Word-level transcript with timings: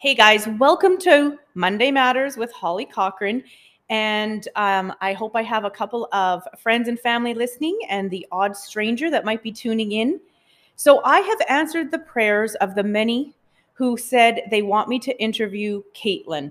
Hey 0.00 0.14
guys, 0.14 0.48
welcome 0.58 0.96
to 1.00 1.38
Monday 1.52 1.90
Matters 1.90 2.38
with 2.38 2.50
Holly 2.52 2.86
Cochran. 2.86 3.44
And 3.90 4.48
um, 4.56 4.94
I 5.02 5.12
hope 5.12 5.36
I 5.36 5.42
have 5.42 5.66
a 5.66 5.70
couple 5.70 6.08
of 6.12 6.42
friends 6.56 6.88
and 6.88 6.98
family 6.98 7.34
listening 7.34 7.78
and 7.90 8.10
the 8.10 8.26
odd 8.32 8.56
stranger 8.56 9.10
that 9.10 9.26
might 9.26 9.42
be 9.42 9.52
tuning 9.52 9.92
in. 9.92 10.18
So 10.76 11.04
I 11.04 11.20
have 11.20 11.38
answered 11.50 11.90
the 11.90 11.98
prayers 11.98 12.54
of 12.62 12.74
the 12.74 12.82
many 12.82 13.34
who 13.74 13.98
said 13.98 14.40
they 14.50 14.62
want 14.62 14.88
me 14.88 14.98
to 15.00 15.22
interview 15.22 15.82
Caitlin. 15.94 16.50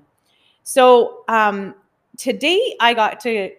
So 0.62 1.24
um, 1.28 1.74
today 2.18 2.76
I 2.80 2.94
got 2.94 3.20
to 3.22 3.50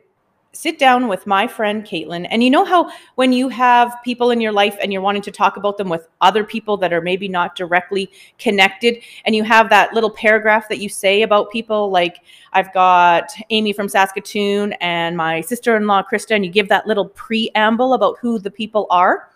sit 0.52 0.78
down 0.78 1.06
with 1.06 1.26
my 1.26 1.46
friend 1.46 1.84
Caitlin. 1.84 2.26
And 2.30 2.42
you 2.42 2.50
know 2.50 2.64
how 2.64 2.90
when 3.14 3.32
you 3.32 3.48
have 3.48 3.96
people 4.04 4.30
in 4.30 4.40
your 4.40 4.52
life 4.52 4.76
and 4.80 4.92
you're 4.92 5.02
wanting 5.02 5.22
to 5.22 5.30
talk 5.30 5.56
about 5.56 5.76
them 5.76 5.88
with 5.88 6.08
other 6.20 6.42
people 6.42 6.76
that 6.78 6.92
are 6.92 7.00
maybe 7.00 7.28
not 7.28 7.54
directly 7.54 8.10
connected, 8.38 9.02
and 9.24 9.36
you 9.36 9.44
have 9.44 9.70
that 9.70 9.94
little 9.94 10.10
paragraph 10.10 10.68
that 10.68 10.78
you 10.78 10.88
say 10.88 11.22
about 11.22 11.50
people, 11.50 11.90
like 11.90 12.22
I've 12.52 12.72
got 12.72 13.30
Amy 13.50 13.72
from 13.72 13.88
Saskatoon 13.88 14.72
and 14.80 15.16
my 15.16 15.40
sister 15.40 15.76
in 15.76 15.86
law, 15.86 16.02
Krista, 16.02 16.34
and 16.34 16.44
you 16.44 16.50
give 16.50 16.68
that 16.68 16.86
little 16.86 17.08
preamble 17.08 17.94
about 17.94 18.18
who 18.18 18.38
the 18.38 18.50
people 18.50 18.86
are. 18.90 19.30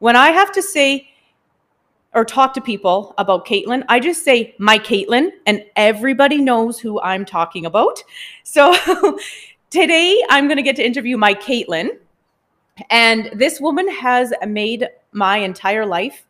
When 0.00 0.16
I 0.16 0.30
have 0.30 0.52
to 0.52 0.62
say, 0.62 1.08
or 2.14 2.24
talk 2.26 2.52
to 2.52 2.60
people 2.60 3.14
about 3.16 3.46
Caitlin, 3.46 3.84
I 3.88 3.98
just 3.98 4.22
say 4.22 4.54
my 4.58 4.78
Caitlin, 4.78 5.30
and 5.46 5.64
everybody 5.76 6.38
knows 6.38 6.78
who 6.78 7.00
I'm 7.00 7.24
talking 7.24 7.64
about. 7.64 8.02
So 8.42 8.74
Today, 9.72 10.22
I'm 10.28 10.48
going 10.48 10.58
to 10.58 10.62
get 10.62 10.76
to 10.76 10.84
interview 10.84 11.16
my 11.16 11.32
Caitlin. 11.32 11.96
And 12.90 13.30
this 13.32 13.58
woman 13.58 13.88
has 13.88 14.34
made 14.46 14.86
my 15.12 15.38
entire 15.38 15.86
life 15.86 16.26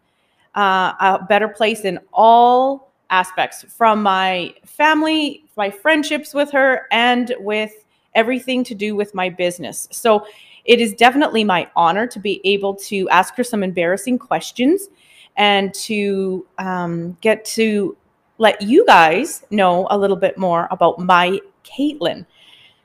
uh, 0.54 0.92
a 1.00 1.26
better 1.28 1.48
place 1.48 1.80
in 1.80 1.98
all 2.12 2.92
aspects 3.10 3.64
from 3.64 4.00
my 4.00 4.54
family, 4.64 5.44
my 5.56 5.70
friendships 5.70 6.34
with 6.34 6.52
her, 6.52 6.86
and 6.92 7.34
with 7.40 7.84
everything 8.14 8.62
to 8.62 8.76
do 8.76 8.94
with 8.94 9.12
my 9.12 9.28
business. 9.28 9.88
So 9.90 10.24
it 10.64 10.80
is 10.80 10.94
definitely 10.94 11.42
my 11.42 11.68
honor 11.74 12.06
to 12.06 12.20
be 12.20 12.40
able 12.44 12.76
to 12.76 13.08
ask 13.08 13.34
her 13.34 13.42
some 13.42 13.64
embarrassing 13.64 14.20
questions 14.20 14.88
and 15.36 15.74
to 15.74 16.46
um, 16.58 17.18
get 17.20 17.44
to 17.46 17.96
let 18.38 18.62
you 18.62 18.86
guys 18.86 19.44
know 19.50 19.88
a 19.90 19.98
little 19.98 20.16
bit 20.16 20.38
more 20.38 20.68
about 20.70 21.00
my 21.00 21.40
Caitlin. 21.64 22.24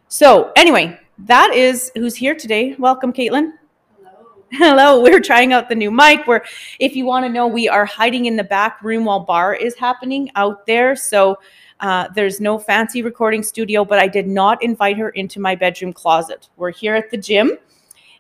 So, 0.10 0.54
anyway, 0.56 0.98
that 1.26 1.54
is 1.54 1.92
who's 1.96 2.16
here 2.16 2.34
today. 2.34 2.76
Welcome, 2.80 3.12
Caitlin. 3.12 3.52
Hello. 3.98 4.26
Hello. 4.54 5.04
We're 5.04 5.20
trying 5.20 5.52
out 5.52 5.68
the 5.68 5.76
new 5.76 5.92
mic. 5.92 6.26
Where, 6.26 6.46
if 6.80 6.96
you 6.96 7.06
want 7.06 7.26
to 7.26 7.30
know, 7.30 7.46
we 7.46 7.68
are 7.68 7.86
hiding 7.86 8.26
in 8.26 8.38
the 8.38 8.44
back 8.44 8.82
room 8.82 9.04
while 9.04 9.20
bar 9.20 9.54
is 9.54 9.76
happening 9.76 10.32
out 10.36 10.66
there. 10.66 10.96
So, 10.96 11.40
uh, 11.82 12.08
there's 12.16 12.40
no 12.40 12.58
fancy 12.58 13.02
recording 13.02 13.44
studio, 13.44 13.84
but 13.84 14.00
I 14.00 14.08
did 14.08 14.28
not 14.28 14.64
invite 14.64 14.98
her 14.98 15.10
into 15.10 15.42
my 15.42 15.56
bedroom 15.56 15.92
closet. 15.92 16.48
We're 16.56 16.72
here 16.72 16.96
at 16.96 17.12
the 17.12 17.18
gym. 17.18 17.58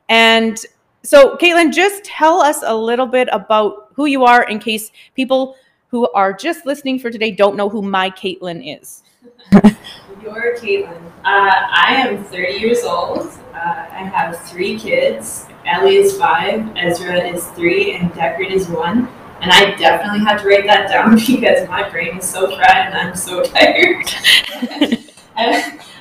And 0.10 0.60
so, 1.04 1.38
Caitlin, 1.38 1.72
just 1.72 2.04
tell 2.04 2.42
us 2.42 2.64
a 2.66 2.76
little 2.76 3.08
bit 3.08 3.30
about 3.32 3.92
who 3.94 4.08
you 4.08 4.26
are 4.26 4.44
in 4.44 4.60
case 4.60 4.92
people 5.16 5.56
who 5.88 6.12
are 6.12 6.34
just 6.34 6.66
listening 6.66 7.00
for 7.00 7.10
today 7.10 7.32
don't 7.32 7.56
know 7.56 7.70
who 7.70 7.82
my 7.82 8.10
Caitlin 8.10 8.78
is. 8.78 9.04
You're 10.22 10.58
Caitlin. 10.58 11.06
Uh, 11.24 11.68
I 11.72 11.96
am 11.98 12.24
30 12.24 12.54
years 12.54 12.84
old. 12.84 13.28
Uh, 13.54 13.86
I 13.92 14.10
have 14.14 14.40
three 14.46 14.80
kids. 14.80 15.46
Ellie 15.66 15.98
is 15.98 16.18
five, 16.18 16.76
Ezra 16.76 17.28
is 17.28 17.46
three, 17.50 17.94
and 17.94 18.12
Deckard 18.14 18.52
is 18.52 18.68
one. 18.68 19.10
And 19.42 19.52
I 19.52 19.76
definitely 19.76 20.20
had 20.20 20.38
to 20.40 20.48
write 20.48 20.66
that 20.66 20.90
down 20.90 21.16
because 21.28 21.68
my 21.68 21.88
brain 21.90 22.18
is 22.18 22.28
so 22.28 22.56
fried 22.56 22.88
and 22.88 22.96
I'm 22.96 23.16
so 23.16 23.44
tired. 23.46 24.06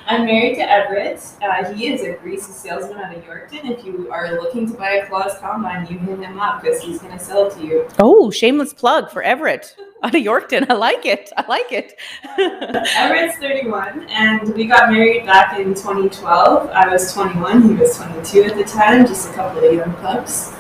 I'm 0.09 0.25
married 0.25 0.55
to 0.57 0.71
Everett. 0.71 1.21
Uh, 1.43 1.73
he 1.75 1.93
is 1.93 2.03
a 2.03 2.13
greasy 2.13 2.53
salesman 2.53 2.99
out 2.99 3.17
of 3.17 3.25
Yorkton. 3.25 3.69
If 3.69 3.85
you 3.85 4.09
are 4.13 4.41
looking 4.41 4.71
to 4.71 4.75
buy 4.75 4.91
a 4.93 5.07
Claas 5.07 5.37
combine, 5.41 5.85
you 5.89 5.99
hit 5.99 6.21
him 6.21 6.39
up 6.39 6.63
because 6.63 6.81
he's 6.81 7.01
going 7.01 7.19
to 7.19 7.23
sell 7.23 7.49
it 7.49 7.55
to 7.55 7.67
you. 7.67 7.89
Oh, 7.99 8.31
shameless 8.31 8.73
plug 8.73 9.11
for 9.11 9.21
Everett 9.21 9.75
out 10.05 10.15
of 10.15 10.23
Yorkton. 10.23 10.71
I 10.71 10.75
like 10.75 11.05
it. 11.07 11.33
I 11.37 11.45
like 11.49 11.73
it. 11.73 11.99
Everett's 12.39 13.39
31, 13.39 14.07
and 14.09 14.55
we 14.55 14.67
got 14.67 14.93
married 14.93 15.27
back 15.27 15.59
in 15.59 15.75
2012. 15.75 16.71
I 16.71 16.89
was 16.89 17.13
21, 17.13 17.63
he 17.63 17.75
was 17.75 17.97
22 17.97 18.45
at 18.45 18.57
the 18.57 18.65
time, 18.65 19.09
just 19.09 19.31
a 19.31 19.35
couple 19.35 19.65
of 19.65 19.75
young 19.75 19.93
pups. 19.95 20.53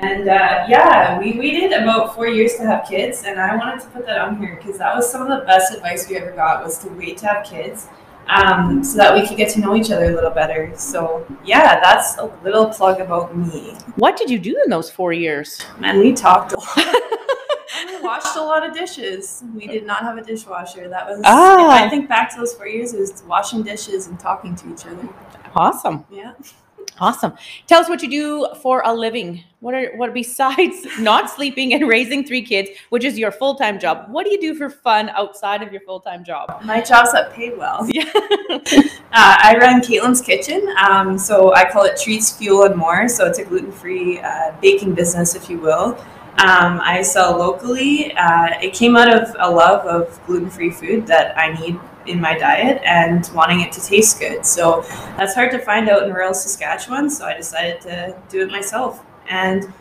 And 0.00 0.28
uh, 0.28 0.64
yeah, 0.68 1.18
we 1.18 1.36
waited 1.36 1.72
about 1.72 2.14
four 2.14 2.28
years 2.28 2.54
to 2.54 2.62
have 2.62 2.86
kids, 2.88 3.24
and 3.24 3.40
I 3.40 3.56
wanted 3.56 3.80
to 3.80 3.88
put 3.88 4.06
that 4.06 4.18
on 4.18 4.38
here 4.38 4.54
because 4.54 4.78
that 4.78 4.94
was 4.94 5.10
some 5.10 5.22
of 5.22 5.28
the 5.28 5.44
best 5.44 5.74
advice 5.74 6.08
we 6.08 6.16
ever 6.16 6.30
got 6.30 6.64
was 6.64 6.78
to 6.78 6.88
wait 6.90 7.18
to 7.18 7.26
have 7.26 7.44
kids 7.44 7.88
um, 8.28 8.82
so 8.82 8.96
that 8.98 9.14
we 9.14 9.26
could 9.26 9.36
get 9.36 9.50
to 9.54 9.60
know 9.60 9.74
each 9.76 9.90
other 9.90 10.06
a 10.06 10.14
little 10.14 10.30
better. 10.30 10.72
So 10.76 11.26
yeah, 11.44 11.80
that's 11.80 12.16
a 12.18 12.24
little 12.42 12.66
plug 12.66 13.00
about 13.00 13.36
me. 13.36 13.74
What 13.96 14.16
did 14.16 14.30
you 14.30 14.38
do 14.38 14.60
in 14.64 14.70
those 14.70 14.90
four 14.90 15.12
years? 15.12 15.60
Man, 15.78 15.98
we 15.98 16.12
talked 16.12 16.52
a 16.52 16.58
lot. 16.58 16.76
we 17.86 18.00
washed 18.02 18.36
a 18.36 18.42
lot 18.42 18.66
of 18.66 18.74
dishes. 18.74 19.42
We 19.54 19.66
did 19.66 19.86
not 19.86 20.02
have 20.02 20.18
a 20.18 20.22
dishwasher. 20.22 20.88
That 20.88 21.06
was 21.06 21.20
Ah. 21.24 21.76
if 21.76 21.82
I 21.82 21.88
think 21.88 22.08
back 22.08 22.30
to 22.30 22.36
those 22.36 22.54
four 22.54 22.66
years, 22.66 22.92
it 22.94 23.00
was 23.00 23.22
washing 23.26 23.62
dishes 23.62 24.06
and 24.08 24.18
talking 24.18 24.54
to 24.56 24.72
each 24.72 24.86
other. 24.86 25.08
Awesome. 25.54 26.04
Yeah. 26.10 26.32
Awesome. 26.98 27.34
Tell 27.66 27.80
us 27.80 27.88
what 27.88 28.02
you 28.02 28.10
do 28.10 28.48
for 28.62 28.82
a 28.84 28.94
living. 28.94 29.42
What 29.60 29.74
are 29.74 29.96
what 29.96 30.14
besides 30.14 30.86
not 31.00 31.30
sleeping 31.30 31.74
and 31.74 31.86
raising 31.86 32.24
three 32.24 32.42
kids, 32.42 32.70
which 32.88 33.04
is 33.04 33.18
your 33.18 33.30
full-time 33.30 33.78
job? 33.78 34.06
What 34.10 34.24
do 34.24 34.32
you 34.32 34.40
do 34.40 34.54
for 34.54 34.70
fun 34.70 35.10
outside 35.10 35.62
of 35.62 35.72
your 35.72 35.82
full-time 35.82 36.24
job? 36.24 36.62
My 36.64 36.80
job's 36.80 37.12
that 37.12 37.32
paid 37.32 37.56
well. 37.56 37.86
Yeah. 37.96 38.10
Uh, 39.18 39.36
I 39.38 39.56
run 39.58 39.80
Caitlin's 39.80 40.20
Kitchen. 40.20 40.74
Um, 40.78 41.16
so 41.16 41.54
I 41.54 41.70
call 41.70 41.84
it 41.84 41.98
Treats, 41.98 42.32
Fuel, 42.32 42.64
and 42.64 42.76
More. 42.76 43.08
So 43.08 43.24
it's 43.24 43.38
a 43.38 43.44
gluten 43.44 43.72
free 43.72 44.20
uh, 44.20 44.52
baking 44.60 44.92
business, 44.94 45.34
if 45.34 45.48
you 45.48 45.58
will. 45.58 45.96
Um, 46.38 46.80
I 46.82 47.00
sell 47.00 47.38
locally. 47.38 48.12
Uh, 48.12 48.58
it 48.60 48.74
came 48.74 48.94
out 48.94 49.08
of 49.14 49.34
a 49.38 49.50
love 49.50 49.86
of 49.86 50.20
gluten 50.26 50.50
free 50.50 50.68
food 50.70 51.06
that 51.06 51.36
I 51.38 51.58
need 51.58 51.80
in 52.08 52.20
my 52.20 52.36
diet 52.38 52.82
and 52.84 53.30
wanting 53.34 53.60
it 53.60 53.72
to 53.72 53.80
taste 53.80 54.20
good. 54.20 54.44
So 54.44 54.82
that's 55.16 55.34
hard 55.34 55.50
to 55.52 55.58
find 55.58 55.88
out 55.88 56.04
in 56.04 56.12
rural 56.12 56.34
Saskatchewan. 56.34 57.10
So 57.10 57.24
I 57.24 57.36
decided 57.36 57.80
to 57.82 58.16
do 58.28 58.42
it 58.42 58.50
myself. 58.50 59.04
And 59.28 59.72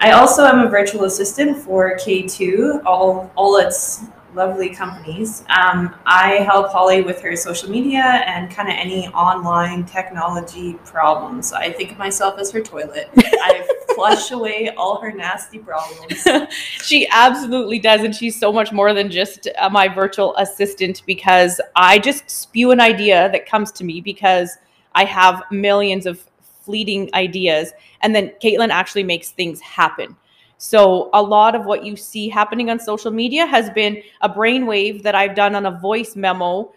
I 0.00 0.12
also 0.12 0.44
am 0.44 0.60
a 0.60 0.68
virtual 0.68 1.04
assistant 1.04 1.56
for 1.56 1.96
K2, 1.96 2.84
all, 2.84 3.30
all 3.36 3.56
its 3.56 4.04
lovely 4.34 4.70
companies. 4.70 5.44
Um, 5.48 5.94
I 6.06 6.36
help 6.46 6.70
Holly 6.70 7.02
with 7.02 7.20
her 7.20 7.36
social 7.36 7.70
media 7.70 8.02
and 8.02 8.50
kind 8.50 8.68
of 8.68 8.74
any 8.76 9.08
online 9.08 9.84
technology 9.84 10.74
problems. 10.84 11.52
I 11.52 11.72
think 11.72 11.92
of 11.92 11.98
myself 11.98 12.38
as 12.38 12.50
her 12.50 12.60
toilet. 12.60 13.10
I 13.16 13.66
flush 13.94 14.30
away 14.32 14.70
all 14.76 15.00
her 15.00 15.12
nasty 15.12 15.58
problems. 15.58 16.26
she 16.82 17.06
absolutely 17.10 17.78
does 17.78 18.02
and 18.02 18.14
she's 18.14 18.38
so 18.38 18.52
much 18.52 18.72
more 18.72 18.92
than 18.92 19.10
just 19.10 19.48
uh, 19.58 19.68
my 19.70 19.88
virtual 19.88 20.34
assistant 20.36 21.02
because 21.06 21.60
i 21.76 21.98
just 21.98 22.28
spew 22.28 22.70
an 22.70 22.80
idea 22.80 23.30
that 23.30 23.46
comes 23.46 23.70
to 23.72 23.84
me 23.84 24.00
because 24.00 24.58
i 24.94 25.04
have 25.04 25.42
millions 25.50 26.06
of 26.06 26.24
fleeting 26.62 27.10
ideas 27.14 27.72
and 28.02 28.14
then 28.14 28.32
caitlin 28.42 28.70
actually 28.70 29.02
makes 29.02 29.30
things 29.30 29.60
happen 29.60 30.16
so 30.64 31.10
a 31.12 31.22
lot 31.22 31.54
of 31.54 31.66
what 31.66 31.84
you 31.84 31.94
see 31.94 32.26
happening 32.26 32.70
on 32.70 32.80
social 32.80 33.10
media 33.10 33.44
has 33.44 33.68
been 33.70 34.02
a 34.22 34.28
brainwave 34.28 35.02
that 35.02 35.14
i've 35.14 35.34
done 35.34 35.54
on 35.54 35.66
a 35.66 35.78
voice 35.78 36.16
memo 36.16 36.72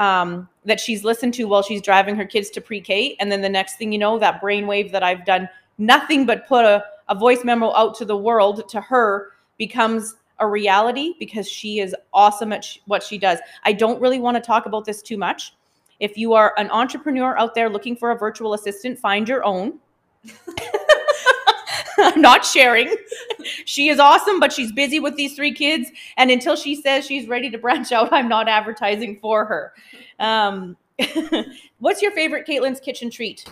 um, 0.00 0.48
that 0.64 0.80
she's 0.80 1.04
listened 1.04 1.34
to 1.34 1.44
while 1.44 1.62
she's 1.62 1.80
driving 1.80 2.16
her 2.16 2.24
kids 2.24 2.50
to 2.50 2.60
pre-k 2.60 3.16
and 3.20 3.30
then 3.30 3.40
the 3.40 3.48
next 3.48 3.76
thing 3.76 3.92
you 3.92 3.98
know 3.98 4.18
that 4.18 4.42
brainwave 4.42 4.90
that 4.90 5.02
i've 5.02 5.24
done 5.24 5.48
nothing 5.78 6.26
but 6.26 6.48
put 6.48 6.64
a, 6.64 6.84
a 7.08 7.14
voice 7.14 7.44
memo 7.44 7.72
out 7.74 7.94
to 7.94 8.04
the 8.04 8.16
world 8.16 8.68
to 8.68 8.80
her 8.80 9.28
becomes 9.58 10.16
a 10.40 10.46
reality 10.46 11.14
because 11.18 11.48
she 11.48 11.78
is 11.78 11.94
awesome 12.12 12.52
at 12.52 12.64
sh- 12.64 12.78
what 12.86 13.02
she 13.02 13.18
does. 13.18 13.38
I 13.64 13.72
don't 13.72 14.00
really 14.00 14.18
want 14.18 14.36
to 14.36 14.40
talk 14.40 14.66
about 14.66 14.84
this 14.86 15.02
too 15.02 15.16
much. 15.16 15.54
If 16.00 16.16
you 16.16 16.32
are 16.32 16.54
an 16.56 16.70
entrepreneur 16.70 17.38
out 17.38 17.54
there 17.54 17.68
looking 17.68 17.94
for 17.94 18.10
a 18.10 18.16
virtual 18.16 18.54
assistant, 18.54 18.98
find 18.98 19.28
your 19.28 19.44
own. 19.44 19.78
I'm 22.00 22.20
not 22.20 22.44
sharing. 22.44 22.94
She 23.64 23.88
is 23.88 23.98
awesome, 23.98 24.40
but 24.40 24.52
she's 24.52 24.72
busy 24.72 25.00
with 25.00 25.16
these 25.16 25.34
three 25.34 25.52
kids. 25.52 25.90
And 26.16 26.30
until 26.30 26.56
she 26.56 26.74
says 26.74 27.06
she's 27.06 27.28
ready 27.28 27.50
to 27.50 27.58
branch 27.58 27.92
out, 27.92 28.12
I'm 28.12 28.28
not 28.28 28.48
advertising 28.48 29.18
for 29.20 29.44
her. 29.44 29.72
Um, 30.18 30.76
what's 31.78 32.02
your 32.02 32.12
favorite 32.12 32.46
Caitlin's 32.46 32.80
kitchen 32.80 33.10
treat? 33.10 33.44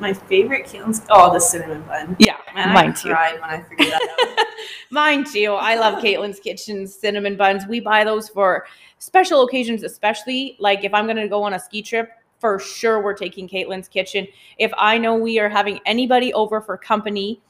My 0.00 0.12
favorite 0.12 0.66
Caitlin's 0.66 1.04
oh 1.10 1.32
the 1.32 1.40
cinnamon 1.40 1.82
bun. 1.82 2.16
Yeah, 2.20 2.36
Man, 2.54 2.72
mine 2.72 2.90
I 2.90 2.92
too. 2.92 3.08
cried 3.08 3.40
when 3.40 3.50
I 3.50 3.62
figured 3.62 3.88
that 3.90 4.36
out. 4.38 4.46
Mine 4.90 5.24
too. 5.24 5.52
I 5.52 5.74
love 5.74 6.02
Caitlin's 6.02 6.40
Kitchen 6.40 6.86
cinnamon 6.86 7.36
buns. 7.36 7.66
We 7.66 7.80
buy 7.80 8.04
those 8.04 8.28
for 8.28 8.66
special 8.98 9.42
occasions, 9.42 9.82
especially 9.82 10.56
like 10.58 10.84
if 10.84 10.94
I'm 10.94 11.04
going 11.04 11.16
to 11.18 11.28
go 11.28 11.42
on 11.42 11.54
a 11.54 11.60
ski 11.60 11.82
trip. 11.82 12.10
For 12.38 12.58
sure, 12.58 13.02
we're 13.02 13.14
taking 13.14 13.48
Caitlin's 13.48 13.88
Kitchen. 13.88 14.26
If 14.58 14.72
I 14.78 14.96
know 14.96 15.16
we 15.16 15.40
are 15.40 15.48
having 15.48 15.80
anybody 15.84 16.32
over 16.32 16.60
for 16.60 16.78
company, 16.78 17.40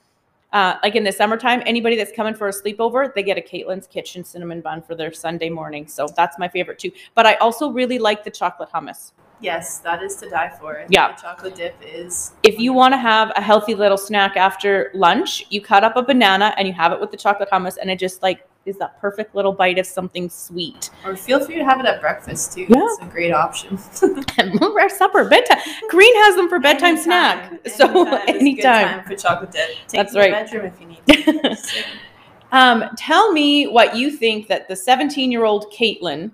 uh, 0.52 0.76
like 0.82 0.96
in 0.96 1.04
the 1.04 1.12
summertime, 1.12 1.62
anybody 1.66 1.96
that's 1.96 2.12
coming 2.12 2.34
for 2.34 2.48
a 2.48 2.52
sleepover, 2.52 3.14
they 3.14 3.22
get 3.22 3.36
a 3.36 3.40
Caitlin's 3.40 3.86
Kitchen 3.86 4.24
cinnamon 4.24 4.60
bun 4.60 4.82
for 4.82 4.94
their 4.94 5.12
Sunday 5.12 5.50
morning. 5.50 5.86
So 5.86 6.06
that's 6.16 6.38
my 6.38 6.48
favorite 6.48 6.78
too. 6.78 6.90
But 7.14 7.26
I 7.26 7.34
also 7.36 7.70
really 7.70 7.98
like 7.98 8.24
the 8.24 8.30
chocolate 8.30 8.70
hummus. 8.70 9.12
Yes, 9.40 9.78
that 9.80 10.02
is 10.02 10.16
to 10.16 10.28
die 10.28 10.50
for. 10.58 10.84
Yeah. 10.88 11.12
The 11.14 11.22
chocolate 11.22 11.54
dip 11.54 11.76
is. 11.80 12.32
If 12.42 12.58
you 12.58 12.72
want 12.72 12.92
to 12.92 12.98
have 12.98 13.30
a 13.36 13.40
healthy 13.40 13.74
little 13.74 13.98
snack 13.98 14.36
after 14.36 14.90
lunch, 14.94 15.44
you 15.50 15.60
cut 15.60 15.84
up 15.84 15.96
a 15.96 16.02
banana 16.02 16.54
and 16.56 16.66
you 16.66 16.74
have 16.74 16.92
it 16.92 17.00
with 17.00 17.12
the 17.12 17.16
chocolate 17.16 17.48
hummus, 17.50 17.76
and 17.80 17.90
it 17.90 17.98
just 17.98 18.22
like 18.22 18.47
is 18.64 18.76
that 18.78 19.00
perfect 19.00 19.34
little 19.34 19.52
bite 19.52 19.78
of 19.78 19.86
something 19.86 20.28
sweet. 20.28 20.90
Or 21.04 21.16
feel 21.16 21.44
free 21.44 21.56
to 21.56 21.64
have 21.64 21.80
it 21.80 21.86
at 21.86 22.00
breakfast 22.00 22.52
too. 22.52 22.66
Yeah. 22.68 22.76
It's 22.78 23.02
a 23.02 23.06
great 23.06 23.32
option. 23.32 23.78
Our 24.62 24.88
supper, 24.88 25.24
bedtime. 25.28 25.58
Green 25.88 26.14
has 26.24 26.36
them 26.36 26.48
for 26.48 26.58
bedtime 26.58 26.96
snack. 26.96 27.50
Anytime. 27.50 27.70
So 27.70 28.06
Anytime 28.26 28.54
good 28.56 28.62
time 28.62 29.04
for 29.04 29.16
chocolate 29.16 29.52
dip. 29.52 29.68
Take 29.88 29.90
That's 29.92 30.14
right. 30.14 30.32
bedroom 30.32 30.66
if 30.66 30.80
you 30.80 30.86
need. 30.86 31.56
So, 31.56 31.80
Um, 32.52 32.84
tell 32.96 33.32
me 33.32 33.66
what 33.66 33.96
you 33.96 34.10
think 34.10 34.48
that 34.48 34.68
the 34.68 34.76
17 34.76 35.30
year 35.30 35.44
old 35.44 35.72
Caitlin 35.72 36.30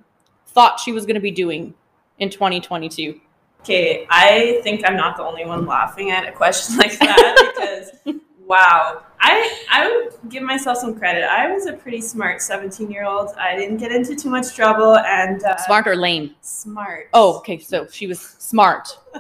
thought 0.47 0.79
she 0.79 0.93
was 0.93 1.06
going 1.06 1.17
to 1.17 1.21
be 1.21 1.31
doing 1.31 1.75
in 2.19 2.31
2022. 2.31 3.21
Okay, 3.61 4.06
I 4.11 4.61
think 4.62 4.82
I'm 4.87 4.97
not 4.97 5.17
the 5.17 5.25
only 5.25 5.44
one 5.47 5.67
laughing 5.67 6.11
at 6.11 6.29
a 6.29 6.32
question 6.32 6.76
like 6.79 6.99
that 6.99 7.91
because 8.05 8.17
wow. 8.46 9.02
I 9.20 9.64
I 9.70 9.88
would 9.91 10.31
give 10.31 10.43
myself 10.43 10.79
some 10.79 10.94
credit. 10.99 11.25
I 11.25 11.52
was 11.52 11.67
a 11.67 11.73
pretty 11.73 12.00
smart 12.00 12.43
17 12.43 12.91
year 12.91 13.05
old. 13.05 13.31
I 13.38 13.56
didn't 13.56 13.79
get 13.79 13.93
into 13.93 14.14
too 14.14 14.31
much 14.31 14.55
trouble 14.55 14.99
and 14.99 15.43
uh, 15.43 15.56
Smart 15.58 15.87
or 15.87 15.96
lame? 15.96 16.35
Smart. 16.43 17.08
Oh, 17.14 17.38
okay. 17.38 17.58
So 17.58 17.87
she 17.87 18.06
was 18.06 18.20
smart. 18.20 18.99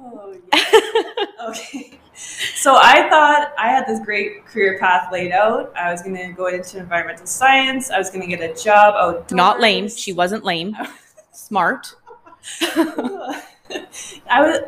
Oh, 0.00 0.32
yeah. 0.54 1.48
okay. 1.48 1.98
So 2.14 2.76
I 2.76 3.08
thought 3.08 3.52
I 3.58 3.68
had 3.68 3.86
this 3.86 3.98
great 4.04 4.44
career 4.46 4.78
path 4.78 5.12
laid 5.12 5.32
out. 5.32 5.72
I 5.76 5.90
was 5.90 6.02
going 6.02 6.16
to 6.16 6.32
go 6.32 6.46
into 6.46 6.78
environmental 6.78 7.26
science. 7.26 7.90
I 7.90 7.98
was 7.98 8.10
going 8.10 8.20
to 8.20 8.36
get 8.36 8.40
a 8.40 8.54
job 8.60 8.94
outdoors. 8.96 9.32
Not 9.32 9.60
lame. 9.60 9.88
She 9.88 10.12
wasn't 10.12 10.44
lame. 10.44 10.76
Smart. 11.32 11.94
I 12.60 14.40
was 14.40 14.60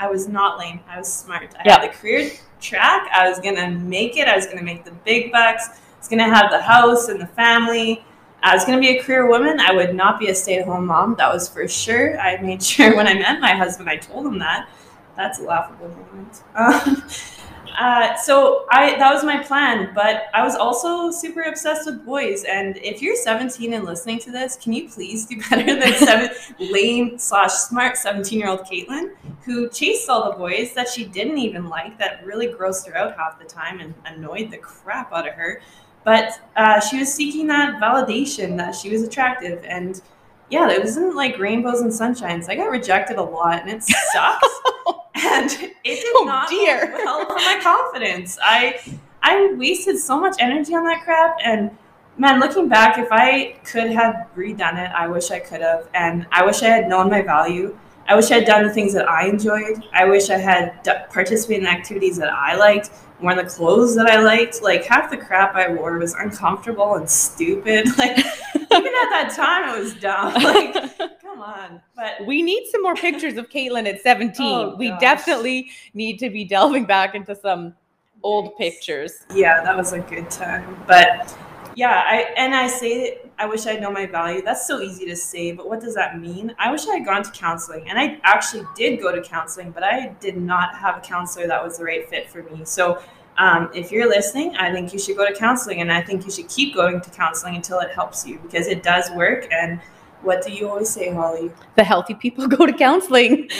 I 0.00 0.08
was 0.08 0.26
not 0.26 0.58
lame. 0.58 0.80
I 0.88 0.98
was 0.98 1.12
smart. 1.12 1.54
I 1.58 1.62
Yeah. 1.64 1.80
had 1.80 1.82
the 1.90 1.94
career 1.96 2.30
track. 2.60 3.08
I 3.12 3.28
was 3.28 3.38
gonna 3.38 3.70
make 3.70 4.16
it. 4.16 4.26
I 4.26 4.34
was 4.34 4.46
gonna 4.46 4.62
make 4.62 4.84
the 4.84 4.92
big 5.04 5.30
bucks. 5.30 5.68
I 5.68 5.98
was 5.98 6.08
gonna 6.08 6.34
have 6.34 6.50
the 6.50 6.60
house 6.60 7.08
and 7.08 7.20
the 7.20 7.26
family. 7.26 8.04
I 8.42 8.54
was 8.54 8.64
gonna 8.64 8.80
be 8.80 8.96
a 8.96 9.02
career 9.02 9.28
woman. 9.28 9.60
I 9.60 9.72
would 9.72 9.94
not 9.94 10.18
be 10.18 10.28
a 10.30 10.34
stay-at-home 10.34 10.86
mom. 10.86 11.14
That 11.18 11.32
was 11.32 11.48
for 11.48 11.68
sure. 11.68 12.18
I 12.18 12.38
made 12.40 12.62
sure 12.72 12.96
when 12.96 13.06
I 13.06 13.14
met 13.14 13.40
my 13.40 13.52
husband, 13.52 13.88
I 13.90 13.96
told 13.96 14.26
him 14.26 14.38
that. 14.38 14.68
That's 15.16 15.38
a 15.38 15.42
laughable 15.42 15.88
moment. 15.88 16.42
Um, 16.56 17.04
uh, 17.78 18.16
so 18.16 18.66
I 18.70 18.96
that 18.98 19.12
was 19.12 19.24
my 19.24 19.42
plan, 19.42 19.92
but 19.94 20.24
I 20.34 20.42
was 20.44 20.56
also 20.56 21.10
super 21.10 21.42
obsessed 21.42 21.86
with 21.86 22.04
boys. 22.04 22.44
And 22.44 22.76
if 22.78 23.02
you're 23.02 23.16
17 23.16 23.72
and 23.72 23.84
listening 23.84 24.18
to 24.20 24.30
this, 24.30 24.56
can 24.56 24.72
you 24.72 24.88
please 24.88 25.26
do 25.26 25.40
better 25.50 25.78
than 25.78 25.94
seven 25.94 26.30
lame 26.58 27.18
slash 27.18 27.52
smart 27.52 27.96
17 27.96 28.38
year 28.38 28.48
old 28.48 28.60
Caitlin 28.60 29.14
who 29.44 29.68
chased 29.70 30.08
all 30.08 30.30
the 30.30 30.36
boys 30.36 30.74
that 30.74 30.88
she 30.88 31.04
didn't 31.04 31.38
even 31.38 31.68
like 31.68 31.98
that 31.98 32.24
really 32.24 32.48
grossed 32.48 32.88
her 32.88 32.96
out 32.96 33.16
half 33.16 33.38
the 33.38 33.44
time 33.44 33.80
and 33.80 33.94
annoyed 34.06 34.50
the 34.50 34.58
crap 34.58 35.12
out 35.12 35.28
of 35.28 35.34
her. 35.34 35.60
But 36.04 36.40
uh, 36.56 36.80
she 36.80 36.98
was 36.98 37.12
seeking 37.12 37.46
that 37.48 37.80
validation 37.80 38.56
that 38.56 38.74
she 38.74 38.90
was 38.90 39.02
attractive 39.02 39.64
and. 39.64 40.00
Yeah, 40.50 40.68
it 40.70 40.82
wasn't 40.82 41.14
like 41.14 41.38
rainbows 41.38 41.80
and 41.80 41.90
sunshines. 41.90 42.48
I 42.48 42.56
got 42.56 42.70
rejected 42.70 43.16
a 43.18 43.22
lot, 43.22 43.60
and 43.62 43.70
it 43.70 43.82
sucks. 44.12 44.48
and 45.14 45.50
it 45.50 45.74
did 45.84 46.12
Oh, 46.16 46.24
not 46.24 46.48
dear. 46.48 46.90
well 46.92 47.24
for 47.26 47.34
my 47.36 47.58
confidence. 47.62 48.38
I 48.42 48.80
I 49.22 49.54
wasted 49.56 49.98
so 49.98 50.18
much 50.18 50.36
energy 50.40 50.74
on 50.74 50.84
that 50.84 51.04
crap, 51.04 51.36
and 51.44 51.70
man, 52.18 52.40
looking 52.40 52.68
back, 52.68 52.98
if 52.98 53.08
I 53.10 53.56
could 53.64 53.90
have 53.92 54.26
redone 54.36 54.76
it, 54.84 54.90
I 54.94 55.06
wish 55.06 55.30
I 55.30 55.38
could 55.38 55.60
have, 55.60 55.88
and 55.94 56.26
I 56.32 56.44
wish 56.44 56.62
I 56.62 56.68
had 56.68 56.88
known 56.88 57.10
my 57.10 57.22
value. 57.22 57.78
I 58.08 58.16
wish 58.16 58.30
I 58.32 58.36
had 58.36 58.44
done 58.46 58.66
the 58.66 58.72
things 58.72 58.92
that 58.94 59.08
I 59.08 59.28
enjoyed. 59.28 59.84
I 59.92 60.04
wish 60.06 60.30
I 60.30 60.38
had 60.38 60.82
d- 60.82 60.90
participated 61.12 61.62
in 61.62 61.68
activities 61.68 62.16
that 62.16 62.32
I 62.32 62.56
liked, 62.56 62.90
worn 63.20 63.36
the 63.36 63.44
clothes 63.44 63.94
that 63.94 64.06
I 64.08 64.20
liked. 64.20 64.62
Like 64.62 64.84
half 64.84 65.10
the 65.12 65.16
crap 65.16 65.54
I 65.54 65.68
wore 65.72 65.96
was 65.98 66.14
uncomfortable 66.14 66.96
and 66.96 67.08
stupid. 67.08 67.86
Like 67.98 68.18
at 68.72 68.82
that 68.82 69.32
time, 69.34 69.76
it 69.76 69.80
was 69.80 69.94
dumb. 69.94 70.34
Like 70.42 71.20
come 71.20 71.40
on, 71.40 71.80
but 71.96 72.26
we 72.26 72.42
need 72.42 72.66
some 72.70 72.82
more 72.82 72.94
pictures 72.94 73.36
of 73.36 73.48
Caitlin 73.48 73.86
at 73.88 74.00
17. 74.00 74.34
Oh, 74.40 74.76
we 74.76 74.90
definitely 74.98 75.70
need 75.94 76.18
to 76.18 76.30
be 76.30 76.44
delving 76.44 76.84
back 76.84 77.14
into 77.14 77.34
some 77.34 77.74
old 78.22 78.56
pictures. 78.56 79.24
yeah, 79.34 79.62
that 79.62 79.76
was 79.76 79.92
a 79.92 80.00
good 80.00 80.30
time. 80.30 80.76
But 80.86 81.36
yeah, 81.76 82.02
I 82.04 82.32
and 82.36 82.54
I 82.54 82.66
say 82.66 83.18
I 83.38 83.46
wish 83.46 83.66
I 83.66 83.76
know 83.76 83.90
my 83.90 84.06
value. 84.06 84.42
That's 84.42 84.66
so 84.66 84.80
easy 84.80 85.06
to 85.06 85.16
say, 85.16 85.52
but 85.52 85.68
what 85.68 85.80
does 85.80 85.94
that 85.94 86.20
mean? 86.20 86.54
I 86.58 86.70
wish 86.70 86.86
I 86.86 86.96
had 86.96 87.04
gone 87.04 87.22
to 87.22 87.30
counseling, 87.30 87.88
and 87.88 87.98
I 87.98 88.20
actually 88.22 88.64
did 88.76 89.00
go 89.00 89.14
to 89.14 89.22
counseling, 89.22 89.70
but 89.70 89.82
I 89.82 90.08
did 90.20 90.36
not 90.36 90.76
have 90.76 90.98
a 90.98 91.00
counselor 91.00 91.46
that 91.46 91.62
was 91.62 91.78
the 91.78 91.84
right 91.84 92.08
fit 92.08 92.28
for 92.30 92.42
me. 92.42 92.64
So. 92.64 93.00
Um, 93.40 93.70
if 93.74 93.90
you're 93.90 94.08
listening, 94.08 94.54
I 94.56 94.70
think 94.70 94.92
you 94.92 94.98
should 94.98 95.16
go 95.16 95.26
to 95.26 95.34
counseling, 95.34 95.80
and 95.80 95.90
I 95.90 96.02
think 96.02 96.24
you 96.24 96.30
should 96.30 96.48
keep 96.48 96.74
going 96.74 97.00
to 97.00 97.10
counseling 97.10 97.56
until 97.56 97.80
it 97.80 97.90
helps 97.90 98.26
you 98.26 98.38
because 98.38 98.66
it 98.66 98.82
does 98.82 99.10
work. 99.12 99.48
And 99.50 99.80
what 100.22 100.44
do 100.44 100.52
you 100.52 100.68
always 100.68 100.90
say, 100.90 101.12
Holly? 101.12 101.50
The 101.76 101.84
healthy 101.84 102.14
people 102.14 102.46
go 102.46 102.66
to 102.66 102.72
counseling. 102.72 103.48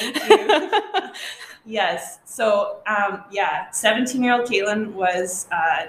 Yes. 1.65 2.19
So, 2.25 2.79
um, 2.87 3.25
yeah, 3.31 3.71
17 3.71 4.23
year 4.23 4.35
old 4.35 4.49
Caitlin 4.49 4.93
was 4.93 5.47
uh, 5.53 5.87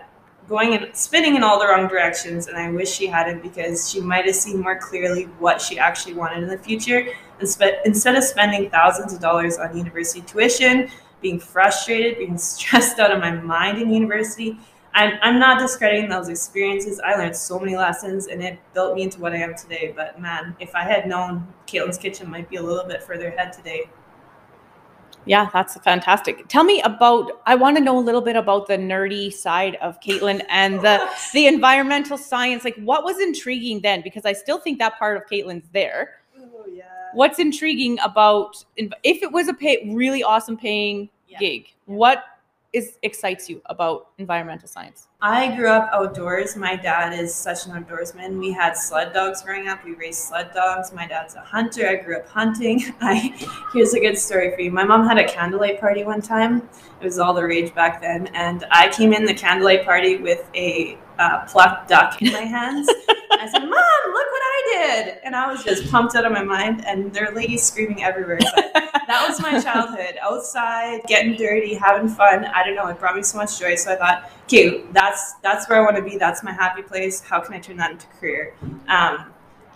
going 0.47 0.73
and 0.73 0.95
spinning 0.95 1.35
in 1.35 1.43
all 1.43 1.59
the 1.59 1.65
wrong 1.65 1.87
directions, 1.87 2.47
and 2.47 2.57
I 2.57 2.69
wish 2.69 2.91
she 2.91 3.07
hadn't 3.07 3.41
because 3.41 3.89
she 3.89 3.99
might 4.01 4.25
have 4.25 4.35
seen 4.35 4.59
more 4.59 4.77
clearly 4.77 5.23
what 5.39 5.61
she 5.61 5.79
actually 5.79 6.13
wanted 6.13 6.43
in 6.43 6.49
the 6.49 6.57
future. 6.57 7.07
And 7.39 7.57
instead 7.85 8.15
of 8.15 8.23
spending 8.23 8.69
thousands 8.69 9.13
of 9.13 9.19
dollars 9.19 9.57
on 9.57 9.75
university 9.75 10.21
tuition, 10.21 10.89
being 11.21 11.39
frustrated, 11.39 12.17
being 12.17 12.37
stressed 12.39 12.99
out 12.99 13.11
of 13.11 13.19
my 13.19 13.31
mind 13.31 13.81
in 13.81 13.91
university, 13.91 14.57
I'm, 14.93 15.17
I'm 15.21 15.39
not 15.39 15.59
discrediting 15.59 16.09
those 16.09 16.27
experiences. 16.27 16.99
I 16.99 17.15
learned 17.15 17.35
so 17.35 17.59
many 17.59 17.77
lessons 17.77 18.27
and 18.27 18.43
it 18.43 18.59
built 18.73 18.95
me 18.95 19.03
into 19.03 19.21
what 19.21 19.33
I 19.33 19.37
am 19.37 19.55
today. 19.55 19.93
But 19.95 20.19
man, 20.19 20.55
if 20.59 20.75
I 20.75 20.83
had 20.83 21.07
known 21.07 21.47
Caitlin's 21.65 21.97
Kitchen 21.97 22.29
might 22.29 22.49
be 22.49 22.57
a 22.57 22.61
little 22.61 22.87
bit 22.87 23.01
further 23.01 23.29
ahead 23.29 23.53
today. 23.53 23.89
Yeah, 25.25 25.49
that's 25.53 25.77
fantastic. 25.81 26.47
Tell 26.47 26.63
me 26.63 26.81
about. 26.81 27.41
I 27.45 27.53
want 27.53 27.77
to 27.77 27.83
know 27.83 27.97
a 27.97 28.01
little 28.01 28.21
bit 28.21 28.35
about 28.35 28.67
the 28.67 28.75
nerdy 28.75 29.31
side 29.31 29.75
of 29.75 29.99
Caitlin 30.01 30.43
and 30.49 30.81
the 30.81 31.07
the 31.33 31.45
environmental 31.45 32.17
science. 32.17 32.63
Like, 32.63 32.75
what 32.77 33.03
was 33.03 33.19
intriguing 33.19 33.81
then? 33.81 34.01
Because 34.01 34.25
I 34.25 34.33
still 34.33 34.59
think 34.59 34.79
that 34.79 34.97
part 34.97 35.17
of 35.17 35.27
Caitlin's 35.29 35.69
there. 35.73 36.20
What's 37.13 37.39
intriguing 37.39 37.99
about 38.03 38.63
if 38.77 39.21
it 39.23 39.31
was 39.31 39.47
a 39.47 39.53
pay, 39.53 39.91
really 39.93 40.23
awesome 40.23 40.57
paying 40.57 41.09
Yeah. 41.27 41.39
gig? 41.39 41.67
What 41.85 42.23
is 42.73 42.97
excites 43.03 43.49
you 43.49 43.61
about 43.65 44.07
environmental 44.17 44.65
science? 44.67 45.07
I 45.21 45.53
grew 45.55 45.67
up 45.67 45.89
outdoors. 45.91 46.55
My 46.55 46.75
dad 46.77 47.11
is 47.17 47.35
such 47.35 47.65
an 47.65 47.73
outdoorsman. 47.73 48.39
We 48.39 48.53
had 48.53 48.77
sled 48.77 49.11
dogs 49.13 49.41
growing 49.41 49.67
up. 49.67 49.83
We 49.83 49.93
raised 49.93 50.19
sled 50.21 50.51
dogs. 50.53 50.93
My 50.93 51.05
dad's 51.05 51.35
a 51.35 51.41
hunter. 51.41 51.87
I 51.87 51.95
grew 51.97 52.17
up 52.17 52.27
hunting. 52.29 52.81
I 53.01 53.33
here's 53.73 53.93
a 53.93 53.99
good 53.99 54.17
story 54.17 54.55
for 54.55 54.61
you. 54.61 54.71
My 54.71 54.85
mom 54.85 55.05
had 55.05 55.17
a 55.17 55.27
candlelight 55.27 55.81
party 55.81 56.05
one 56.05 56.21
time. 56.21 56.69
It 57.01 57.03
was 57.05 57.19
all 57.19 57.33
the 57.33 57.43
rage 57.43 57.73
back 57.75 58.01
then, 58.01 58.27
and 58.27 58.63
I 58.71 58.87
came 58.89 59.11
in 59.11 59.25
the 59.25 59.33
candlelight 59.33 59.83
party 59.83 60.17
with 60.17 60.49
a 60.55 60.97
uh, 61.21 61.45
plucked 61.45 61.89
duck 61.89 62.21
in 62.21 62.33
my 62.33 62.41
hands. 62.41 62.89
I 63.31 63.47
said, 63.49 63.59
"Mom, 63.59 63.69
look 63.69 64.31
what 64.35 64.43
I 64.43 64.61
did!" 64.73 65.17
And 65.23 65.35
I 65.35 65.51
was 65.51 65.63
just 65.63 65.89
pumped 65.91 66.15
out 66.15 66.25
of 66.25 66.31
my 66.31 66.43
mind. 66.43 66.85
And 66.85 67.13
there 67.13 67.27
are 67.27 67.35
ladies 67.35 67.63
screaming 67.63 68.03
everywhere. 68.03 68.39
But 68.55 68.91
that 69.11 69.27
was 69.27 69.41
my 69.41 69.59
childhood 69.67 70.15
outside 70.21 71.01
getting 71.05 71.35
dirty 71.35 71.73
having 71.73 72.07
fun 72.07 72.45
i 72.45 72.63
don't 72.63 72.75
know 72.75 72.87
it 72.87 72.97
brought 72.97 73.15
me 73.15 73.21
so 73.21 73.37
much 73.37 73.59
joy 73.59 73.75
so 73.75 73.91
i 73.91 73.95
thought 73.95 74.31
okay 74.43 74.83
that's 74.93 75.33
that's 75.43 75.67
where 75.67 75.79
i 75.79 75.81
want 75.81 75.97
to 75.97 76.03
be 76.03 76.17
that's 76.17 76.43
my 76.43 76.51
happy 76.51 76.81
place 76.81 77.19
how 77.21 77.39
can 77.39 77.53
i 77.53 77.59
turn 77.59 77.77
that 77.77 77.91
into 77.91 78.07
a 78.07 78.19
career 78.19 78.53
um, 78.87 79.25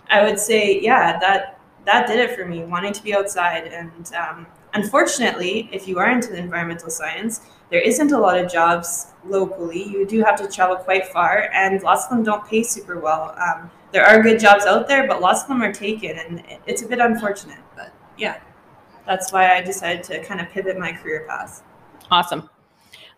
i 0.08 0.22
would 0.22 0.38
say 0.38 0.80
yeah 0.80 1.18
that 1.18 1.60
that 1.84 2.06
did 2.06 2.18
it 2.18 2.34
for 2.34 2.46
me 2.46 2.64
wanting 2.64 2.92
to 2.92 3.02
be 3.02 3.14
outside 3.14 3.66
and 3.66 4.12
um, 4.14 4.46
unfortunately 4.74 5.68
if 5.72 5.86
you 5.86 5.98
are 5.98 6.10
into 6.10 6.28
the 6.28 6.38
environmental 6.38 6.88
science 6.88 7.42
there 7.70 7.80
isn't 7.80 8.12
a 8.12 8.18
lot 8.18 8.38
of 8.38 8.50
jobs 8.50 9.08
locally 9.24 9.82
you 9.84 10.06
do 10.06 10.22
have 10.22 10.36
to 10.36 10.48
travel 10.48 10.76
quite 10.76 11.06
far 11.08 11.50
and 11.52 11.82
lots 11.82 12.04
of 12.04 12.10
them 12.10 12.22
don't 12.22 12.46
pay 12.46 12.62
super 12.62 12.98
well 13.00 13.34
um, 13.38 13.70
there 13.92 14.04
are 14.04 14.22
good 14.22 14.38
jobs 14.38 14.64
out 14.66 14.86
there 14.86 15.06
but 15.06 15.20
lots 15.20 15.42
of 15.42 15.48
them 15.48 15.62
are 15.62 15.72
taken 15.72 16.16
and 16.18 16.42
it's 16.66 16.82
a 16.82 16.86
bit 16.86 16.98
unfortunate 16.98 17.58
but 17.74 17.92
yeah 18.16 18.38
that's 19.06 19.32
why 19.32 19.54
I 19.54 19.62
decided 19.62 20.02
to 20.04 20.22
kind 20.24 20.40
of 20.40 20.50
pivot 20.50 20.76
my 20.78 20.92
career 20.92 21.24
path. 21.28 21.62
Awesome. 22.10 22.50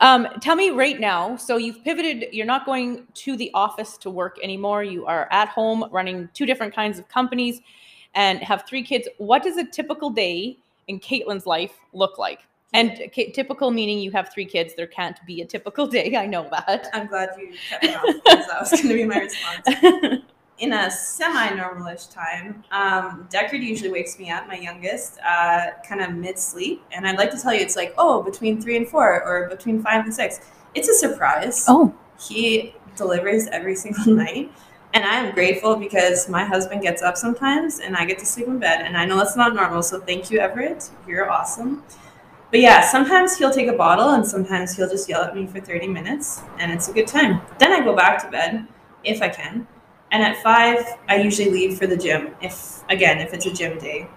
Um, 0.00 0.28
tell 0.40 0.54
me 0.54 0.70
right 0.70 1.00
now. 1.00 1.36
So 1.36 1.56
you've 1.56 1.82
pivoted. 1.82 2.26
You're 2.32 2.46
not 2.46 2.66
going 2.66 3.06
to 3.14 3.36
the 3.36 3.50
office 3.54 3.96
to 3.98 4.10
work 4.10 4.36
anymore. 4.42 4.84
You 4.84 5.06
are 5.06 5.26
at 5.32 5.48
home 5.48 5.86
running 5.90 6.28
two 6.34 6.46
different 6.46 6.74
kinds 6.74 6.98
of 6.98 7.08
companies, 7.08 7.60
and 8.14 8.38
have 8.40 8.64
three 8.66 8.82
kids. 8.82 9.08
What 9.16 9.42
does 9.42 9.56
a 9.56 9.64
typical 9.64 10.10
day 10.10 10.58
in 10.86 11.00
Caitlin's 11.00 11.46
life 11.46 11.72
look 11.92 12.18
like? 12.18 12.40
And 12.74 13.10
ca- 13.14 13.32
typical 13.32 13.70
meaning 13.70 13.98
you 13.98 14.10
have 14.10 14.30
three 14.32 14.44
kids. 14.44 14.74
There 14.76 14.86
can't 14.86 15.18
be 15.26 15.40
a 15.40 15.46
typical 15.46 15.86
day. 15.96 16.16
I 16.16 16.26
know 16.26 16.48
that. 16.50 16.88
I'm 16.92 17.06
glad 17.06 17.30
you 17.38 17.54
cut 17.70 17.82
me 17.82 17.94
off 17.94 18.04
because 18.24 18.46
that 18.46 18.60
was 18.60 18.70
going 18.72 18.88
to 18.88 18.94
be 18.94 19.04
my 19.04 19.18
response. 19.18 20.22
In 20.58 20.72
a 20.72 20.90
semi-normalish 20.90 22.12
time, 22.12 22.64
um, 22.72 23.28
Deckard 23.32 23.62
usually 23.62 23.92
wakes 23.92 24.18
me 24.18 24.28
up, 24.32 24.48
my 24.48 24.56
youngest, 24.56 25.20
uh, 25.20 25.66
kind 25.88 26.00
of 26.00 26.10
mid-sleep, 26.14 26.82
and 26.90 27.06
I'd 27.06 27.16
like 27.16 27.30
to 27.30 27.38
tell 27.40 27.54
you 27.54 27.60
it's 27.60 27.76
like, 27.76 27.94
oh, 27.96 28.24
between 28.24 28.60
three 28.60 28.76
and 28.76 28.88
four, 28.88 29.22
or 29.22 29.48
between 29.48 29.80
five 29.80 30.04
and 30.04 30.12
six. 30.12 30.40
It's 30.74 30.88
a 30.88 30.94
surprise. 30.94 31.64
oh, 31.68 31.94
He 32.20 32.74
delivers 32.96 33.46
every 33.52 33.76
single 33.76 34.12
night, 34.24 34.50
and 34.94 35.04
I 35.04 35.20
am 35.20 35.32
grateful 35.32 35.76
because 35.76 36.28
my 36.28 36.44
husband 36.44 36.82
gets 36.82 37.02
up 37.02 37.16
sometimes, 37.16 37.78
and 37.78 37.94
I 37.96 38.04
get 38.04 38.18
to 38.18 38.26
sleep 38.26 38.48
in 38.48 38.58
bed, 38.58 38.82
and 38.84 38.96
I 38.96 39.04
know 39.04 39.16
that's 39.16 39.36
not 39.36 39.54
normal. 39.54 39.84
So 39.84 40.00
thank 40.00 40.28
you, 40.28 40.40
Everett. 40.40 40.90
You're 41.06 41.30
awesome. 41.30 41.84
But 42.50 42.60
yeah, 42.60 42.80
sometimes 42.80 43.36
he'll 43.36 43.50
take 43.50 43.68
a 43.68 43.76
bottle 43.76 44.10
and 44.10 44.26
sometimes 44.26 44.74
he'll 44.74 44.88
just 44.88 45.08
yell 45.08 45.22
at 45.22 45.34
me 45.34 45.46
for 45.46 45.60
30 45.60 45.88
minutes 45.88 46.42
and 46.58 46.72
it's 46.72 46.88
a 46.88 46.92
good 46.92 47.06
time. 47.06 47.42
Then 47.58 47.72
I 47.72 47.84
go 47.84 47.94
back 47.94 48.22
to 48.24 48.30
bed 48.30 48.66
if 49.04 49.20
I 49.20 49.28
can. 49.28 49.66
And 50.10 50.22
at 50.22 50.42
five, 50.42 50.84
I 51.08 51.16
usually 51.16 51.50
leave 51.50 51.78
for 51.78 51.86
the 51.86 51.96
gym 51.96 52.34
if, 52.40 52.82
again, 52.88 53.18
if 53.18 53.34
it's 53.34 53.44
a 53.44 53.52
gym 53.52 53.78
day. 53.78 54.08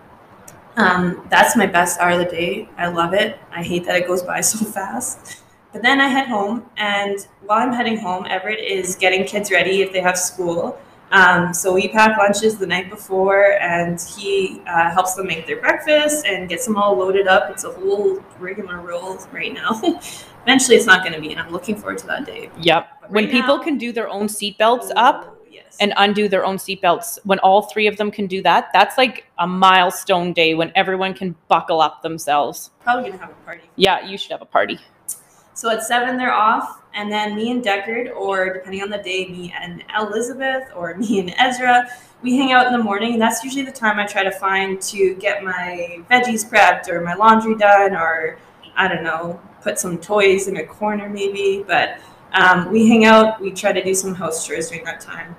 Um, 0.77 1.27
that's 1.29 1.57
my 1.57 1.65
best 1.65 1.99
hour 1.99 2.11
of 2.11 2.19
the 2.19 2.25
day. 2.25 2.69
I 2.77 2.87
love 2.87 3.13
it. 3.13 3.37
I 3.51 3.61
hate 3.61 3.85
that 3.85 3.97
it 3.97 4.07
goes 4.07 4.23
by 4.23 4.41
so 4.51 4.63
fast. 4.65 5.43
But 5.73 5.81
then 5.81 6.01
I 6.01 6.07
head 6.07 6.27
home, 6.27 6.65
and 6.75 7.17
while 7.45 7.59
I'm 7.59 7.71
heading 7.71 7.97
home, 7.97 8.25
Everett 8.29 8.59
is 8.59 8.95
getting 8.95 9.23
kids 9.23 9.51
ready 9.51 9.81
if 9.81 9.93
they 9.93 10.01
have 10.01 10.17
school. 10.17 10.77
Um, 11.11 11.53
so 11.53 11.73
we 11.73 11.87
pack 11.89 12.17
lunches 12.17 12.57
the 12.57 12.65
night 12.67 12.89
before, 12.89 13.57
and 13.61 13.99
he 14.17 14.61
uh, 14.67 14.91
helps 14.91 15.15
them 15.15 15.27
make 15.27 15.45
their 15.45 15.59
breakfast 15.59 16.25
and 16.25 16.47
gets 16.47 16.65
them 16.65 16.77
all 16.77 16.95
loaded 16.97 17.27
up. 17.27 17.49
It's 17.51 17.63
a 17.65 17.71
whole 17.71 18.23
regular 18.39 18.77
rigmarole 18.77 19.17
right 19.31 19.53
now. 19.53 19.81
Eventually, 20.43 20.77
it's 20.77 20.85
not 20.85 21.01
going 21.03 21.13
to 21.13 21.21
be, 21.21 21.31
and 21.31 21.39
I'm 21.39 21.51
looking 21.51 21.75
forward 21.75 21.97
to 21.99 22.07
that 22.07 22.25
day. 22.25 22.49
yep. 22.61 22.87
But 23.01 23.11
When 23.11 23.27
people 23.29 23.57
now- 23.57 23.63
can 23.63 23.77
do 23.77 23.91
their 23.91 24.09
own 24.09 24.27
seatbelts 24.27 24.91
up 24.95 25.37
Oh, 25.39 25.45
yes. 25.51 25.77
and 25.79 25.93
undo 25.97 26.27
their 26.27 26.45
own 26.45 26.57
seatbelts, 26.57 27.19
when 27.25 27.39
all 27.39 27.63
three 27.63 27.87
of 27.87 27.97
them 27.97 28.09
can 28.09 28.25
do 28.27 28.41
that, 28.43 28.69
that's 28.73 28.97
like 28.97 29.25
a 29.37 29.45
milestone 29.45 30.33
day 30.33 30.55
when 30.55 30.71
everyone 30.75 31.13
can 31.13 31.35
buckle 31.47 31.79
up 31.81 32.01
themselves. 32.01 32.71
probably 32.79 33.03
going 33.09 33.19
to 33.19 33.19
have 33.25 33.31
a 33.31 33.45
party. 33.45 33.69
Yeah, 33.75 34.03
you 34.07 34.17
should 34.17 34.31
have 34.31 34.41
a 34.41 34.45
party. 34.45 34.79
So 35.61 35.69
at 35.69 35.83
seven, 35.83 36.17
they're 36.17 36.33
off, 36.33 36.81
and 36.95 37.11
then 37.11 37.35
me 37.35 37.51
and 37.51 37.63
Deckard, 37.63 38.15
or 38.15 38.51
depending 38.51 38.81
on 38.81 38.89
the 38.89 38.97
day, 38.97 39.27
me 39.27 39.53
and 39.61 39.83
Elizabeth, 39.95 40.63
or 40.75 40.95
me 40.97 41.19
and 41.19 41.35
Ezra, 41.37 41.87
we 42.23 42.35
hang 42.35 42.51
out 42.51 42.65
in 42.65 42.73
the 42.73 42.83
morning, 42.83 43.13
and 43.13 43.21
that's 43.21 43.43
usually 43.43 43.63
the 43.63 43.71
time 43.71 43.99
I 43.99 44.07
try 44.07 44.23
to 44.23 44.31
find 44.31 44.81
to 44.81 45.13
get 45.19 45.43
my 45.43 45.99
veggies 46.09 46.49
prepped 46.49 46.89
or 46.89 47.01
my 47.01 47.13
laundry 47.13 47.53
done, 47.53 47.95
or 47.95 48.39
I 48.75 48.87
don't 48.87 49.03
know, 49.03 49.39
put 49.61 49.77
some 49.77 49.99
toys 49.99 50.47
in 50.47 50.57
a 50.57 50.65
corner 50.65 51.07
maybe. 51.07 51.63
But 51.67 51.99
um, 52.33 52.71
we 52.71 52.89
hang 52.89 53.05
out. 53.05 53.39
We 53.39 53.51
try 53.51 53.71
to 53.71 53.83
do 53.83 53.93
some 53.93 54.15
house 54.15 54.47
chores 54.47 54.69
during 54.69 54.83
that 54.85 54.99
time. 54.99 55.35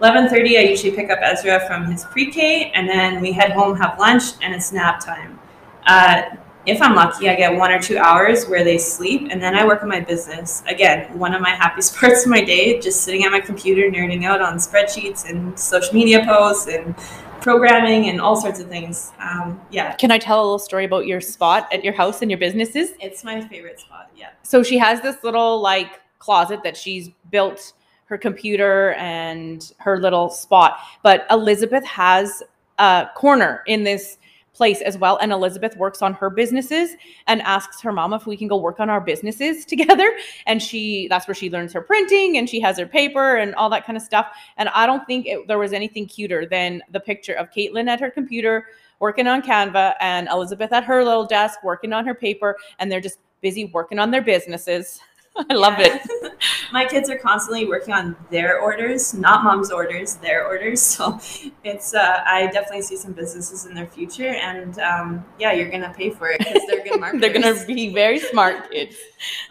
11:30, 0.00 0.56
I 0.56 0.70
usually 0.70 0.92
pick 0.92 1.10
up 1.10 1.18
Ezra 1.20 1.66
from 1.66 1.90
his 1.90 2.04
pre-K, 2.04 2.70
and 2.76 2.88
then 2.88 3.20
we 3.20 3.32
head 3.32 3.50
home, 3.50 3.76
have 3.78 3.98
lunch, 3.98 4.22
and 4.40 4.54
it's 4.54 4.70
nap 4.70 5.04
time. 5.04 5.40
Uh, 5.84 6.22
if 6.66 6.80
I'm 6.80 6.94
lucky, 6.94 7.28
I 7.28 7.34
get 7.34 7.54
one 7.54 7.70
or 7.70 7.80
two 7.80 7.98
hours 7.98 8.46
where 8.46 8.64
they 8.64 8.78
sleep, 8.78 9.28
and 9.30 9.42
then 9.42 9.54
I 9.54 9.66
work 9.66 9.82
on 9.82 9.88
my 9.88 10.00
business. 10.00 10.62
Again, 10.66 11.16
one 11.18 11.34
of 11.34 11.40
my 11.42 11.50
happiest 11.60 11.96
parts 11.96 12.24
of 12.24 12.30
my 12.30 12.42
day, 12.42 12.80
just 12.80 13.02
sitting 13.02 13.24
at 13.24 13.30
my 13.32 13.40
computer, 13.40 13.82
nerding 13.90 14.24
out 14.24 14.40
on 14.40 14.56
spreadsheets 14.56 15.28
and 15.28 15.58
social 15.58 15.94
media 15.94 16.24
posts 16.24 16.66
and 16.68 16.96
programming 17.40 18.08
and 18.08 18.20
all 18.20 18.36
sorts 18.40 18.58
of 18.60 18.68
things. 18.68 19.12
Um, 19.18 19.60
yeah, 19.70 19.94
Can 19.96 20.10
I 20.10 20.16
tell 20.18 20.40
a 20.40 20.44
little 20.44 20.58
story 20.58 20.86
about 20.86 21.06
your 21.06 21.20
spot 21.20 21.68
at 21.72 21.84
your 21.84 21.92
house 21.92 22.22
and 22.22 22.30
your 22.30 22.38
businesses? 22.38 22.92
it's 23.00 23.22
my 23.22 23.46
favorite 23.48 23.78
spot. 23.80 24.10
Yeah. 24.16 24.30
so 24.42 24.62
she 24.62 24.78
has 24.78 25.02
this 25.02 25.22
little 25.22 25.60
like 25.60 26.00
closet 26.18 26.60
that 26.64 26.74
she's 26.76 27.10
built 27.30 27.74
her 28.06 28.16
computer 28.16 28.92
and 28.94 29.72
her 29.78 29.98
little 30.00 30.30
spot 30.30 30.78
but 31.02 31.26
elizabeth 31.30 31.84
has 31.84 32.42
a 32.78 33.08
corner 33.14 33.62
in 33.66 33.82
this 33.84 34.16
place 34.54 34.80
as 34.80 34.96
well 34.96 35.18
and 35.20 35.32
elizabeth 35.32 35.76
works 35.76 36.00
on 36.00 36.14
her 36.14 36.30
businesses 36.30 36.90
and 37.26 37.42
asks 37.42 37.80
her 37.80 37.92
mom 37.92 38.14
if 38.14 38.26
we 38.26 38.36
can 38.36 38.48
go 38.48 38.56
work 38.56 38.80
on 38.80 38.88
our 38.88 39.00
businesses 39.00 39.64
together 39.66 40.16
and 40.46 40.62
she 40.62 41.06
that's 41.08 41.28
where 41.28 41.34
she 41.34 41.50
learns 41.50 41.72
her 41.72 41.82
printing 41.82 42.38
and 42.38 42.48
she 42.48 42.60
has 42.60 42.78
her 42.78 42.86
paper 42.86 43.36
and 43.36 43.54
all 43.56 43.68
that 43.68 43.84
kind 43.84 43.96
of 43.96 44.02
stuff 44.02 44.28
and 44.56 44.68
i 44.70 44.86
don't 44.86 45.06
think 45.06 45.26
it, 45.26 45.46
there 45.48 45.58
was 45.58 45.72
anything 45.72 46.06
cuter 46.06 46.46
than 46.46 46.80
the 46.92 47.00
picture 47.00 47.34
of 47.34 47.50
caitlin 47.50 47.88
at 47.88 48.00
her 48.00 48.10
computer 48.10 48.66
working 49.00 49.26
on 49.26 49.42
canva 49.42 49.94
and 50.00 50.28
elizabeth 50.28 50.72
at 50.72 50.84
her 50.84 51.04
little 51.04 51.26
desk 51.26 51.62
working 51.62 51.92
on 51.92 52.06
her 52.06 52.14
paper 52.14 52.56
and 52.78 52.90
they're 52.90 53.00
just 53.00 53.18
busy 53.44 53.66
working 53.66 53.98
on 53.98 54.10
their 54.10 54.22
businesses. 54.22 55.00
I 55.50 55.54
love 55.54 55.80
it. 55.80 56.00
it. 56.04 56.32
my 56.72 56.84
kids 56.84 57.10
are 57.10 57.18
constantly 57.18 57.66
working 57.66 57.92
on 57.92 58.16
their 58.30 58.60
orders, 58.60 59.14
not 59.14 59.42
mom's 59.42 59.70
orders, 59.70 60.16
their 60.16 60.46
orders. 60.46 60.82
So 60.94 61.18
it's 61.64 61.94
uh, 61.94 62.22
I 62.24 62.46
definitely 62.46 62.82
see 62.82 62.96
some 62.96 63.12
businesses 63.12 63.66
in 63.66 63.74
their 63.74 63.86
future, 63.86 64.28
and 64.28 64.78
um, 64.78 65.24
yeah, 65.38 65.52
you're 65.52 65.70
gonna 65.70 65.92
pay 65.92 66.10
for 66.10 66.28
it 66.28 66.38
because 66.38 66.62
they're 66.68 66.84
good 66.84 67.00
marketers. 67.00 67.20
They're 67.20 67.32
gonna 67.32 67.66
be 67.66 67.92
very 67.92 68.20
smart 68.20 68.70
kids. 68.70 68.96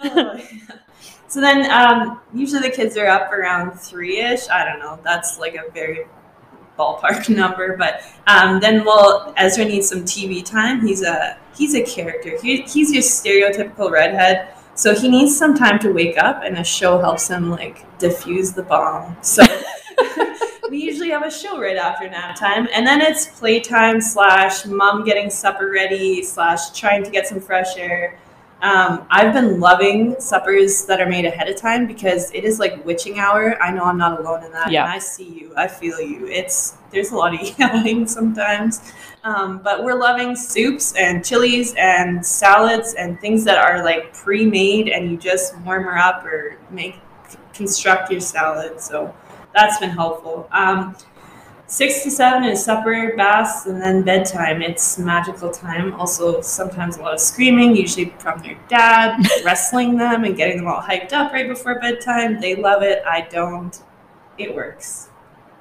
Oh, 0.04 0.36
yeah. 0.36 0.78
So 1.28 1.42
then, 1.42 1.70
um, 1.72 2.22
usually 2.34 2.62
the 2.62 2.70
kids 2.70 2.96
are 2.96 3.08
up 3.08 3.32
around 3.32 3.72
three 3.80 4.20
ish. 4.20 4.48
I 4.50 4.64
don't 4.64 4.80
know. 4.80 5.00
That's 5.04 5.40
like 5.40 5.56
a 5.56 5.70
very 5.72 6.06
ballpark 6.78 7.28
number, 7.36 7.76
but 7.76 8.04
um, 8.28 8.60
then 8.60 8.86
well, 8.86 9.34
Ezra 9.36 9.66
needs 9.66 9.90
some 9.90 10.04
TV 10.04 10.46
time. 10.46 10.86
He's 10.86 11.02
a 11.02 11.38
he's 11.56 11.76
a 11.76 11.84
character. 11.84 12.38
He, 12.42 12.62
he's 12.62 12.92
your 12.94 13.02
stereotypical 13.02 13.92
redhead. 13.92 14.54
So 14.76 14.96
he 14.96 15.08
needs 15.08 15.38
some 15.38 15.54
time 15.54 15.78
to 15.80 15.92
wake 15.92 16.18
up, 16.18 16.42
and 16.44 16.58
a 16.58 16.64
show 16.64 17.00
helps 17.00 17.28
him 17.28 17.52
like 17.52 17.86
diffuse 18.00 18.54
the 18.54 18.64
bomb. 18.64 19.16
So 19.22 19.44
we 20.70 20.82
usually 20.82 21.12
have 21.12 21.24
a 21.24 21.32
show 21.32 21.60
right 21.60 21.78
after 21.78 22.10
nap 22.10 22.36
time, 22.36 22.68
and 22.74 22.86
then 22.86 23.00
it's 23.00 23.28
playtime 23.28 24.02
slash 24.02 24.66
mom 24.66 25.04
getting 25.04 25.30
supper 25.30 25.70
ready 25.70 26.24
slash 26.24 26.72
trying 26.72 27.04
to 27.04 27.12
get 27.12 27.28
some 27.28 27.40
fresh 27.40 27.78
air. 27.78 28.18
Um, 28.64 29.06
I've 29.10 29.34
been 29.34 29.60
loving 29.60 30.16
suppers 30.22 30.86
that 30.86 31.02
are 31.02 31.10
made 31.10 31.26
ahead 31.26 31.50
of 31.50 31.58
time 31.58 31.86
because 31.86 32.32
it 32.32 32.46
is 32.46 32.60
like 32.60 32.84
witching 32.86 33.20
hour. 33.20 33.62
I 33.62 33.72
know 33.72 33.84
I'm 33.84 33.98
not 33.98 34.22
alone 34.22 34.42
in 34.46 34.54
that. 34.54 34.72
Yeah. 34.72 34.86
And 34.86 34.94
I 34.94 35.00
see 35.00 35.28
you. 35.28 35.54
I 35.58 35.68
feel 35.68 36.00
you. 36.00 36.28
It's 36.28 36.78
there's 36.90 37.12
a 37.12 37.16
lot 37.18 37.34
of 37.34 37.60
yelling 37.60 38.08
sometimes. 38.08 38.94
Um, 39.26 39.60
but 39.62 39.84
we're 39.84 40.00
loving 40.00 40.34
soups 40.38 40.94
and 40.96 41.26
chilies 41.26 41.74
and 41.78 42.26
salads 42.26 42.94
and 42.94 43.20
things 43.20 43.44
that 43.44 43.58
are 43.58 43.84
like 43.84 44.14
pre-made 44.14 44.88
and 44.88 45.12
you 45.12 45.18
just 45.18 45.58
warm 45.60 45.84
her 45.84 45.98
up 45.98 46.24
or 46.24 46.58
make 46.72 46.96
construct 47.54 48.12
your 48.12 48.22
salad. 48.22 48.80
So 48.80 49.14
that's 49.54 49.78
been 49.80 49.90
helpful. 49.90 50.48
Um, 50.54 50.96
Six 51.74 52.04
to 52.04 52.12
seven 52.12 52.44
is 52.44 52.64
supper, 52.64 53.16
baths, 53.18 53.66
and 53.66 53.82
then 53.82 54.04
bedtime. 54.04 54.62
It's 54.62 55.00
magical 55.00 55.50
time. 55.50 55.96
Also, 55.96 56.40
sometimes 56.40 56.98
a 56.98 57.02
lot 57.02 57.16
of 57.16 57.20
screaming, 57.20 57.76
usually 57.76 58.14
from 58.20 58.44
their 58.44 58.60
dad, 58.68 59.20
wrestling 59.44 59.98
them 59.98 60.24
and 60.24 60.38
getting 60.38 60.58
them 60.58 60.68
all 60.68 60.84
hyped 60.84 61.14
up 61.14 61.34
right 61.34 61.48
before 61.48 61.80
bedtime. 61.80 62.40
They 62.40 62.54
love 62.54 62.84
it. 62.84 63.02
I 63.08 63.22
don't. 63.22 63.76
It 64.38 64.54
works. 64.54 65.10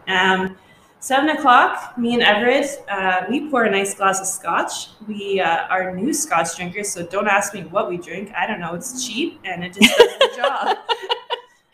Um, 0.07 0.59
seven 1.01 1.31
o'clock, 1.31 1.97
me 1.97 2.13
and 2.13 2.23
Everett, 2.23 2.85
uh, 2.91 3.23
we 3.31 3.49
pour 3.49 3.65
a 3.65 3.71
nice 3.71 3.95
glass 3.95 4.21
of 4.21 4.27
scotch. 4.27 4.89
We 5.09 5.41
uh, 5.41 5.67
are 5.71 5.97
new 5.97 6.13
scotch 6.13 6.57
drinkers, 6.57 6.91
so 6.91 7.07
don't 7.07 7.27
ask 7.27 7.55
me 7.55 7.63
what 7.63 7.89
we 7.89 7.97
drink. 7.97 8.31
I 8.37 8.47
don't 8.47 8.61
know. 8.61 8.75
It's 8.75 9.03
cheap 9.03 9.41
and 9.47 9.65
it 9.65 9.73
just 9.73 9.97
does 9.97 10.19
the 10.19 10.31
job. 10.37 10.77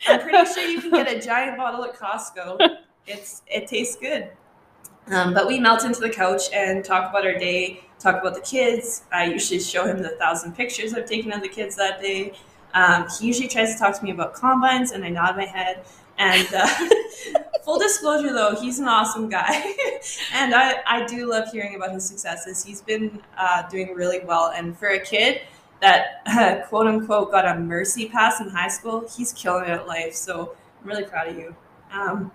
I'm 0.07 0.21
pretty 0.21 0.53
sure 0.53 0.63
you 0.63 0.79
can 0.79 0.91
get 0.91 1.11
a 1.11 1.19
giant 1.19 1.57
bottle 1.57 1.83
at 1.83 1.93
Costco. 1.93 2.77
It's 3.09 3.41
it 3.47 3.67
tastes 3.67 3.95
good. 3.95 4.29
Um, 5.07 5.33
but 5.33 5.47
we 5.47 5.59
melt 5.59 5.83
into 5.83 5.99
the 5.99 6.09
couch 6.09 6.43
and 6.53 6.85
talk 6.85 7.09
about 7.09 7.25
our 7.25 7.33
day, 7.33 7.81
talk 7.97 8.21
about 8.21 8.35
the 8.35 8.41
kids. 8.41 9.03
I 9.11 9.25
usually 9.25 9.59
show 9.59 9.85
him 9.85 10.03
the 10.03 10.09
thousand 10.09 10.55
pictures 10.55 10.93
I've 10.93 11.07
taken 11.07 11.33
of 11.33 11.41
the 11.41 11.49
kids 11.49 11.75
that 11.77 11.99
day. 11.99 12.33
Um, 12.75 13.07
he 13.19 13.25
usually 13.25 13.47
tries 13.47 13.73
to 13.73 13.79
talk 13.79 13.97
to 13.97 14.03
me 14.03 14.11
about 14.11 14.35
combines, 14.35 14.91
and 14.91 15.03
I 15.03 15.09
nod 15.09 15.35
my 15.35 15.45
head. 15.45 15.83
And 16.19 16.47
uh, 16.53 16.67
full 17.63 17.79
disclosure, 17.79 18.31
though, 18.31 18.55
he's 18.55 18.77
an 18.77 18.87
awesome 18.87 19.27
guy, 19.29 19.49
and 20.33 20.53
I, 20.53 20.75
I 20.85 21.05
do 21.07 21.27
love 21.27 21.49
hearing 21.51 21.75
about 21.75 21.91
his 21.93 22.05
successes. 22.05 22.63
He's 22.63 22.81
been 22.81 23.19
uh, 23.37 23.67
doing 23.69 23.95
really 23.95 24.19
well, 24.23 24.51
and 24.55 24.77
for 24.77 24.89
a 24.89 24.99
kid 24.99 25.41
that 25.81 26.21
uh, 26.27 26.59
quote 26.67 26.85
unquote 26.85 27.31
got 27.31 27.47
a 27.47 27.59
mercy 27.59 28.07
pass 28.07 28.39
in 28.41 28.49
high 28.49 28.67
school, 28.67 29.07
he's 29.09 29.33
killing 29.33 29.63
it 29.63 29.69
at 29.69 29.87
life. 29.87 30.13
So 30.13 30.55
I'm 30.81 30.87
really 30.87 31.05
proud 31.05 31.29
of 31.29 31.37
you. 31.37 31.55
Um, 31.91 32.31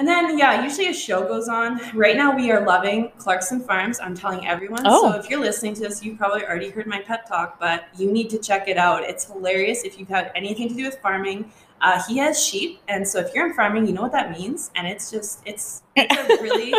and 0.00 0.08
then, 0.08 0.38
yeah, 0.38 0.64
usually 0.64 0.88
a 0.88 0.94
show 0.94 1.28
goes 1.28 1.46
on. 1.46 1.78
Right 1.94 2.16
now, 2.16 2.34
we 2.34 2.50
are 2.50 2.64
loving 2.64 3.12
Clarkson 3.18 3.60
Farms. 3.60 4.00
I'm 4.00 4.14
telling 4.14 4.46
everyone. 4.46 4.80
Oh. 4.86 5.12
So 5.12 5.18
if 5.18 5.28
you're 5.28 5.40
listening 5.40 5.74
to 5.74 5.80
this, 5.82 6.02
you 6.02 6.16
probably 6.16 6.42
already 6.42 6.70
heard 6.70 6.86
my 6.86 7.00
pet 7.00 7.28
talk, 7.28 7.60
but 7.60 7.84
you 7.98 8.10
need 8.10 8.30
to 8.30 8.38
check 8.38 8.66
it 8.66 8.78
out. 8.78 9.02
It's 9.02 9.26
hilarious 9.26 9.84
if 9.84 9.98
you've 9.98 10.08
had 10.08 10.32
anything 10.34 10.70
to 10.70 10.74
do 10.74 10.84
with 10.84 10.98
farming. 11.00 11.52
Uh, 11.82 12.02
he 12.08 12.16
has 12.16 12.42
sheep, 12.42 12.80
and 12.88 13.06
so 13.06 13.18
if 13.20 13.34
you're 13.34 13.46
in 13.46 13.52
farming, 13.52 13.86
you 13.86 13.92
know 13.92 14.00
what 14.00 14.12
that 14.12 14.30
means. 14.30 14.70
And 14.74 14.86
it's 14.86 15.10
just, 15.10 15.40
it's, 15.44 15.82
it's 15.96 16.40
a 16.40 16.42
really, 16.42 16.72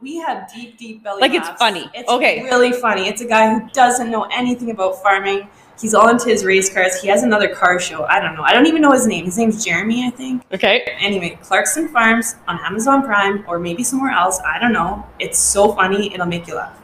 we 0.00 0.18
have 0.18 0.48
deep, 0.54 0.78
deep 0.78 1.02
belly. 1.02 1.20
Like, 1.20 1.34
it's 1.34 1.48
funny. 1.58 1.90
It's 1.94 2.08
Okay. 2.08 2.44
really 2.44 2.70
funny. 2.72 3.08
It's 3.08 3.22
a 3.22 3.26
guy 3.26 3.54
who 3.58 3.68
doesn't 3.70 4.08
know 4.08 4.28
anything 4.32 4.70
about 4.70 5.02
farming. 5.02 5.48
He's 5.80 5.94
all 5.94 6.08
into 6.08 6.28
his 6.28 6.44
race 6.44 6.72
cars. 6.72 7.00
He 7.00 7.08
has 7.08 7.22
another 7.22 7.48
car 7.48 7.78
show. 7.78 8.04
I 8.04 8.20
don't 8.20 8.34
know. 8.34 8.42
I 8.42 8.52
don't 8.52 8.66
even 8.66 8.82
know 8.82 8.92
his 8.92 9.06
name. 9.06 9.24
His 9.26 9.38
name's 9.38 9.64
Jeremy, 9.64 10.06
I 10.06 10.10
think. 10.10 10.42
Okay. 10.52 10.80
Anyway, 10.98 11.38
Clarkson 11.42 11.88
Farms 11.88 12.34
on 12.48 12.58
Amazon 12.64 13.02
Prime 13.02 13.44
or 13.46 13.58
maybe 13.58 13.84
somewhere 13.84 14.10
else. 14.10 14.40
I 14.40 14.58
don't 14.58 14.72
know. 14.72 15.06
It's 15.18 15.38
so 15.38 15.72
funny. 15.72 16.12
It'll 16.12 16.26
make 16.26 16.48
you 16.48 16.56
laugh. 16.56 16.76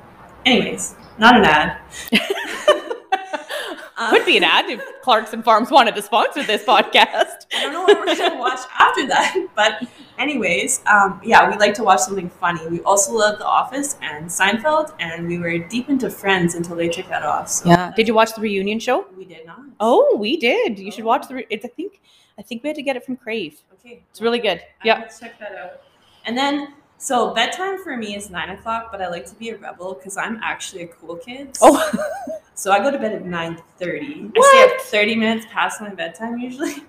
Anyways, 0.46 0.94
not 1.18 1.36
an 1.36 1.44
ad. 1.44 1.80
Um, 3.96 4.10
Could 4.10 4.26
be 4.26 4.36
an 4.36 4.44
ad 4.44 4.68
if 4.68 4.82
Clarkson 5.02 5.42
Farms 5.42 5.70
wanted 5.70 5.94
to 5.94 6.02
sponsor 6.02 6.42
this 6.42 6.64
podcast. 6.64 7.46
I 7.56 7.62
don't 7.62 7.72
know 7.72 7.82
what 7.82 7.98
we're 7.98 8.16
gonna 8.16 8.36
watch 8.38 8.58
after 8.78 9.06
that, 9.06 9.36
but 9.54 9.88
anyways, 10.18 10.82
um, 10.86 11.20
yeah, 11.22 11.48
we 11.48 11.56
like 11.56 11.74
to 11.74 11.84
watch 11.84 12.00
something 12.00 12.28
funny. 12.28 12.66
We 12.68 12.80
also 12.82 13.12
love 13.12 13.38
The 13.38 13.46
Office 13.46 13.96
and 14.02 14.26
Seinfeld, 14.26 14.92
and 14.98 15.28
we 15.28 15.38
were 15.38 15.58
deep 15.58 15.88
into 15.88 16.10
Friends 16.10 16.54
until 16.56 16.74
they 16.74 16.88
took 16.88 17.08
that 17.08 17.22
off. 17.22 17.48
So 17.48 17.68
Yeah. 17.68 17.92
Did 17.94 18.08
you 18.08 18.14
watch 18.14 18.34
the 18.34 18.40
reunion 18.40 18.80
show? 18.80 19.06
we 19.16 19.24
did 19.24 19.46
not. 19.46 19.60
Oh, 19.78 20.16
we 20.18 20.36
did. 20.38 20.78
You 20.78 20.90
should 20.90 21.04
watch 21.04 21.28
the. 21.28 21.34
Re- 21.36 21.46
it's, 21.50 21.64
I 21.64 21.68
think. 21.68 22.00
I 22.36 22.42
think 22.42 22.64
we 22.64 22.68
had 22.68 22.76
to 22.76 22.82
get 22.82 22.96
it 22.96 23.04
from 23.04 23.16
Crave. 23.16 23.60
okay, 23.74 24.02
It's 24.10 24.20
really 24.20 24.40
good. 24.40 24.58
I 24.58 24.64
Yeah. 24.82 25.04
check 25.06 25.38
that 25.38 25.54
out. 25.54 25.82
And 26.26 26.36
then, 26.36 26.74
so 27.04 27.34
bedtime 27.34 27.82
for 27.82 27.96
me 27.98 28.16
is 28.16 28.30
nine 28.30 28.48
o'clock, 28.50 28.90
but 28.90 29.02
I 29.02 29.08
like 29.08 29.26
to 29.26 29.34
be 29.34 29.50
a 29.50 29.58
rebel 29.58 29.92
because 29.94 30.16
I'm 30.16 30.40
actually 30.42 30.82
a 30.84 30.86
cool 30.88 31.16
kid. 31.16 31.58
Oh, 31.60 31.76
So 32.56 32.70
I 32.70 32.78
go 32.78 32.90
to 32.90 32.98
bed 32.98 33.12
at 33.12 33.24
nine 33.26 33.60
thirty. 33.78 34.30
I 34.36 34.40
stay 34.40 34.62
up 34.76 34.80
thirty 34.82 35.14
minutes 35.16 35.44
past 35.52 35.80
my 35.80 35.90
bedtime 35.94 36.38
usually. 36.38 36.76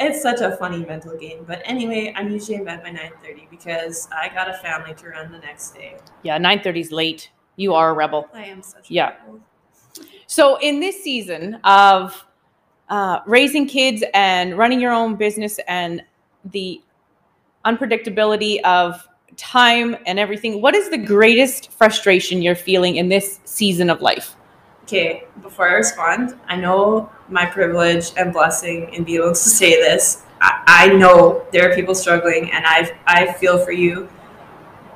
It's 0.00 0.20
such 0.22 0.40
a 0.40 0.56
funny 0.56 0.84
mental 0.84 1.16
game. 1.16 1.44
But 1.46 1.62
anyway, 1.64 2.12
I'm 2.16 2.28
usually 2.30 2.56
in 2.56 2.64
bed 2.64 2.82
by 2.82 2.90
nine 2.90 3.12
thirty 3.22 3.46
because 3.50 4.08
I 4.10 4.28
got 4.28 4.48
a 4.48 4.54
family 4.54 4.94
to 4.94 5.08
run 5.08 5.30
the 5.30 5.38
next 5.38 5.72
day. 5.74 5.96
yeah. 6.22 6.38
Nine 6.38 6.60
thirty's 6.60 6.90
late. 6.90 7.30
You 7.56 7.74
are 7.74 7.90
a 7.90 7.92
rebel. 7.92 8.26
I 8.32 8.46
am 8.46 8.62
such 8.62 8.90
a 8.90 8.94
Yeah. 8.94 9.10
rebel. 9.26 9.40
So, 10.26 10.58
in 10.60 10.80
this 10.80 11.04
season 11.04 11.60
of 11.64 12.24
uh, 12.88 13.20
raising 13.26 13.66
kids 13.68 14.02
and 14.14 14.56
running 14.58 14.80
your 14.80 14.92
own 14.92 15.14
business 15.16 15.60
and 15.68 16.02
the 16.56 16.80
unpredictability 17.64 18.60
of 18.62 19.06
time 19.36 19.96
and 20.06 20.18
everything, 20.18 20.60
what 20.60 20.74
is 20.74 20.90
the 20.90 20.98
greatest 20.98 21.72
frustration 21.72 22.42
you're 22.42 22.54
feeling 22.54 22.96
in 22.96 23.08
this 23.08 23.40
season 23.44 23.90
of 23.90 24.00
life? 24.00 24.36
Okay, 24.84 25.24
before 25.42 25.68
I 25.68 25.72
respond, 25.72 26.38
I 26.46 26.56
know 26.56 27.10
my 27.28 27.46
privilege 27.46 28.12
and 28.18 28.32
blessing 28.32 28.92
in 28.92 29.04
being 29.04 29.20
able 29.20 29.30
to 29.30 29.34
say 29.34 29.76
this. 29.76 30.24
I, 30.42 30.62
I 30.66 30.88
know 30.88 31.46
there 31.52 31.70
are 31.70 31.74
people 31.74 31.94
struggling, 31.94 32.50
and 32.50 32.66
I 32.66 32.94
I 33.06 33.32
feel 33.32 33.64
for 33.64 33.72
you. 33.72 34.08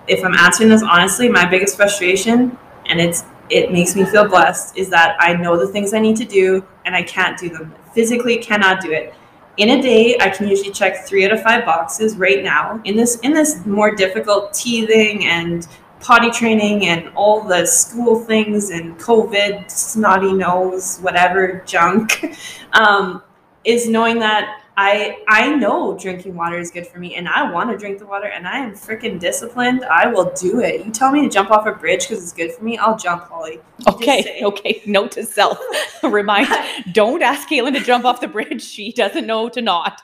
If 0.07 0.23
I'm 0.25 0.35
answering 0.35 0.69
this 0.69 0.83
honestly, 0.83 1.29
my 1.29 1.47
biggest 1.47 1.77
frustration, 1.77 2.59
and 2.87 3.01
it's 3.01 3.25
it 3.49 3.73
makes 3.73 3.97
me 3.97 4.05
feel 4.05 4.29
blessed, 4.29 4.77
is 4.77 4.91
that 4.91 5.17
I 5.21 5.33
know 5.33 5.57
the 5.57 5.67
things 5.67 5.95
I 5.95 6.01
need 6.01 6.17
to 6.17 6.27
do, 6.27 6.67
and 6.85 6.95
I 6.95 7.03
can't 7.03 7.39
do 7.39 7.49
them 7.49 7.75
physically. 7.95 8.37
Cannot 8.37 8.83
do 8.83 8.93
it. 8.93 9.15
In 9.59 9.71
a 9.71 9.83
day, 9.83 10.17
I 10.21 10.31
can 10.31 10.47
usually 10.47 10.71
check 10.71 11.05
three 11.05 11.25
out 11.25 11.33
of 11.33 11.43
five 11.43 11.65
boxes 11.65 12.17
right 12.17 12.45
now. 12.45 12.81
In 12.85 12.97
this 12.97 13.19
in 13.21 13.33
this 13.33 13.67
more 13.67 13.93
difficult 13.93 14.55
teething 14.55 15.27
and 15.27 15.67
potty 15.99 16.31
training 16.31 16.87
and 16.87 17.11
all 17.17 17.43
the 17.43 17.67
school 17.67 18.21
things 18.21 18.71
and 18.71 18.97
COVID, 19.01 19.69
snotty 19.69 20.33
nose, 20.33 20.99
whatever 20.99 21.65
junk, 21.67 22.25
um, 22.73 23.21
is 23.65 23.89
knowing 23.89 24.21
that 24.21 24.63
I 24.81 25.19
I 25.27 25.57
know 25.57 25.99
drinking 25.99 26.37
water 26.37 26.57
is 26.57 26.71
good 26.71 26.87
for 26.87 27.01
me 27.01 27.17
and 27.17 27.29
I 27.29 27.51
want 27.51 27.69
to 27.69 27.77
drink 27.77 27.99
the 27.99 28.07
water 28.07 28.29
and 28.29 28.47
I 28.47 28.59
am 28.59 28.75
freaking 28.75 29.19
disciplined. 29.19 29.85
I 29.85 30.07
will 30.07 30.33
do 30.41 30.61
it. 30.61 30.87
You 30.87 30.93
tell 30.93 31.11
me 31.11 31.21
to 31.23 31.29
jump 31.29 31.51
off 31.51 31.67
a 31.67 31.73
bridge 31.73 32.09
because 32.09 32.23
it's 32.23 32.33
good 32.33 32.53
for 32.53 32.63
me, 32.63 32.79
I'll 32.79 32.97
jump, 32.97 33.25
Holly. 33.25 33.55
You 33.55 33.93
Okay, 33.95 34.41
okay. 34.45 34.81
Note 34.87 35.11
to 35.13 35.27
self. 35.27 35.59
Remind 36.05 36.47
don't 36.93 37.23
ask 37.23 37.49
Caitlin 37.49 37.75
to 37.75 37.81
jump 37.81 38.05
off 38.05 38.21
the 38.21 38.29
bridge. 38.29 38.63
She 38.63 38.93
doesn't 38.93 39.27
know 39.27 39.49
to 39.49 39.61
not. 39.61 40.01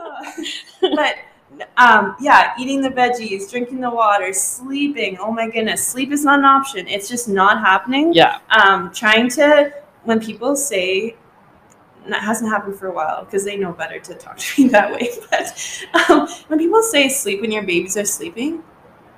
but 0.80 1.14
um, 1.76 2.16
yeah, 2.20 2.54
eating 2.58 2.80
the 2.80 2.90
veggies, 2.90 3.48
drinking 3.48 3.78
the 3.78 3.90
water, 3.90 4.32
sleeping. 4.32 5.18
Oh 5.20 5.30
my 5.30 5.48
goodness, 5.48 5.86
sleep 5.86 6.10
is 6.10 6.24
not 6.24 6.40
an 6.40 6.44
option. 6.46 6.88
It's 6.88 7.08
just 7.08 7.28
not 7.28 7.60
happening. 7.60 8.12
Yeah. 8.12 8.40
um, 8.50 8.92
trying 8.92 9.28
to 9.30 9.72
when 10.02 10.18
people 10.18 10.56
say 10.56 11.14
that 12.08 12.22
hasn't 12.22 12.50
happened 12.50 12.76
for 12.76 12.88
a 12.88 12.92
while 12.92 13.24
because 13.24 13.44
they 13.44 13.56
know 13.56 13.72
better 13.72 13.98
to 14.00 14.14
talk 14.14 14.36
to 14.38 14.62
me 14.62 14.68
that 14.68 14.92
way 14.92 15.08
but 15.30 16.10
um, 16.10 16.28
when 16.48 16.58
people 16.58 16.82
say 16.82 17.08
sleep 17.08 17.40
when 17.40 17.50
your 17.50 17.62
babies 17.62 17.96
are 17.96 18.04
sleeping 18.04 18.62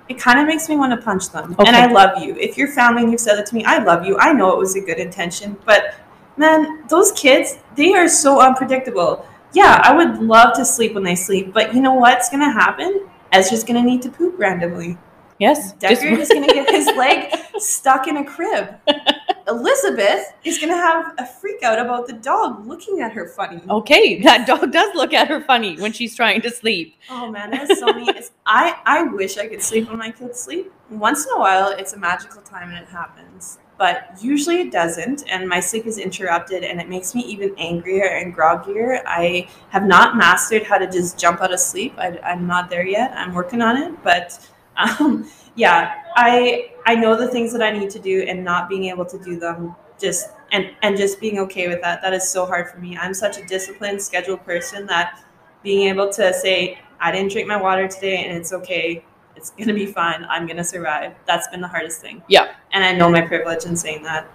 it 0.08 0.18
kind 0.18 0.38
of 0.38 0.46
makes 0.46 0.68
me 0.68 0.76
want 0.76 0.92
to 0.92 1.02
punch 1.02 1.30
them. 1.30 1.56
And 1.58 1.74
i 1.74 1.90
love 1.90 2.22
you. 2.22 2.36
If 2.36 2.58
you're 2.58 2.68
family 2.68 3.02
and 3.02 3.10
you've 3.10 3.20
said 3.20 3.36
that 3.36 3.46
to 3.46 3.54
me 3.54 3.64
i 3.64 3.82
love 3.82 4.04
you. 4.04 4.18
I 4.18 4.32
know 4.32 4.52
it 4.52 4.58
was 4.58 4.76
a 4.76 4.80
good 4.80 4.98
intention 4.98 5.56
but 5.64 5.94
man 6.36 6.86
those 6.88 7.12
kids 7.12 7.58
they 7.76 7.94
are 7.94 8.08
so 8.08 8.40
unpredictable. 8.40 9.26
Yeah 9.52 9.80
i 9.84 9.96
would 9.96 10.18
love 10.18 10.54
to 10.56 10.64
sleep 10.64 10.94
when 10.94 11.04
they 11.04 11.14
sleep 11.14 11.52
but 11.52 11.74
you 11.74 11.80
know 11.80 11.94
what's 11.94 12.28
going 12.28 12.42
to 12.42 12.50
happen? 12.50 13.08
Ezra's 13.32 13.64
going 13.64 13.82
to 13.82 13.90
need 13.90 14.02
to 14.02 14.10
poop 14.10 14.38
randomly 14.38 14.96
Yes. 15.38 15.74
Deckard 15.74 15.90
Just- 15.90 16.04
is 16.04 16.28
going 16.28 16.48
to 16.48 16.54
get 16.54 16.70
his 16.70 16.86
leg 16.96 17.34
stuck 17.58 18.06
in 18.06 18.16
a 18.18 18.24
crib. 18.24 18.74
Elizabeth 19.46 20.32
is 20.44 20.58
going 20.58 20.70
to 20.70 20.76
have 20.76 21.14
a 21.18 21.26
freak 21.26 21.62
out 21.62 21.78
about 21.78 22.06
the 22.06 22.14
dog 22.14 22.66
looking 22.66 23.00
at 23.00 23.12
her 23.12 23.28
funny. 23.28 23.62
Okay, 23.68 24.22
that 24.22 24.46
dog 24.46 24.72
does 24.72 24.94
look 24.94 25.12
at 25.12 25.28
her 25.28 25.40
funny 25.42 25.78
when 25.78 25.92
she's 25.92 26.16
trying 26.16 26.40
to 26.42 26.50
sleep. 26.50 26.96
Oh 27.10 27.30
man, 27.30 27.50
that's 27.50 27.78
so 27.78 27.86
many. 27.86 28.08
I, 28.46 28.78
I 28.86 29.02
wish 29.02 29.36
I 29.36 29.46
could 29.46 29.62
sleep 29.62 29.88
when 29.88 29.98
my 29.98 30.10
kids 30.10 30.40
sleep. 30.40 30.72
Once 30.88 31.26
in 31.26 31.32
a 31.32 31.38
while, 31.38 31.70
it's 31.70 31.92
a 31.92 31.98
magical 31.98 32.40
time 32.42 32.70
and 32.70 32.78
it 32.78 32.88
happens. 32.88 33.58
But 33.76 34.16
usually 34.20 34.60
it 34.60 34.70
doesn't, 34.70 35.28
and 35.28 35.48
my 35.48 35.58
sleep 35.58 35.84
is 35.84 35.98
interrupted, 35.98 36.62
and 36.62 36.80
it 36.80 36.88
makes 36.88 37.12
me 37.12 37.22
even 37.22 37.54
angrier 37.58 38.06
and 38.06 38.34
groggier. 38.34 39.02
I 39.04 39.48
have 39.70 39.84
not 39.84 40.16
mastered 40.16 40.62
how 40.62 40.78
to 40.78 40.86
just 40.88 41.18
jump 41.18 41.40
out 41.42 41.52
of 41.52 41.58
sleep. 41.58 41.92
I, 41.98 42.16
I'm 42.20 42.46
not 42.46 42.70
there 42.70 42.86
yet. 42.86 43.10
I'm 43.16 43.34
working 43.34 43.60
on 43.60 43.76
it, 43.76 44.00
but 44.04 44.38
um, 44.76 45.28
yeah, 45.54 46.02
I 46.16 46.72
I 46.86 46.94
know 46.94 47.16
the 47.16 47.28
things 47.28 47.52
that 47.52 47.62
I 47.62 47.70
need 47.70 47.90
to 47.90 47.98
do, 47.98 48.22
and 48.22 48.44
not 48.44 48.68
being 48.68 48.86
able 48.86 49.04
to 49.06 49.18
do 49.18 49.38
them 49.38 49.74
just 50.00 50.30
and 50.52 50.70
and 50.82 50.96
just 50.96 51.20
being 51.20 51.38
okay 51.40 51.68
with 51.68 51.80
that. 51.82 52.02
That 52.02 52.12
is 52.12 52.28
so 52.28 52.46
hard 52.46 52.70
for 52.70 52.78
me. 52.78 52.96
I'm 52.96 53.14
such 53.14 53.38
a 53.38 53.46
disciplined, 53.46 54.02
scheduled 54.02 54.44
person 54.44 54.86
that 54.86 55.22
being 55.62 55.88
able 55.88 56.12
to 56.12 56.32
say 56.34 56.78
I 57.00 57.12
didn't 57.12 57.32
drink 57.32 57.48
my 57.48 57.60
water 57.60 57.88
today, 57.88 58.24
and 58.24 58.36
it's 58.36 58.52
okay. 58.52 59.04
It's 59.36 59.50
gonna 59.50 59.74
be 59.74 59.86
fine. 59.86 60.24
I'm 60.28 60.46
gonna 60.46 60.64
survive. 60.64 61.14
That's 61.26 61.48
been 61.48 61.60
the 61.60 61.68
hardest 61.68 62.00
thing. 62.00 62.22
Yeah. 62.28 62.54
And 62.72 62.84
I 62.84 62.92
know 62.92 63.10
my 63.10 63.20
privilege 63.20 63.64
in 63.64 63.76
saying 63.76 64.02
that. 64.04 64.28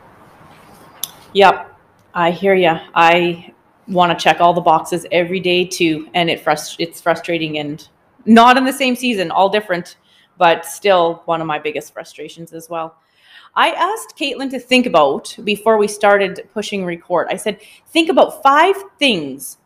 Yep, 1.34 1.80
I 2.13 2.32
hear 2.32 2.56
you. 2.56 2.78
I 2.95 3.54
want 3.88 4.17
to 4.17 4.23
check 4.23 4.39
all 4.39 4.54
the 4.54 4.62
boxes 4.62 5.06
every 5.12 5.39
day 5.39 5.65
too, 5.65 6.10
and 6.13 6.30
it 6.30 6.43
frust- 6.43 6.78
it's 6.80 7.02
frustrating 7.02 7.60
and 7.60 7.88
not 8.25 8.58
in 8.58 8.65
the 8.65 8.73
same 8.73 8.95
season, 8.95 9.32
all 9.32 9.49
different, 9.49 9.97
but 10.39 10.65
still 10.65 11.21
one 11.25 11.41
of 11.41 11.47
my 11.47 11.60
biggest 11.60 11.93
frustrations 11.93 12.54
as 12.54 12.69
well. 12.69 12.95
I 13.56 13.71
asked 13.71 14.17
Caitlin 14.17 14.49
to 14.52 14.60
think 14.60 14.88
about 14.88 15.38
before 15.43 15.78
we 15.78 15.88
started 15.88 16.49
pushing 16.54 16.84
record. 16.86 17.28
I 17.30 17.36
said, 17.36 17.60
think 17.89 18.10
about 18.10 18.41
five 18.41 18.75
things 18.97 19.58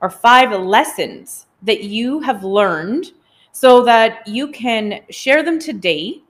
or 0.00 0.10
five 0.10 0.52
lessons 0.52 1.46
that 1.62 1.82
you 1.82 2.20
have 2.20 2.44
learned 2.44 3.12
so 3.52 3.82
that 3.84 4.28
you 4.28 4.52
can 4.52 5.00
share 5.10 5.42
them 5.42 5.58
today 5.58 6.20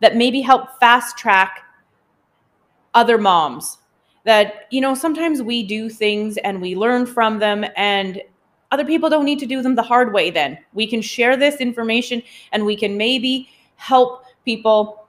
that 0.00 0.16
maybe 0.16 0.40
help 0.40 0.78
fast 0.78 1.18
track 1.18 1.64
other 2.94 3.18
moms 3.18 3.78
that 4.24 4.66
you 4.70 4.80
know 4.80 4.94
sometimes 4.94 5.42
we 5.42 5.62
do 5.62 5.88
things 5.88 6.36
and 6.38 6.60
we 6.60 6.74
learn 6.74 7.06
from 7.06 7.38
them 7.38 7.64
and 7.76 8.22
other 8.70 8.84
people 8.84 9.10
don't 9.10 9.24
need 9.24 9.38
to 9.40 9.46
do 9.46 9.62
them 9.62 9.74
the 9.74 9.82
hard 9.82 10.12
way 10.12 10.30
then. 10.30 10.58
We 10.72 10.86
can 10.86 11.02
share 11.02 11.36
this 11.36 11.56
information 11.56 12.22
and 12.52 12.64
we 12.64 12.76
can 12.76 12.96
maybe 12.96 13.48
help 13.76 14.24
people 14.44 15.08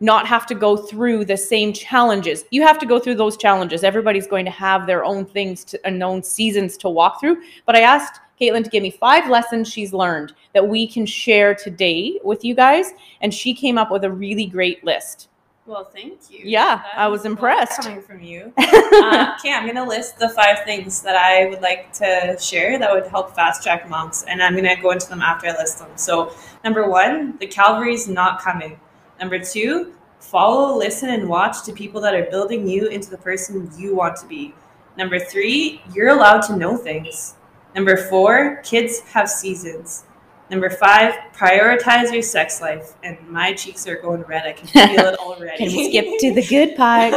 not 0.00 0.26
have 0.26 0.46
to 0.46 0.54
go 0.54 0.76
through 0.76 1.24
the 1.24 1.36
same 1.36 1.72
challenges. 1.72 2.44
You 2.50 2.62
have 2.62 2.78
to 2.80 2.86
go 2.86 2.98
through 2.98 3.14
those 3.14 3.36
challenges. 3.36 3.84
Everybody's 3.84 4.26
going 4.26 4.44
to 4.44 4.50
have 4.50 4.86
their 4.86 5.04
own 5.04 5.24
things 5.24 5.64
to, 5.64 5.86
and 5.86 6.02
own 6.02 6.22
seasons 6.24 6.76
to 6.78 6.88
walk 6.88 7.20
through. 7.20 7.40
But 7.66 7.76
i 7.76 7.80
asked 7.80 8.20
caitlin 8.40 8.64
to 8.64 8.70
give 8.70 8.82
me 8.82 8.90
five 8.90 9.30
lessons 9.30 9.68
she's 9.68 9.92
learned 9.92 10.32
that 10.52 10.66
we 10.66 10.86
can 10.86 11.06
share 11.06 11.54
today 11.54 12.18
with 12.24 12.44
you 12.44 12.54
guys 12.54 12.92
and 13.20 13.32
she 13.32 13.54
came 13.54 13.78
up 13.78 13.92
with 13.92 14.02
a 14.02 14.10
really 14.10 14.46
great 14.46 14.82
list 14.82 15.28
Well, 15.64 15.84
thank 15.84 16.28
you. 16.28 16.40
Yeah, 16.42 16.76
That 16.76 16.98
I 16.98 17.06
was 17.06 17.20
is 17.20 17.26
a 17.26 17.28
lot 17.28 17.32
impressed. 17.34 17.82
coming 17.82 18.02
from 18.02 18.20
you. 18.20 18.52
uh, 18.58 19.36
okay, 19.38 19.52
I'm 19.52 19.64
gonna 19.64 19.86
list 19.86 20.18
the 20.18 20.28
five 20.28 20.64
things 20.64 21.02
that 21.02 21.14
I 21.14 21.46
would 21.46 21.60
like 21.62 21.92
to 21.94 22.36
share 22.40 22.78
that 22.80 22.92
would 22.92 23.06
help 23.06 23.34
fast 23.36 23.62
track 23.62 23.88
moms, 23.88 24.24
and 24.26 24.42
I'm 24.42 24.56
gonna 24.56 24.80
go 24.82 24.90
into 24.90 25.08
them 25.08 25.22
after 25.22 25.46
I 25.48 25.56
list 25.56 25.78
them. 25.78 25.90
So, 25.94 26.34
number 26.64 26.88
one, 26.90 27.36
the 27.38 27.46
Calvary's 27.46 28.08
not 28.08 28.40
coming. 28.42 28.78
Number 29.20 29.38
two, 29.38 29.92
follow, 30.18 30.76
listen, 30.76 31.10
and 31.10 31.28
watch 31.28 31.62
to 31.66 31.72
people 31.72 32.00
that 32.00 32.14
are 32.14 32.24
building 32.28 32.66
you 32.66 32.88
into 32.88 33.08
the 33.10 33.18
person 33.18 33.70
you 33.78 33.94
want 33.94 34.16
to 34.16 34.26
be. 34.26 34.52
Number 34.98 35.20
three, 35.20 35.80
you're 35.94 36.08
allowed 36.08 36.40
to 36.42 36.56
know 36.56 36.76
things. 36.76 37.36
Number 37.76 37.96
four, 37.96 38.56
kids 38.64 38.98
have 39.12 39.28
seasons. 39.30 40.04
Number 40.52 40.68
five, 40.68 41.14
prioritize 41.32 42.12
your 42.12 42.20
sex 42.20 42.60
life. 42.60 42.92
And 43.02 43.16
my 43.26 43.54
cheeks 43.54 43.86
are 43.88 43.96
going 43.96 44.20
red. 44.24 44.44
I 44.44 44.52
can 44.52 44.66
feel 44.66 45.06
it 45.06 45.14
already. 45.18 45.56
Can 45.56 45.70
skip 45.70 46.04
to 46.18 46.34
the 46.34 46.42
good 46.42 46.76
part? 46.76 47.14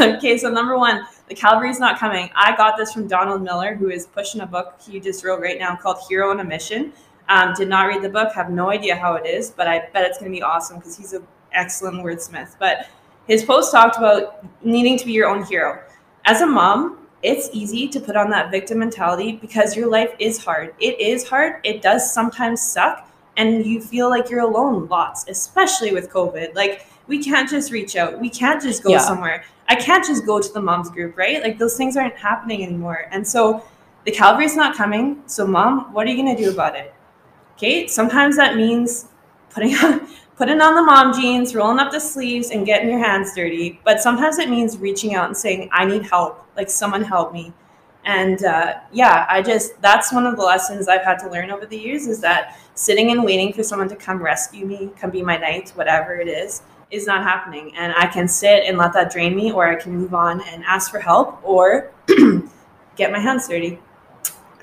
okay, 0.16 0.36
so 0.38 0.50
number 0.50 0.76
one, 0.76 1.06
the 1.28 1.36
cavalry's 1.36 1.78
not 1.78 1.96
coming. 2.00 2.30
I 2.34 2.56
got 2.56 2.76
this 2.76 2.92
from 2.92 3.06
Donald 3.06 3.42
Miller, 3.42 3.76
who 3.76 3.90
is 3.90 4.06
pushing 4.08 4.40
a 4.40 4.46
book 4.46 4.74
he 4.84 4.98
just 4.98 5.24
wrote 5.24 5.40
right 5.40 5.56
now 5.56 5.76
called 5.76 5.98
Hero 6.08 6.30
on 6.30 6.40
a 6.40 6.44
Mission. 6.44 6.92
Um, 7.28 7.54
did 7.54 7.68
not 7.68 7.86
read 7.86 8.02
the 8.02 8.08
book, 8.08 8.32
have 8.32 8.50
no 8.50 8.70
idea 8.70 8.96
how 8.96 9.14
it 9.14 9.24
is, 9.24 9.52
but 9.52 9.68
I 9.68 9.88
bet 9.92 10.04
it's 10.04 10.18
going 10.18 10.32
to 10.32 10.36
be 10.36 10.42
awesome 10.42 10.78
because 10.78 10.96
he's 10.96 11.12
an 11.12 11.24
excellent 11.52 11.98
wordsmith. 11.98 12.56
But 12.58 12.88
his 13.28 13.44
post 13.44 13.70
talked 13.70 13.98
about 13.98 14.44
needing 14.64 14.98
to 14.98 15.06
be 15.06 15.12
your 15.12 15.28
own 15.28 15.44
hero. 15.44 15.80
As 16.24 16.40
a 16.40 16.46
mom, 16.46 16.97
it's 17.22 17.48
easy 17.52 17.88
to 17.88 18.00
put 18.00 18.16
on 18.16 18.30
that 18.30 18.50
victim 18.50 18.78
mentality 18.78 19.32
because 19.32 19.76
your 19.76 19.88
life 19.88 20.14
is 20.18 20.42
hard. 20.42 20.74
It 20.80 21.00
is 21.00 21.28
hard. 21.28 21.60
It 21.64 21.82
does 21.82 22.12
sometimes 22.12 22.62
suck. 22.62 23.08
And 23.36 23.64
you 23.64 23.80
feel 23.80 24.08
like 24.08 24.30
you're 24.30 24.40
alone 24.40 24.88
lots, 24.88 25.24
especially 25.28 25.92
with 25.92 26.10
COVID. 26.10 26.54
Like, 26.54 26.86
we 27.06 27.22
can't 27.22 27.48
just 27.48 27.70
reach 27.72 27.96
out. 27.96 28.20
We 28.20 28.28
can't 28.30 28.60
just 28.62 28.82
go 28.82 28.90
Yeah. 28.90 28.98
somewhere. 28.98 29.44
I 29.68 29.74
can't 29.76 30.04
just 30.04 30.26
go 30.26 30.40
to 30.40 30.52
the 30.52 30.60
moms 30.60 30.90
group, 30.90 31.16
right? 31.16 31.42
Like, 31.42 31.58
those 31.58 31.76
things 31.76 31.96
aren't 31.96 32.16
happening 32.16 32.64
anymore. 32.64 33.06
And 33.12 33.26
so 33.26 33.62
the 34.04 34.10
Calvary's 34.10 34.56
not 34.56 34.76
coming. 34.76 35.22
So, 35.26 35.46
mom, 35.46 35.92
what 35.92 36.06
are 36.06 36.10
you 36.10 36.16
going 36.22 36.36
to 36.36 36.42
do 36.42 36.50
about 36.50 36.74
it? 36.76 36.92
Okay. 37.56 37.86
Sometimes 37.86 38.36
that 38.36 38.56
means 38.56 39.06
putting 39.50 39.74
on. 39.76 40.06
Putting 40.38 40.60
on 40.60 40.76
the 40.76 40.82
mom 40.82 41.12
jeans, 41.20 41.52
rolling 41.52 41.80
up 41.80 41.90
the 41.90 41.98
sleeves, 41.98 42.50
and 42.50 42.64
getting 42.64 42.88
your 42.88 43.00
hands 43.00 43.34
dirty. 43.34 43.80
But 43.84 44.00
sometimes 44.00 44.38
it 44.38 44.48
means 44.48 44.78
reaching 44.78 45.16
out 45.16 45.26
and 45.26 45.36
saying, 45.36 45.68
I 45.72 45.84
need 45.84 46.04
help. 46.04 46.46
Like, 46.58 46.68
someone 46.68 47.02
help 47.02 47.32
me. 47.32 47.54
And 48.04 48.42
uh, 48.44 48.80
yeah, 48.92 49.26
I 49.28 49.42
just, 49.42 49.80
that's 49.82 50.12
one 50.12 50.24
of 50.24 50.36
the 50.36 50.42
lessons 50.42 50.88
I've 50.88 51.04
had 51.04 51.18
to 51.18 51.30
learn 51.30 51.50
over 51.50 51.66
the 51.66 51.76
years 51.76 52.06
is 52.06 52.20
that 52.20 52.58
sitting 52.74 53.10
and 53.10 53.22
waiting 53.22 53.52
for 53.52 53.62
someone 53.62 53.88
to 53.88 53.96
come 53.96 54.22
rescue 54.22 54.64
me, 54.64 54.90
come 54.98 55.10
be 55.10 55.22
my 55.22 55.36
knight, 55.36 55.70
whatever 55.74 56.14
it 56.14 56.28
is, 56.28 56.62
is 56.90 57.06
not 57.06 57.22
happening. 57.22 57.74
And 57.76 57.92
I 57.96 58.06
can 58.06 58.26
sit 58.26 58.64
and 58.64 58.78
let 58.78 58.92
that 58.94 59.12
drain 59.12 59.36
me, 59.36 59.52
or 59.52 59.68
I 59.68 59.76
can 59.76 59.94
move 59.94 60.14
on 60.14 60.40
and 60.40 60.64
ask 60.64 60.90
for 60.90 61.00
help, 61.00 61.38
or 61.42 61.92
get 62.96 63.12
my 63.12 63.18
hands 63.18 63.46
dirty. 63.48 63.78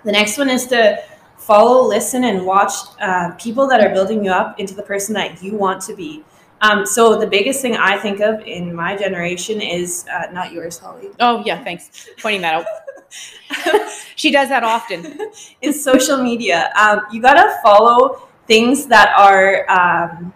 The 0.04 0.12
next 0.12 0.38
one 0.38 0.50
is 0.50 0.66
to 0.68 1.04
follow, 1.38 1.88
listen, 1.88 2.24
and 2.24 2.46
watch 2.46 2.72
uh, 3.00 3.32
people 3.32 3.68
that 3.68 3.82
are 3.82 3.94
building 3.94 4.26
you 4.26 4.32
up 4.32 4.60
into 4.60 4.74
the 4.74 4.84
person 4.84 5.14
that 5.14 5.44
you 5.44 5.56
want 5.56 5.82
to 5.84 5.96
be. 5.96 6.24
Um, 6.66 6.86
so 6.86 7.20
the 7.20 7.28
biggest 7.28 7.62
thing 7.62 7.76
I 7.76 7.98
think 7.98 8.22
of 8.22 8.42
in 8.42 8.74
my 8.74 8.96
generation 8.96 9.62
is 9.62 10.06
uh, 10.12 10.32
not 10.32 10.52
yours, 10.52 10.80
Holly. 10.80 11.10
oh 11.20 11.44
yeah, 11.46 11.64
thanks. 11.64 12.10
Pointing 12.20 12.42
that 12.42 12.56
out. 12.56 13.92
she 14.16 14.32
does 14.32 14.50
that 14.50 14.64
often. 14.64 15.18
is 15.62 15.84
social 15.84 16.18
media. 16.18 16.72
Um, 16.76 17.02
you 17.12 17.22
gotta 17.22 17.60
follow 17.62 18.28
things 18.48 18.88
that 18.88 19.14
are 19.18 19.70
um, 19.70 20.34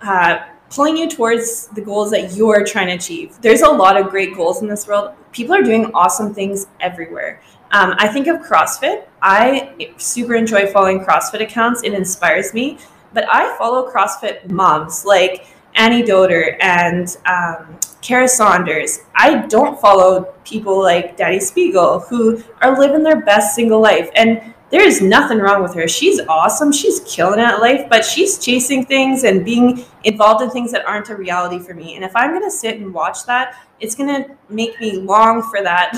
uh, 0.00 0.40
pulling 0.70 0.96
you 0.96 1.08
towards 1.08 1.68
the 1.68 1.80
goals 1.80 2.10
that 2.10 2.32
you 2.32 2.48
are 2.48 2.64
trying 2.64 2.88
to 2.88 2.94
achieve. 2.94 3.38
There's 3.40 3.62
a 3.62 3.70
lot 3.70 3.96
of 3.96 4.08
great 4.08 4.34
goals 4.34 4.62
in 4.62 4.68
this 4.68 4.86
world. 4.88 5.14
People 5.32 5.54
are 5.54 5.62
doing 5.62 5.90
awesome 5.94 6.34
things 6.34 6.66
everywhere. 6.80 7.40
Um, 7.70 7.94
I 7.98 8.08
think 8.08 8.26
of 8.26 8.40
CrossFit. 8.40 9.06
I 9.22 9.94
super 9.96 10.34
enjoy 10.34 10.66
following 10.66 11.00
CrossFit 11.04 11.40
accounts. 11.40 11.82
It 11.84 11.94
inspires 11.94 12.52
me. 12.52 12.78
But 13.14 13.26
I 13.30 13.56
follow 13.56 13.90
CrossFit 13.90 14.50
moms 14.50 15.04
like 15.04 15.46
Annie 15.74 16.02
Doder 16.02 16.56
and 16.60 17.16
um, 17.26 17.78
Kara 18.00 18.28
Saunders. 18.28 19.00
I 19.14 19.46
don't 19.46 19.80
follow 19.80 20.34
people 20.44 20.80
like 20.82 21.16
Dani 21.16 21.38
Speegle 21.38 22.06
who 22.08 22.42
are 22.60 22.78
living 22.78 23.02
their 23.02 23.24
best 23.24 23.54
single 23.54 23.80
life. 23.80 24.10
And 24.14 24.54
there 24.72 24.82
is 24.82 25.02
nothing 25.02 25.38
wrong 25.38 25.62
with 25.62 25.74
her. 25.74 25.86
She's 25.86 26.18
awesome. 26.28 26.72
She's 26.72 27.00
killing 27.00 27.38
at 27.38 27.60
life, 27.60 27.86
but 27.90 28.04
she's 28.04 28.38
chasing 28.38 28.86
things 28.86 29.22
and 29.22 29.44
being 29.44 29.84
involved 30.02 30.42
in 30.42 30.50
things 30.50 30.72
that 30.72 30.84
aren't 30.86 31.10
a 31.10 31.14
reality 31.14 31.58
for 31.58 31.74
me. 31.74 31.94
And 31.94 32.02
if 32.04 32.16
I'm 32.16 32.30
going 32.30 32.42
to 32.42 32.50
sit 32.50 32.78
and 32.78 32.92
watch 32.92 33.24
that, 33.26 33.54
it's 33.80 33.94
going 33.94 34.08
to 34.24 34.30
make 34.48 34.80
me 34.80 34.96
long 34.96 35.42
for 35.42 35.62
that 35.62 35.92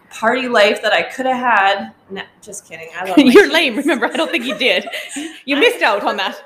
party 0.10 0.48
life 0.48 0.82
that 0.82 0.92
I 0.92 1.02
could 1.02 1.26
have 1.26 1.36
had. 1.36 1.92
No, 2.10 2.22
just 2.42 2.66
kidding. 2.66 2.88
I 2.98 3.04
love 3.08 3.16
You're 3.18 3.44
kids. 3.44 3.52
lame. 3.52 3.76
Remember, 3.76 4.06
I 4.06 4.16
don't 4.16 4.30
think 4.30 4.44
you 4.44 4.58
did. 4.58 4.86
You 5.44 5.56
missed 5.56 5.82
out 5.82 6.02
on 6.02 6.16
that. 6.16 6.36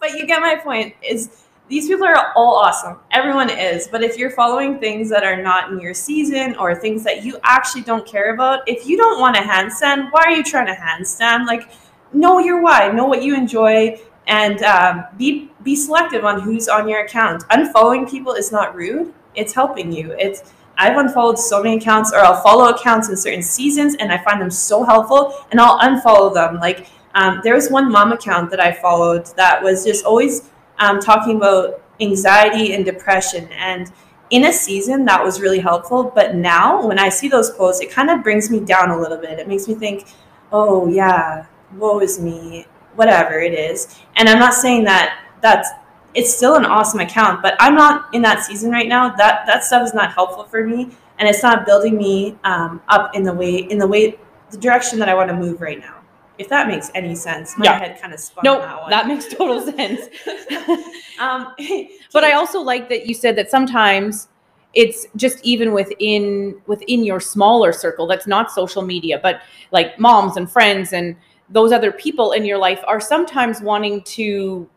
but 0.00 0.12
you 0.12 0.26
get 0.26 0.40
my 0.40 0.56
point 0.56 0.94
is 1.06 1.44
these 1.70 1.86
people 1.86 2.04
are 2.04 2.32
all 2.34 2.56
awesome. 2.56 2.98
Everyone 3.12 3.48
is. 3.48 3.86
But 3.86 4.02
if 4.02 4.18
you're 4.18 4.32
following 4.32 4.80
things 4.80 5.08
that 5.08 5.22
are 5.22 5.40
not 5.40 5.70
in 5.70 5.80
your 5.80 5.94
season 5.94 6.56
or 6.56 6.74
things 6.74 7.04
that 7.04 7.24
you 7.24 7.38
actually 7.44 7.82
don't 7.82 8.04
care 8.04 8.34
about 8.34 8.68
if 8.68 8.86
you 8.88 8.96
don't 8.96 9.20
want 9.20 9.36
to 9.36 9.42
handstand 9.42 10.10
why 10.10 10.24
are 10.26 10.32
you 10.32 10.42
trying 10.42 10.66
to 10.66 10.74
handstand? 10.74 11.46
Like 11.46 11.70
know 12.12 12.40
your 12.40 12.60
why. 12.60 12.90
Know 12.90 13.06
what 13.06 13.22
you 13.22 13.36
enjoy 13.36 14.00
and 14.26 14.62
um, 14.62 15.04
be 15.16 15.50
be 15.62 15.76
selective 15.76 16.24
on 16.24 16.40
who's 16.40 16.68
on 16.68 16.88
your 16.88 17.04
account. 17.04 17.44
Unfollowing 17.48 18.10
people 18.10 18.32
is 18.32 18.50
not 18.50 18.74
rude. 18.74 19.14
It's 19.36 19.52
helping 19.52 19.92
you. 19.92 20.12
It's 20.18 20.52
I've 20.76 20.96
unfollowed 20.96 21.38
so 21.38 21.62
many 21.62 21.76
accounts, 21.76 22.10
or 22.12 22.20
I'll 22.20 22.42
follow 22.42 22.70
accounts 22.70 23.10
in 23.10 23.16
certain 23.16 23.42
seasons, 23.42 23.96
and 23.96 24.10
I 24.10 24.16
find 24.24 24.40
them 24.40 24.50
so 24.50 24.82
helpful, 24.82 25.44
and 25.50 25.60
I'll 25.60 25.78
unfollow 25.78 26.32
them. 26.32 26.58
Like 26.58 26.88
um, 27.14 27.40
there 27.44 27.54
was 27.54 27.70
one 27.70 27.92
mom 27.92 28.12
account 28.12 28.50
that 28.50 28.60
I 28.60 28.72
followed 28.72 29.26
that 29.36 29.62
was 29.62 29.84
just 29.84 30.04
always 30.04 30.50
um, 30.80 30.98
talking 31.00 31.36
about 31.36 31.82
anxiety 32.00 32.72
and 32.72 32.84
depression, 32.84 33.48
and 33.52 33.92
in 34.30 34.44
a 34.46 34.52
season 34.52 35.04
that 35.04 35.22
was 35.22 35.40
really 35.40 35.58
helpful. 35.58 36.04
But 36.14 36.34
now, 36.34 36.86
when 36.86 36.98
I 36.98 37.08
see 37.08 37.28
those 37.28 37.50
posts, 37.50 37.82
it 37.82 37.90
kind 37.90 38.10
of 38.10 38.22
brings 38.22 38.50
me 38.50 38.60
down 38.60 38.90
a 38.90 38.98
little 38.98 39.18
bit. 39.18 39.38
It 39.38 39.48
makes 39.48 39.68
me 39.68 39.74
think, 39.74 40.06
oh 40.52 40.88
yeah, 40.88 41.46
woe 41.76 42.00
is 42.00 42.20
me, 42.20 42.66
whatever 42.94 43.38
it 43.38 43.52
is. 43.52 44.00
And 44.16 44.28
I'm 44.28 44.38
not 44.38 44.54
saying 44.54 44.84
that 44.84 45.24
that's 45.40 45.68
it's 46.14 46.34
still 46.34 46.56
an 46.56 46.64
awesome 46.64 47.00
account, 47.00 47.40
but 47.40 47.54
I'm 47.60 47.74
not 47.74 48.12
in 48.14 48.22
that 48.22 48.42
season 48.42 48.70
right 48.70 48.88
now. 48.88 49.14
That 49.14 49.46
that 49.46 49.64
stuff 49.64 49.84
is 49.86 49.94
not 49.94 50.12
helpful 50.12 50.44
for 50.44 50.66
me, 50.66 50.90
and 51.18 51.28
it's 51.28 51.42
not 51.42 51.66
building 51.66 51.96
me 51.96 52.36
um, 52.44 52.82
up 52.88 53.14
in 53.14 53.22
the 53.22 53.32
way 53.32 53.56
in 53.56 53.78
the 53.78 53.86
way 53.86 54.18
the 54.50 54.56
direction 54.56 54.98
that 54.98 55.08
I 55.08 55.14
want 55.14 55.30
to 55.30 55.36
move 55.36 55.60
right 55.60 55.78
now. 55.78 55.99
If 56.40 56.48
that 56.48 56.66
makes 56.68 56.90
any 56.94 57.14
sense, 57.14 57.56
my 57.58 57.66
Yeah. 57.66 57.78
head 57.78 58.00
kind 58.00 58.14
of 58.14 58.18
spun 58.20 58.42
No, 58.44 58.58
that 58.60 58.80
one. 58.80 58.90
that 58.90 59.06
makes 59.06 59.28
total 59.28 59.60
sense. 59.72 60.00
um, 61.20 61.54
but 62.12 62.24
I 62.24 62.32
also 62.32 62.60
like 62.60 62.88
that 62.88 63.06
you 63.06 63.14
said 63.14 63.36
that 63.36 63.50
sometimes 63.50 64.28
it's 64.72 65.06
just 65.16 65.44
even 65.44 65.72
within 65.72 66.60
within 66.66 67.04
your 67.04 67.20
smaller 67.20 67.72
circle 67.72 68.06
that's 68.06 68.26
not 68.26 68.50
social 68.50 68.82
media, 68.82 69.18
but 69.22 69.42
like 69.70 69.98
moms 69.98 70.36
and 70.38 70.50
friends 70.50 70.92
and 70.92 71.14
those 71.50 71.72
other 71.72 71.92
people 71.92 72.32
in 72.32 72.44
your 72.44 72.56
life 72.58 72.82
are 72.86 73.00
sometimes 73.00 73.60
wanting 73.60 74.02
to 74.04 74.68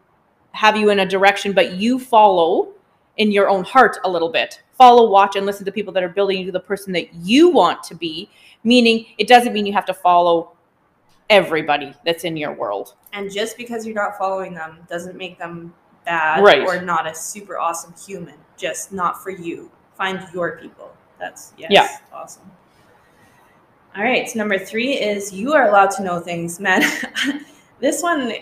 have 0.51 0.75
you 0.75 0.89
in 0.89 0.99
a 0.99 1.05
direction, 1.05 1.53
but 1.53 1.73
you 1.73 1.97
follow 1.99 2.73
in 3.17 3.31
your 3.31 3.47
own 3.47 3.63
heart 3.63 3.97
a 4.03 4.09
little 4.09 4.29
bit. 4.29 4.61
Follow, 4.73 5.09
watch, 5.09 5.35
and 5.35 5.45
listen 5.45 5.65
to 5.65 5.71
people 5.71 5.93
that 5.93 6.03
are 6.03 6.09
building 6.09 6.39
you 6.39 6.45
to 6.47 6.51
the 6.51 6.59
person 6.59 6.91
that 6.93 7.13
you 7.13 7.49
want 7.49 7.83
to 7.83 7.95
be. 7.95 8.27
Meaning, 8.63 9.05
it 9.19 9.27
doesn't 9.27 9.53
mean 9.53 9.67
you 9.67 9.73
have 9.73 9.85
to 9.85 9.93
follow 9.93 10.52
everybody 11.33 11.93
that's 12.05 12.23
in 12.23 12.37
your 12.37 12.53
world. 12.53 12.93
and 13.13 13.31
just 13.31 13.57
because 13.57 13.85
you're 13.85 13.95
not 13.95 14.17
following 14.17 14.53
them 14.53 14.71
doesn't 14.89 15.15
make 15.17 15.37
them 15.37 15.73
bad 16.05 16.43
Right. 16.43 16.61
or 16.67 16.81
not 16.81 17.07
a 17.07 17.13
super 17.15 17.57
awesome 17.57 17.93
human. 18.07 18.35
Just 18.57 18.91
not 18.91 19.21
for 19.23 19.29
you. 19.31 19.71
Find 19.97 20.19
your 20.33 20.57
people. 20.57 20.91
That's 21.19 21.53
yes, 21.57 21.71
Yeah. 21.71 21.87
awesome. 22.13 22.49
All 23.95 24.03
right, 24.03 24.27
so 24.29 24.39
number 24.39 24.57
three 24.57 24.93
is 24.93 25.31
you 25.31 25.53
are 25.53 25.67
allowed 25.69 25.91
to 25.91 26.03
know 26.03 26.19
things, 26.19 26.59
man. 26.59 26.81
this 27.79 28.01
one 28.01 28.33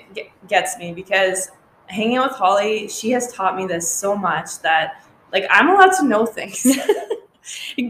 gets 0.47 0.77
me 0.77 0.93
because 0.93 1.51
hanging 1.87 2.17
out 2.17 2.29
with 2.29 2.37
Holly, 2.37 2.87
she 2.87 3.11
has 3.11 3.31
taught 3.33 3.55
me 3.57 3.65
this 3.67 3.89
so 3.89 4.15
much 4.15 4.59
that 4.61 5.03
like 5.33 5.45
I'm 5.49 5.69
allowed 5.69 5.93
to 5.99 6.05
know 6.05 6.25
things. 6.25 6.65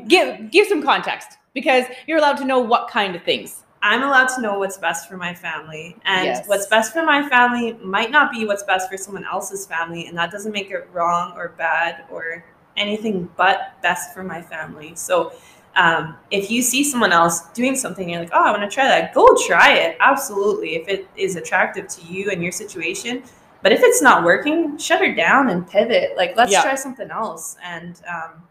Give 0.07 0.49
give 0.49 0.67
some 0.67 0.81
context 0.81 1.37
because 1.53 1.85
you're 2.07 2.17
allowed 2.17 2.37
to 2.37 2.45
know 2.45 2.59
what 2.59 2.87
kind 2.89 3.15
of 3.15 3.23
things. 3.23 3.63
I'm 3.83 4.03
allowed 4.03 4.27
to 4.35 4.41
know 4.41 4.59
what's 4.59 4.77
best 4.77 5.09
for 5.09 5.17
my 5.17 5.33
family. 5.33 5.95
And 6.05 6.25
Yes. 6.25 6.47
what's 6.47 6.67
best 6.67 6.93
for 6.93 7.03
my 7.03 7.27
family 7.27 7.73
might 7.83 8.11
not 8.11 8.31
be 8.31 8.45
what's 8.45 8.63
best 8.63 8.89
for 8.89 8.97
someone 8.97 9.25
else's 9.25 9.65
family. 9.65 10.05
And 10.07 10.17
that 10.17 10.31
doesn't 10.31 10.51
make 10.51 10.69
it 10.71 10.87
wrong 10.93 11.33
or 11.35 11.49
bad 11.57 12.03
or 12.11 12.43
anything 12.77 13.29
but 13.37 13.73
best 13.81 14.13
for 14.13 14.23
my 14.23 14.41
family. 14.41 14.93
So 14.95 15.33
um, 15.75 16.15
if 16.31 16.51
you 16.51 16.61
see 16.61 16.83
someone 16.83 17.11
else 17.11 17.47
doing 17.53 17.75
something, 17.75 18.09
you're 18.09 18.19
like, 18.19 18.31
oh, 18.33 18.43
I 18.43 18.51
want 18.51 18.61
to 18.69 18.73
try 18.73 18.85
that, 18.87 19.13
go 19.13 19.27
try 19.47 19.73
it. 19.73 19.97
Absolutely. 19.99 20.75
If 20.75 20.87
it 20.87 21.07
is 21.15 21.35
attractive 21.35 21.87
to 21.87 22.01
you 22.05 22.29
and 22.29 22.43
your 22.43 22.51
situation. 22.51 23.23
But 23.63 23.71
if 23.71 23.79
it's 23.83 24.01
not 24.01 24.23
working, 24.23 24.77
shut 24.77 24.99
her 25.01 25.13
down 25.13 25.49
and 25.49 25.67
pivot. 25.69 26.17
Like, 26.17 26.35
let's 26.35 26.51
Yeah. 26.51 26.61
try 26.63 26.75
something 26.75 27.09
else. 27.11 27.57
And 27.63 28.01
um, 28.07 28.43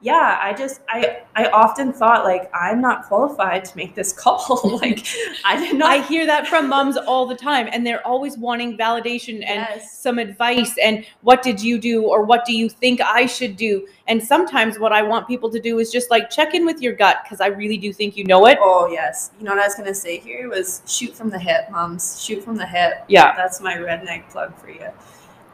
yeah, 0.00 0.38
I 0.40 0.52
just 0.52 0.80
I 0.88 1.22
I 1.34 1.46
often 1.46 1.92
thought 1.92 2.22
like 2.24 2.48
I'm 2.54 2.80
not 2.80 3.06
qualified 3.06 3.64
to 3.64 3.76
make 3.76 3.96
this 3.96 4.12
call. 4.22 4.78
like 4.80 5.04
I 5.44 5.56
did 5.58 5.76
not. 5.76 5.90
I 5.90 6.02
hear 6.02 6.24
that 6.26 6.46
from 6.46 6.68
moms 6.68 6.96
all 6.96 7.26
the 7.26 7.34
time, 7.34 7.68
and 7.72 7.84
they're 7.84 8.06
always 8.06 8.38
wanting 8.38 8.78
validation 8.78 9.36
and 9.44 9.66
Yes. 9.68 9.98
some 9.98 10.20
advice. 10.20 10.76
And 10.78 11.04
what 11.22 11.42
did 11.42 11.60
you 11.60 11.78
do, 11.78 12.04
or 12.04 12.22
what 12.22 12.44
do 12.44 12.52
you 12.56 12.68
think 12.68 13.00
I 13.00 13.26
should 13.26 13.56
do? 13.56 13.88
And 14.06 14.22
sometimes 14.22 14.78
what 14.78 14.92
I 14.92 15.02
want 15.02 15.26
people 15.26 15.50
to 15.50 15.58
do 15.60 15.80
is 15.80 15.90
just 15.90 16.10
like 16.12 16.30
check 16.30 16.54
in 16.54 16.64
with 16.64 16.80
your 16.80 16.92
gut 16.92 17.18
because 17.24 17.40
I 17.40 17.48
really 17.48 17.76
do 17.76 17.92
think 17.92 18.16
you 18.16 18.22
know 18.24 18.46
it. 18.46 18.58
Oh 18.60 18.88
yes, 18.88 19.32
you 19.38 19.44
know 19.44 19.50
what 19.50 19.60
I 19.60 19.66
was 19.66 19.74
gonna 19.74 19.94
say 19.94 20.18
here 20.18 20.48
was 20.48 20.80
shoot 20.86 21.12
from 21.14 21.28
the 21.28 21.38
hip, 21.40 21.70
moms. 21.72 22.22
Shoot 22.22 22.44
from 22.44 22.56
the 22.56 22.66
hip. 22.66 23.04
Yeah. 23.08 23.34
That's 23.36 23.60
my 23.60 23.74
redneck 23.74 24.30
plug 24.30 24.56
for 24.58 24.70
you. 24.70 24.86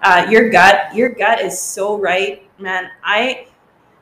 Uh, 0.02 0.26
your 0.28 0.50
gut, 0.50 0.94
your 0.94 1.08
gut 1.08 1.40
is 1.40 1.58
so 1.58 1.96
right, 1.96 2.46
man. 2.60 2.90
I 3.02 3.46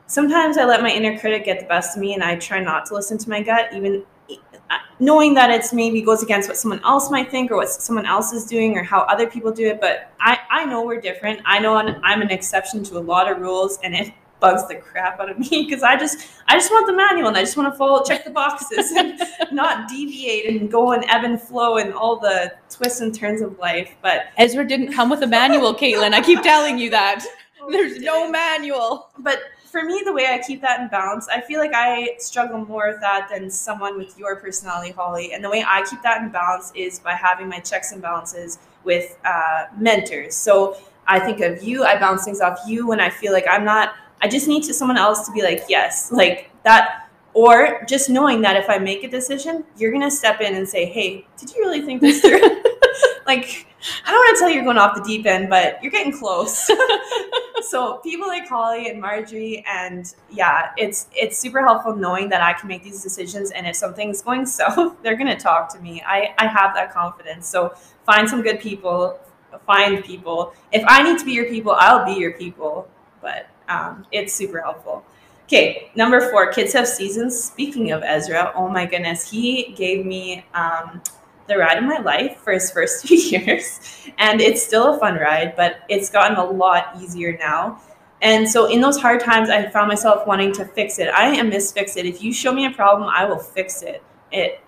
sometimes 0.07 0.57
I 0.57 0.65
let 0.65 0.81
my 0.81 0.89
inner 0.89 1.17
critic 1.17 1.45
get 1.45 1.59
the 1.59 1.65
best 1.65 1.97
of 1.97 2.01
me, 2.01 2.13
and 2.13 2.23
I 2.23 2.35
try 2.35 2.59
not 2.59 2.85
to 2.87 2.93
listen 2.93 3.17
to 3.17 3.29
my 3.29 3.41
gut, 3.41 3.69
even 3.73 4.03
uh, 4.29 4.77
knowing 4.99 5.33
that 5.33 5.49
it's 5.49 5.73
maybe 5.73 6.01
goes 6.01 6.23
against 6.23 6.47
what 6.49 6.57
someone 6.57 6.81
else 6.83 7.11
might 7.11 7.29
think 7.29 7.51
or 7.51 7.57
what 7.57 7.69
someone 7.69 8.05
else 8.05 8.31
is 8.33 8.45
doing 8.45 8.77
or 8.77 8.83
how 8.83 9.01
other 9.01 9.29
people 9.29 9.51
do 9.51 9.67
it. 9.67 9.81
But 9.81 10.11
I, 10.19 10.39
I 10.49 10.65
know 10.65 10.85
we're 10.85 11.01
different. 11.01 11.41
I 11.45 11.59
know 11.59 11.75
I'm 11.75 11.99
I'm 12.03 12.21
an 12.21 12.31
exception 12.31 12.83
to 12.85 12.97
a 12.97 12.99
lot 12.99 13.31
of 13.31 13.39
rules, 13.39 13.79
and 13.83 13.93
it 13.93 14.13
bugs 14.43 14.67
the 14.67 14.75
crap 14.75 15.21
out 15.21 15.29
of 15.29 15.39
me 15.39 15.63
because 15.63 15.83
I 15.83 15.95
just 15.95 16.27
I 16.47 16.57
just 16.57 16.69
want 16.69 16.85
the 16.85 16.93
manual 16.93 17.29
and 17.29 17.37
I 17.37 17.41
just 17.41 17.55
want 17.55 17.73
to 17.73 17.77
follow 17.77 18.03
check 18.03 18.25
the 18.25 18.29
boxes 18.29 18.91
and 18.91 19.17
not 19.53 19.87
deviate 19.87 20.49
and 20.49 20.69
go 20.69 20.91
and 20.91 21.05
ebb 21.05 21.23
and 21.23 21.41
flow 21.41 21.77
and 21.77 21.93
all 21.93 22.19
the 22.19 22.53
twists 22.69 22.99
and 22.99 23.15
turns 23.15 23.41
of 23.41 23.57
life. 23.57 23.95
But 24.01 24.25
Ezra 24.37 24.67
didn't 24.67 24.91
come 24.91 25.09
with 25.09 25.23
a 25.23 25.27
manual, 25.27 25.73
Caitlin. 25.73 26.13
I 26.13 26.19
keep 26.21 26.41
telling 26.41 26.77
you 26.77 26.89
that. 26.89 27.25
There's 27.69 27.99
no 27.99 28.29
manual. 28.29 29.09
but 29.19 29.39
for 29.73 29.83
me, 29.83 30.03
the 30.05 30.13
way 30.13 30.27
I 30.27 30.37
keep 30.37 30.61
that 30.61 30.81
in 30.81 30.87
balance, 30.87 31.27
I 31.27 31.41
feel 31.41 31.59
like 31.59 31.71
I 31.73 32.11
struggle 32.19 32.63
more 32.63 32.89
with 32.91 33.01
that 33.01 33.27
than 33.27 33.49
someone 33.49 33.97
with 33.97 34.15
your 34.19 34.35
personality, 34.35 34.91
Holly. 34.91 35.33
And 35.33 35.43
the 35.43 35.49
way 35.49 35.65
I 35.67 35.81
keep 35.89 36.03
that 36.03 36.21
in 36.21 36.29
balance 36.29 36.71
is 36.75 36.99
by 36.99 37.13
having 37.13 37.49
my 37.49 37.57
checks 37.57 37.91
and 37.91 37.99
balances 37.99 38.59
with 38.83 39.17
uh, 39.25 39.65
mentors. 39.75 40.35
So 40.35 40.77
I 41.07 41.19
think 41.19 41.39
of 41.39 41.63
you, 41.63 41.83
I 41.85 41.99
bounce 41.99 42.23
things 42.23 42.39
off 42.39 42.59
you 42.67 42.87
when 42.87 42.99
I 42.99 43.09
feel 43.09 43.33
like 43.33 43.45
I'm 43.49 43.65
not, 43.65 43.95
I 44.21 44.27
just 44.27 44.47
need 44.47 44.61
to 44.65 44.75
someone 44.75 44.97
else 44.97 45.25
to 45.25 45.33
be 45.33 45.41
like, 45.41 45.63
yes, 45.67 46.11
like 46.11 46.51
that. 46.61 47.09
Or 47.33 47.83
just 47.89 48.11
knowing 48.11 48.43
that 48.43 48.55
if 48.55 48.69
I 48.69 48.77
make 48.77 49.03
a 49.03 49.09
decision, 49.09 49.63
you're 49.75 49.89
going 49.89 50.03
to 50.03 50.11
step 50.11 50.39
in 50.39 50.53
and 50.53 50.69
say, 50.69 50.85
hey, 50.85 51.25
did 51.35 51.49
you 51.49 51.61
really 51.61 51.81
think 51.81 51.99
this 51.99 52.21
through? 52.21 52.41
like, 53.25 53.65
I 54.05 54.11
don't 54.11 54.19
want 54.19 54.37
to 54.37 54.39
tell 54.39 54.49
you 54.49 54.55
you're 54.57 54.65
going 54.65 54.77
off 54.77 54.95
the 54.95 55.01
deep 55.01 55.25
end, 55.25 55.49
but 55.49 55.81
you're 55.81 55.91
getting 55.91 56.15
close. 56.15 56.69
so 57.63 57.97
people 57.97 58.27
like 58.27 58.47
Holly 58.47 58.89
and 58.89 58.99
Marjorie, 59.01 59.63
and 59.67 60.13
yeah, 60.29 60.71
it's 60.77 61.07
it's 61.15 61.37
super 61.37 61.61
helpful 61.61 61.95
knowing 61.95 62.29
that 62.29 62.41
I 62.41 62.53
can 62.53 62.67
make 62.67 62.83
these 62.83 63.01
decisions, 63.01 63.51
and 63.51 63.65
if 63.65 63.75
something's 63.75 64.21
going 64.21 64.45
south, 64.59 64.95
they're 65.01 65.15
gonna 65.15 65.39
talk 65.39 65.73
to 65.73 65.79
me. 65.79 66.01
I 66.05 66.33
I 66.37 66.47
have 66.47 66.73
that 66.75 66.93
confidence. 66.93 67.47
So 67.47 67.73
find 68.05 68.29
some 68.29 68.41
good 68.41 68.59
people, 68.59 69.19
find 69.65 70.03
people. 70.03 70.53
If 70.71 70.83
I 70.87 71.03
need 71.03 71.19
to 71.19 71.25
be 71.25 71.33
your 71.33 71.45
people, 71.45 71.73
I'll 71.73 72.05
be 72.05 72.13
your 72.19 72.33
people. 72.33 72.87
But 73.21 73.47
um, 73.69 74.05
it's 74.11 74.33
super 74.33 74.61
helpful. 74.61 75.03
Okay, 75.45 75.91
number 75.95 76.31
four, 76.31 76.51
kids 76.51 76.73
have 76.73 76.87
seasons. 76.87 77.41
Speaking 77.41 77.91
of 77.91 78.01
Ezra, 78.03 78.51
oh 78.55 78.69
my 78.69 78.85
goodness, 78.85 79.29
he 79.29 79.73
gave 79.75 80.05
me 80.05 80.45
um, 80.53 81.01
the 81.47 81.57
ride 81.57 81.77
of 81.77 81.83
my 81.83 81.99
life 81.99 82.37
for 82.37 82.53
his 82.53 82.71
first 82.71 83.05
two 83.07 83.15
years. 83.15 84.09
And 84.17 84.41
it's 84.41 84.63
still 84.63 84.95
a 84.95 84.99
fun 84.99 85.15
ride, 85.15 85.55
but 85.55 85.81
it's 85.89 86.09
gotten 86.09 86.37
a 86.37 86.45
lot 86.45 86.97
easier 87.01 87.37
now. 87.37 87.81
And 88.21 88.49
so 88.49 88.67
in 88.67 88.79
those 88.79 88.97
hard 88.97 89.19
times, 89.19 89.49
I 89.49 89.69
found 89.69 89.89
myself 89.89 90.25
wanting 90.25 90.53
to 90.53 90.65
fix 90.65 90.97
it. 90.97 91.09
I 91.09 91.27
am 91.27 91.49
Miss 91.49 91.73
Fix 91.73 91.97
It. 91.97 92.05
If 92.05 92.23
you 92.23 92.31
show 92.31 92.53
me 92.53 92.65
a 92.65 92.71
problem, 92.71 93.09
I 93.13 93.25
will 93.25 93.37
fix 93.37 93.81
it. 93.81 94.01
It 94.31 94.63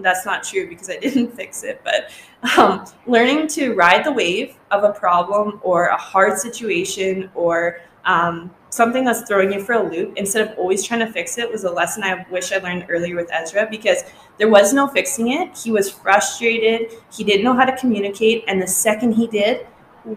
that's 0.00 0.26
not 0.26 0.42
true 0.42 0.68
because 0.68 0.90
I 0.90 0.96
didn't 0.96 1.32
fix 1.36 1.64
it, 1.64 1.82
but 1.84 2.10
um, 2.58 2.84
learning 3.06 3.48
to 3.48 3.74
ride 3.74 4.04
the 4.04 4.12
wave 4.12 4.56
of 4.70 4.84
a 4.84 4.92
problem 4.92 5.60
or 5.62 5.86
a 5.86 5.96
hard 5.96 6.38
situation 6.38 7.30
or 7.34 7.80
um, 8.04 8.50
something 8.70 9.04
that's 9.04 9.22
throwing 9.22 9.52
you 9.52 9.62
for 9.62 9.74
a 9.74 9.82
loop 9.82 10.14
instead 10.16 10.46
of 10.46 10.58
always 10.58 10.84
trying 10.84 11.00
to 11.00 11.10
fix 11.10 11.38
it 11.38 11.50
was 11.50 11.64
a 11.64 11.70
lesson 11.70 12.02
I 12.02 12.26
wish 12.30 12.52
I 12.52 12.58
learned 12.58 12.86
earlier 12.88 13.16
with 13.16 13.30
Ezra 13.32 13.66
because 13.70 14.04
there 14.38 14.48
was 14.48 14.72
no 14.72 14.86
fixing 14.86 15.32
it. 15.32 15.56
He 15.56 15.70
was 15.70 15.90
frustrated. 15.90 16.92
He 17.12 17.24
didn't 17.24 17.44
know 17.44 17.54
how 17.54 17.64
to 17.64 17.76
communicate. 17.76 18.44
And 18.46 18.60
the 18.60 18.66
second 18.66 19.12
he 19.12 19.26
did, 19.26 19.66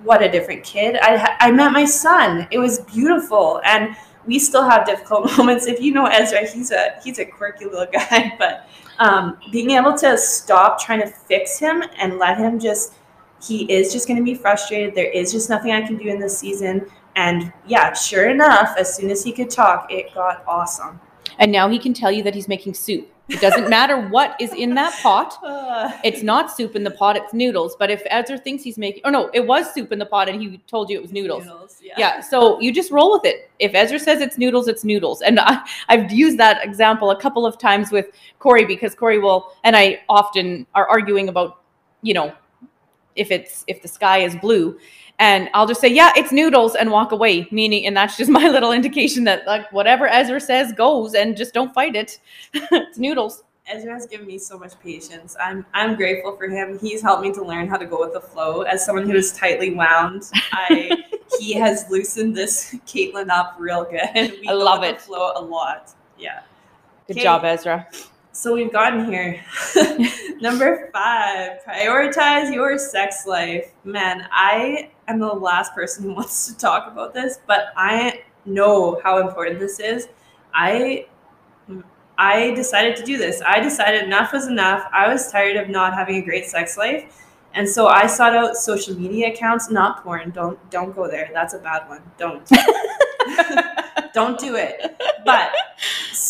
what 0.03 0.21
a 0.21 0.29
different 0.29 0.63
kid. 0.63 0.97
I, 1.01 1.37
I 1.39 1.51
met 1.51 1.71
my 1.71 1.85
son. 1.85 2.47
It 2.51 2.59
was 2.59 2.79
beautiful. 2.79 3.61
And 3.65 3.95
we 4.25 4.37
still 4.39 4.63
have 4.63 4.85
difficult 4.85 5.25
moments. 5.37 5.65
If 5.65 5.81
you 5.81 5.93
know 5.93 6.05
Ezra, 6.05 6.45
he's 6.45 6.71
a 6.71 6.99
he's 7.03 7.19
a 7.19 7.25
quirky 7.25 7.65
little 7.65 7.87
guy, 7.91 8.35
but 8.37 8.67
um, 8.99 9.37
being 9.51 9.71
able 9.71 9.97
to 9.97 10.17
stop 10.17 10.79
trying 10.79 11.01
to 11.01 11.07
fix 11.07 11.57
him 11.57 11.83
and 11.97 12.19
let 12.19 12.37
him 12.37 12.59
just 12.59 12.93
he 13.43 13.63
is 13.71 13.91
just 13.91 14.07
going 14.07 14.17
to 14.17 14.23
be 14.23 14.35
frustrated. 14.35 14.93
There 14.93 15.09
is 15.09 15.31
just 15.31 15.49
nothing 15.49 15.71
I 15.71 15.81
can 15.81 15.97
do 15.97 16.07
in 16.09 16.19
this 16.19 16.37
season. 16.37 16.85
And 17.15 17.51
yeah, 17.67 17.93
sure 17.93 18.29
enough, 18.29 18.75
as 18.77 18.95
soon 18.95 19.09
as 19.09 19.23
he 19.23 19.31
could 19.31 19.49
talk, 19.49 19.91
it 19.91 20.13
got 20.13 20.43
awesome. 20.47 20.99
And 21.39 21.51
now 21.51 21.69
he 21.69 21.79
can 21.79 21.93
tell 21.93 22.11
you 22.11 22.23
that 22.23 22.35
he's 22.35 22.47
making 22.47 22.73
soup. 22.73 23.07
It 23.29 23.39
doesn't 23.39 23.69
matter 23.77 24.07
what 24.09 24.35
is 24.39 24.53
in 24.53 24.73
that 24.75 24.93
pot. 25.01 25.37
Uh, 25.43 25.89
It's 26.03 26.21
not 26.23 26.51
soup 26.55 26.75
in 26.75 26.83
the 26.83 26.91
pot, 26.91 27.15
it's 27.17 27.33
noodles. 27.33 27.75
But 27.77 27.89
if 27.89 28.01
Ezra 28.07 28.37
thinks 28.37 28.63
he's 28.63 28.77
making, 28.77 29.01
oh 29.05 29.09
no, 29.09 29.29
it 29.33 29.45
was 29.45 29.73
soup 29.73 29.91
in 29.91 29.99
the 29.99 30.05
pot 30.05 30.29
and 30.29 30.41
he 30.41 30.57
told 30.67 30.89
you 30.89 30.97
it 30.97 31.01
was 31.01 31.11
noodles. 31.11 31.45
yeah. 31.81 31.93
Yeah, 31.97 32.19
so 32.21 32.59
you 32.59 32.71
just 32.73 32.91
roll 32.91 33.11
with 33.11 33.25
it. 33.25 33.49
If 33.59 33.73
Ezra 33.73 33.99
says 33.99 34.21
it's 34.21 34.37
noodles, 34.37 34.67
it's 34.67 34.83
noodles. 34.83 35.21
And 35.21 35.39
I, 35.39 35.61
I've 35.89 36.11
used 36.11 36.37
that 36.39 36.63
example 36.65 37.11
a 37.11 37.19
couple 37.19 37.45
of 37.45 37.57
times 37.57 37.91
with 37.91 38.07
Corey 38.39 38.65
because 38.65 38.93
Corey 38.95 39.19
will, 39.19 39.53
and 39.63 39.75
I 39.75 40.01
often 40.09 40.65
are 40.75 40.87
arguing 40.87 41.29
about, 41.29 41.61
you 42.01 42.13
know, 42.13 42.33
if 43.15 43.29
it's 43.31 43.65
if 43.67 43.81
the 43.81 43.87
sky 43.89 44.19
is 44.19 44.35
blue, 44.37 44.77
and 45.19 45.49
I'll 45.53 45.67
just 45.67 45.81
say, 45.81 45.87
yeah, 45.87 46.11
it's 46.15 46.31
noodles, 46.31 46.75
and 46.75 46.91
walk 46.91 47.11
away. 47.11 47.47
Meaning, 47.51 47.85
and 47.85 47.95
that's 47.95 48.17
just 48.17 48.29
my 48.39 48.47
little 48.47 48.71
indication 48.71 49.23
that 49.25 49.45
like 49.47 49.71
whatever 49.71 50.07
Ezra 50.07 50.39
says 50.41 50.73
goes, 50.73 51.13
and 51.13 51.35
just 51.37 51.53
don't 51.53 51.73
fight 51.73 51.95
it. 51.95 52.19
it's 52.53 52.97
noodles. 52.97 53.43
Ezra 53.67 53.93
has 53.93 54.07
given 54.07 54.25
me 54.27 54.37
so 54.37 54.57
much 54.57 54.77
patience. 54.79 55.37
I'm 55.39 55.65
I'm 55.73 55.95
grateful 55.95 56.35
for 56.35 56.47
him. 56.49 56.79
He's 56.79 57.01
helped 57.01 57.21
me 57.21 57.31
to 57.33 57.43
learn 57.43 57.67
how 57.67 57.77
to 57.77 57.85
go 57.85 57.99
with 57.99 58.11
the 58.13 58.19
flow. 58.19 58.63
As 58.63 58.85
someone 58.85 59.07
who 59.07 59.15
is 59.15 59.31
tightly 59.33 59.73
wound, 59.73 60.29
I 60.51 61.03
he 61.39 61.53
has 61.53 61.85
loosened 61.89 62.35
this 62.35 62.75
Caitlin 62.87 63.29
up 63.29 63.55
real 63.59 63.83
good. 63.85 64.09
We 64.41 64.47
I 64.49 64.53
love 64.53 64.83
it. 64.83 64.97
The 64.97 65.03
flow 65.03 65.31
a 65.35 65.41
lot. 65.41 65.93
Yeah. 66.17 66.41
Good 67.07 67.17
Okay. 67.17 67.23
job, 67.23 67.45
Ezra. 67.45 67.87
So 68.33 68.53
we've 68.53 68.71
gotten 68.71 69.05
here. 69.05 69.43
Number 70.41 70.89
five, 70.93 71.59
prioritize 71.67 72.53
your 72.53 72.77
sex 72.77 73.25
life. 73.27 73.71
Man, 73.83 74.27
I 74.31 74.91
am 75.07 75.19
the 75.19 75.27
last 75.27 75.75
person 75.75 76.05
who 76.05 76.13
wants 76.15 76.47
to 76.47 76.57
talk 76.57 76.89
about 76.89 77.13
this, 77.13 77.39
but 77.45 77.73
I 77.75 78.23
know 78.45 79.01
how 79.03 79.19
important 79.19 79.59
this 79.59 79.79
is. 79.79 80.07
I 80.53 81.07
I 82.17 82.51
decided 82.51 82.95
to 82.97 83.03
do 83.03 83.17
this. 83.17 83.41
I 83.45 83.59
decided 83.59 84.03
enough 84.03 84.31
was 84.31 84.47
enough. 84.47 84.87
I 84.93 85.11
was 85.11 85.29
tired 85.31 85.57
of 85.57 85.69
not 85.69 85.93
having 85.93 86.15
a 86.15 86.21
great 86.21 86.45
sex 86.45 86.77
life. 86.77 87.05
And 87.53 87.67
so 87.67 87.87
I 87.87 88.07
sought 88.07 88.33
out 88.33 88.55
social 88.55 88.95
media 88.95 89.33
accounts, 89.33 89.69
not 89.69 90.03
porn. 90.03 90.31
Don't 90.31 90.57
don't 90.69 90.95
go 90.95 91.09
there. 91.09 91.29
That's 91.33 91.53
a 91.53 91.59
bad 91.59 91.89
one. 91.89 92.01
Don't. 92.17 92.49
don't 94.13 94.39
do 94.39 94.55
it. 94.55 94.95
But 95.25 95.51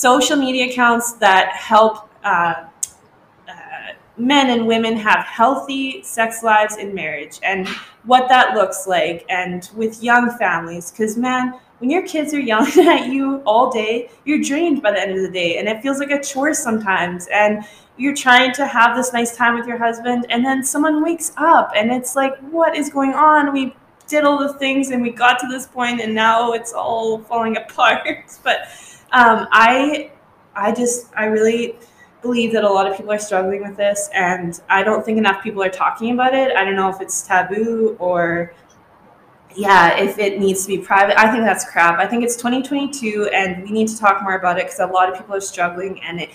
social 0.01 0.35
media 0.35 0.65
accounts 0.65 1.13
that 1.13 1.51
help 1.51 2.09
uh, 2.23 2.65
uh, 3.47 3.53
men 4.17 4.49
and 4.49 4.65
women 4.65 4.95
have 4.95 5.23
healthy 5.25 6.01
sex 6.01 6.41
lives 6.41 6.77
in 6.77 6.91
marriage 6.95 7.39
and 7.43 7.67
what 8.05 8.27
that 8.27 8.55
looks 8.55 8.87
like 8.87 9.23
and 9.29 9.69
with 9.75 10.01
young 10.01 10.31
families. 10.39 10.89
Because 10.89 11.17
man 11.17 11.53
when 11.77 11.91
your 11.91 12.05
kids 12.07 12.33
are 12.33 12.39
yelling 12.39 12.87
at 12.95 13.09
you 13.09 13.41
all 13.45 13.71
day 13.71 14.09
you're 14.25 14.41
drained 14.41 14.81
by 14.81 14.91
the 14.91 14.99
end 14.99 15.11
of 15.11 15.21
the 15.21 15.31
day 15.31 15.57
and 15.57 15.67
it 15.67 15.81
feels 15.83 15.99
like 15.99 16.11
a 16.11 16.21
chore 16.21 16.53
sometimes 16.53 17.27
and 17.27 17.63
you're 17.97 18.15
trying 18.15 18.51
to 18.53 18.65
have 18.65 18.95
this 18.95 19.13
nice 19.13 19.35
time 19.35 19.55
with 19.55 19.67
your 19.67 19.77
husband 19.77 20.25
and 20.29 20.43
then 20.43 20.63
someone 20.63 21.03
wakes 21.03 21.31
up 21.37 21.71
and 21.75 21.91
it's 21.91 22.15
like 22.15 22.35
what 22.49 22.75
is 22.75 22.89
going 22.89 23.13
on? 23.13 23.53
We 23.53 23.75
did 24.07 24.23
all 24.23 24.39
the 24.39 24.53
things 24.55 24.89
and 24.89 25.01
we 25.01 25.11
got 25.11 25.39
to 25.39 25.47
this 25.47 25.67
point 25.67 26.01
and 26.01 26.13
now 26.15 26.53
it's 26.53 26.73
all 26.73 27.19
falling 27.19 27.57
apart. 27.63 28.07
But 28.43 28.67
um, 29.11 29.47
i 29.51 30.11
i 30.55 30.71
just 30.71 31.07
i 31.15 31.25
really 31.25 31.75
believe 32.21 32.53
that 32.53 32.63
a 32.63 32.69
lot 32.69 32.85
of 32.85 32.95
people 32.95 33.11
are 33.11 33.19
struggling 33.19 33.61
with 33.61 33.75
this 33.75 34.09
and 34.13 34.61
i 34.69 34.83
don't 34.83 35.03
think 35.05 35.17
enough 35.17 35.41
people 35.43 35.61
are 35.63 35.69
talking 35.69 36.13
about 36.13 36.33
it. 36.33 36.55
I 36.55 36.63
don't 36.63 36.75
know 36.75 36.89
if 36.89 37.01
it's 37.01 37.25
taboo 37.25 37.95
or 37.99 38.53
yeah 39.55 39.97
if 39.97 40.17
it 40.17 40.39
needs 40.39 40.61
to 40.63 40.67
be 40.67 40.77
private. 40.77 41.19
I 41.19 41.31
think 41.31 41.43
that's 41.43 41.69
crap. 41.69 41.99
I 41.99 42.07
think 42.07 42.23
it's 42.23 42.35
2022 42.35 43.29
and 43.33 43.63
we 43.63 43.71
need 43.71 43.87
to 43.89 43.97
talk 43.97 44.23
more 44.23 44.35
about 44.35 44.57
it 44.57 44.65
because 44.65 44.79
a 44.79 44.85
lot 44.85 45.09
of 45.09 45.17
people 45.17 45.35
are 45.35 45.41
struggling 45.41 46.01
and 46.03 46.21
it 46.21 46.29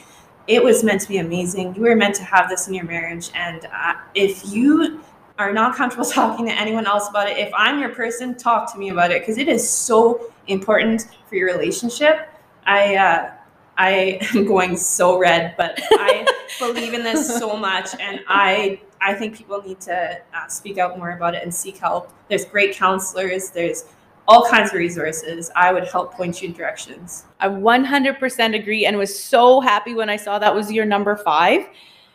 it 0.47 0.63
was 0.63 0.85
meant 0.85 1.01
to 1.01 1.09
be 1.09 1.19
amazing. 1.19 1.75
You 1.75 1.83
were 1.83 1.97
meant 1.97 2.15
to 2.17 2.23
have 2.23 2.49
this 2.49 2.69
in 2.69 2.75
your 2.75 2.85
marriage 2.85 3.31
and 3.35 3.67
uh, 3.67 3.95
if 4.15 4.47
you 4.53 5.01
are 5.39 5.53
not 5.53 5.77
comfortable 5.77 6.05
talking 6.21 6.47
to 6.47 6.53
anyone 6.53 6.87
else 6.87 7.09
about 7.09 7.29
it, 7.29 7.37
if 7.39 7.53
I'm 7.55 7.81
your 7.81 7.91
person, 7.91 8.37
talk 8.37 8.73
to 8.73 8.79
me 8.79 8.91
about 8.91 9.11
it 9.11 9.23
because 9.23 9.39
it 9.39 9.49
is 9.49 9.69
so 9.69 10.33
important 10.47 11.09
for 11.29 11.35
your 11.35 11.47
relationship. 11.47 12.29
I 12.67 12.97
uh, 12.97 13.33
I 13.79 14.19
am 14.35 14.45
going 14.47 14.77
so 14.77 15.19
red, 15.19 15.55
but 15.57 15.79
I 15.93 16.27
believe 16.59 16.95
in 16.95 17.03
this 17.03 17.27
so 17.39 17.57
much, 17.57 17.91
and 18.01 18.21
I 18.29 18.81
I 19.01 19.15
think 19.15 19.37
people 19.37 19.63
need 19.63 19.81
to 19.83 20.19
uh, 20.35 20.49
speak 20.49 20.79
out 20.79 20.99
more 20.99 21.11
about 21.11 21.35
it 21.35 21.43
and 21.43 21.55
seek 21.55 21.79
help. 21.79 22.13
There's 22.29 22.45
great 22.45 22.75
counselors. 22.75 23.51
There's 23.51 23.85
all 24.29 24.49
kinds 24.49 24.71
of 24.71 24.75
resources. 24.77 25.51
I 25.55 25.73
would 25.73 25.87
help 25.87 26.15
point 26.15 26.43
you 26.43 26.49
in 26.49 26.55
directions. 26.55 27.25
I 27.39 27.49
100% 27.49 28.59
agree 28.59 28.87
and 28.87 28.99
was 28.99 29.17
so 29.17 29.61
happy 29.61 29.95
when 29.95 30.11
I 30.11 30.17
saw 30.17 30.39
that 30.39 30.53
was 30.53 30.73
your 30.73 30.85
number 30.85 31.17
five 31.17 31.67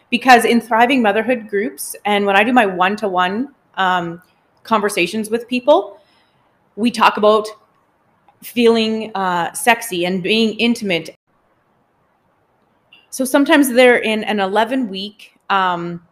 because 0.09 0.43
in 0.43 0.59
thriving 0.59 1.01
motherhood 1.01 1.47
groups 1.47 1.95
and 2.05 2.25
when 2.25 2.35
I 2.35 2.43
do 2.43 2.51
my 2.51 2.65
one 2.65 2.95
to 2.97 3.07
one 3.07 3.53
conversations 4.63 5.29
with 5.29 5.47
people, 5.47 5.99
we 6.75 6.91
talk 6.91 7.17
about 7.17 7.47
feeling 8.43 9.11
uh, 9.15 9.53
sexy 9.53 10.05
and 10.05 10.23
being 10.23 10.57
intimate. 10.59 11.15
So 13.09 13.25
sometimes 13.25 13.69
they're 13.69 13.99
in 13.99 14.23
an 14.23 14.39
11 14.39 14.89
week 14.89 15.33
um, 15.49 16.05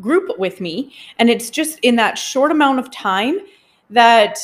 group 0.00 0.38
with 0.38 0.60
me, 0.60 0.92
and 1.18 1.30
it's 1.30 1.50
just 1.50 1.78
in 1.80 1.96
that 1.96 2.18
short 2.18 2.50
amount 2.50 2.78
of 2.78 2.90
time 2.90 3.38
that 3.90 4.38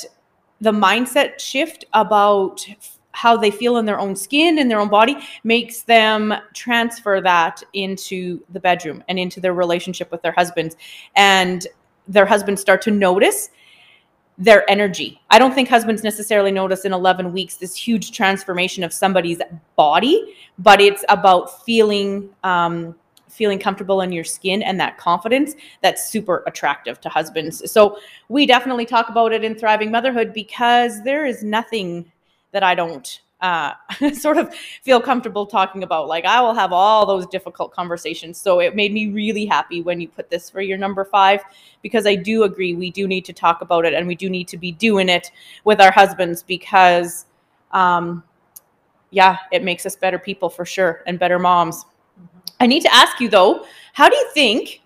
the 0.61 0.73
mindset 0.73 1.38
shift 1.40 1.85
about 1.92 2.66
how 3.16 3.35
they 3.37 3.51
feel 3.51 3.79
in 3.79 3.87
their 3.87 3.99
own 3.99 4.14
skin 4.14 4.59
and 4.59 4.71
their 4.71 4.79
own 4.79 4.90
body 4.90 5.16
makes 5.42 5.83
them 5.83 6.35
transfer 6.53 7.21
that 7.21 7.62
into 7.73 8.42
the 8.51 8.61
bedroom 8.61 9.03
and 9.09 9.19
into 9.19 9.40
their 9.40 9.55
relationship 9.55 10.11
with 10.12 10.21
their 10.21 10.33
husbands 10.33 10.77
and 11.16 11.66
their 12.07 12.27
husbands 12.27 12.61
start 12.61 12.83
to 12.83 12.90
notice 12.90 13.49
their 14.38 14.68
energy. 14.70 15.20
I 15.31 15.38
don't 15.38 15.55
think 15.55 15.68
husbands 15.68 16.03
necessarily 16.03 16.53
notice 16.53 16.85
in 16.85 16.92
11 16.92 17.33
weeks 17.33 17.57
this 17.57 17.75
huge 17.75 18.12
transformation 18.12 18.85
of 18.85 18.92
somebody's 18.92 19.40
body, 19.77 20.37
but 20.59 20.81
it's 20.81 21.05
about 21.09 21.64
feeling 21.64 22.29
um, 22.44 22.94
feeling 23.29 23.59
comfortable 23.59 24.01
in 24.01 24.12
your 24.12 24.25
skin 24.25 24.62
and 24.62 24.81
that 24.81 24.96
confidence 24.96 25.55
that's 25.83 26.09
super 26.09 26.42
attractive 26.46 26.99
to 27.03 27.09
husbands. 27.11 27.70
So 27.70 27.99
we 28.31 28.46
definitely 28.46 28.87
talk 28.87 29.11
about 29.11 29.33
it 29.35 29.44
in 29.44 29.55
Thriving 29.55 29.90
Motherhood 29.90 30.33
because 30.33 31.03
there 31.03 31.27
is 31.27 31.42
nothing 31.42 32.11
that 32.53 32.62
I 32.62 32.75
don't 32.75 33.20
uh, 33.40 33.72
sort 34.14 34.38
of 34.38 34.55
feel 34.55 35.01
comfortable 35.01 35.46
talking 35.46 35.83
about. 35.83 36.09
Like 36.09 36.25
I 36.25 36.40
will 36.40 36.55
have 36.55 36.72
all 36.72 37.07
those 37.07 37.27
difficult 37.27 37.72
conversations. 37.72 38.38
So 38.38 38.61
it 38.61 38.75
made 38.75 38.92
me 38.92 39.09
really 39.09 39.46
happy 39.46 39.83
when 39.83 40.01
you 40.01 40.09
put 40.09 40.31
this 40.31 40.49
for 40.49 40.61
your 40.61 40.79
number 40.79 41.05
five 41.05 41.42
because 41.83 42.07
I 42.07 42.14
do 42.14 42.44
agree 42.44 42.75
we 42.75 42.90
do 42.90 43.07
need 43.07 43.25
to 43.27 43.33
talk 43.33 43.61
about 43.61 43.85
it 43.85 43.94
and 43.94 44.07
we 44.07 44.14
do 44.14 44.31
need 44.31 44.49
to 44.49 44.57
be 44.57 44.72
doing 44.72 45.09
it 45.09 45.31
with 45.64 45.81
our 45.81 45.90
husbands 45.90 46.42
because, 46.42 47.27
um, 47.72 48.22
yeah, 49.11 49.38
it 49.53 49.62
makes 49.62 49.87
us 49.87 49.96
better 49.96 50.18
people 50.18 50.49
for 50.49 50.64
sure 50.64 51.03
and 51.07 51.18
better 51.18 51.38
moms. 51.38 51.85
I 52.59 52.66
need 52.66 52.83
to 52.83 52.94
ask 52.94 53.20
you 53.20 53.29
though, 53.29 53.66
how 53.92 54.09
do 54.09 54.16
you 54.16 54.31
think 54.33 54.83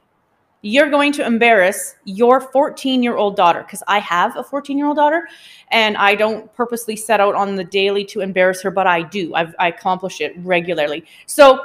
you're 0.63 0.91
going 0.91 1.13
to 1.13 1.25
embarrass 1.25 1.97
your 2.05 2.41
14 2.41 3.03
year 3.03 3.17
old 3.17 3.37
daughter? 3.37 3.63
Because 3.63 3.83
I 3.89 3.99
have 4.01 4.37
a 4.37 4.45
14 4.45 4.77
year 4.77 4.87
old 4.87 4.97
daughter 4.97 5.29
and 5.69 5.97
I 5.97 6.15
don't 6.15 6.53
purposely 6.55 6.97
set 6.97 7.21
out 7.21 7.35
on 7.35 7.57
the 7.57 7.65
daily 7.65 8.05
to 8.07 8.21
embarrass 8.21 8.63
her, 8.63 8.71
but 8.71 8.87
I 8.87 9.03
do. 9.03 9.35
I've, 9.35 9.55
I 9.59 9.69
accomplish 9.69 10.21
it 10.21 10.35
regularly. 10.39 11.05
So 11.27 11.65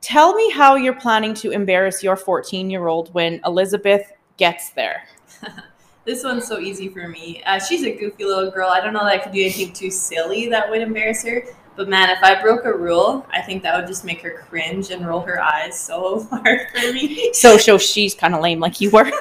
tell 0.00 0.34
me 0.34 0.50
how 0.50 0.76
you're 0.76 1.00
planning 1.00 1.34
to 1.34 1.50
embarrass 1.50 2.02
your 2.02 2.16
14 2.16 2.70
year 2.70 2.86
old 2.86 3.12
when 3.12 3.40
Elizabeth 3.44 4.12
gets 4.36 4.70
there. 4.70 5.04
this 6.04 6.22
one's 6.22 6.46
so 6.46 6.60
easy 6.60 6.88
for 6.88 7.08
me. 7.08 7.42
Uh, 7.44 7.58
she's 7.58 7.82
a 7.82 7.90
goofy 7.90 8.24
little 8.24 8.50
girl. 8.50 8.68
I 8.68 8.80
don't 8.80 8.92
know 8.92 9.04
that 9.04 9.12
I 9.12 9.18
could 9.18 9.32
do 9.32 9.40
anything 9.40 9.72
too 9.72 9.90
silly 9.90 10.48
that 10.48 10.70
would 10.70 10.80
embarrass 10.80 11.24
her. 11.24 11.42
But 11.76 11.88
man, 11.90 12.08
if 12.08 12.22
I 12.22 12.40
broke 12.40 12.64
a 12.64 12.72
rule, 12.72 13.26
I 13.30 13.42
think 13.42 13.62
that 13.62 13.76
would 13.76 13.86
just 13.86 14.02
make 14.04 14.22
her 14.22 14.42
cringe 14.48 14.90
and 14.90 15.06
roll 15.06 15.20
her 15.20 15.40
eyes 15.40 15.78
so 15.78 16.24
hard 16.30 16.68
for 16.74 16.92
me. 16.92 17.32
So, 17.34 17.58
so 17.58 17.76
she's 17.76 18.14
kind 18.14 18.34
of 18.34 18.40
lame 18.40 18.60
like 18.60 18.80
you 18.80 18.90
were. 18.90 19.10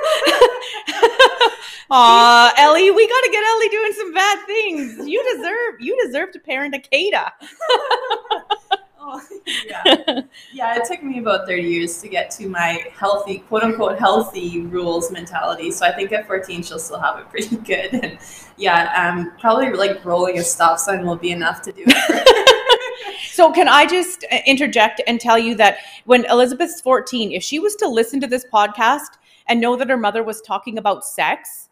Aw, 1.92 2.54
Ellie, 2.58 2.90
we 2.90 3.08
got 3.08 3.22
to 3.22 3.30
get 3.32 3.44
Ellie 3.44 3.70
doing 3.70 3.94
some 3.94 4.14
bad 4.14 4.46
things. 4.48 5.08
You 5.08 5.24
deserve, 5.36 5.82
you 5.82 6.02
deserve 6.06 6.32
to 6.32 6.40
parent 6.40 6.74
a 6.74 6.80
Kada. 6.80 7.34
oh, 9.06 9.22
yeah. 9.66 10.22
yeah, 10.54 10.76
it 10.76 10.84
took 10.86 11.04
me 11.04 11.20
about 11.20 11.48
30 11.48 11.62
years 11.64 12.02
to 12.02 12.10
get 12.10 12.32
to 12.32 12.48
my 12.48 12.84
healthy, 12.92 13.40
quote 13.40 13.64
unquote, 13.64 14.00
healthy 14.00 14.62
rules 14.62 15.12
mentality. 15.12 15.72
So 15.72 15.86
I 15.86 15.92
think 15.92 16.12
at 16.12 16.28
14, 16.28 16.64
she'll 16.64 16.80
still 16.80 17.00
have 17.00 17.20
it 17.20 17.30
pretty 17.30 17.58
good. 17.58 17.94
And 17.94 18.18
yeah, 18.58 18.92
um, 18.96 19.32
probably 19.40 19.72
like 19.72 20.04
rolling 20.04 20.40
a 20.40 20.44
stop 20.44 20.80
sign 20.80 21.06
will 21.06 21.16
be 21.16 21.32
enough 21.32 21.62
to 21.64 21.72
do 21.72 21.84
it. 21.86 23.16
so 23.32 23.52
can 23.52 23.68
I 23.68 23.86
just 23.86 24.26
uh, 24.32 24.40
interject 24.46 25.02
and 25.08 25.20
tell 25.20 25.38
you 25.38 25.56
that 25.56 25.78
when 26.06 26.26
Elizabeth's 26.26 26.82
14, 26.82 27.32
if 27.32 27.44
she 27.44 27.60
was 27.60 27.76
to 27.76 27.88
listen 27.88 28.20
to 28.22 28.28
this 28.28 28.46
podcast 28.52 29.18
and 29.48 29.62
know 29.62 29.76
that 29.76 29.90
her 29.90 29.98
mother 29.98 30.24
was 30.24 30.42
talking 30.42 30.78
about 30.78 31.06
sex, 31.06 31.65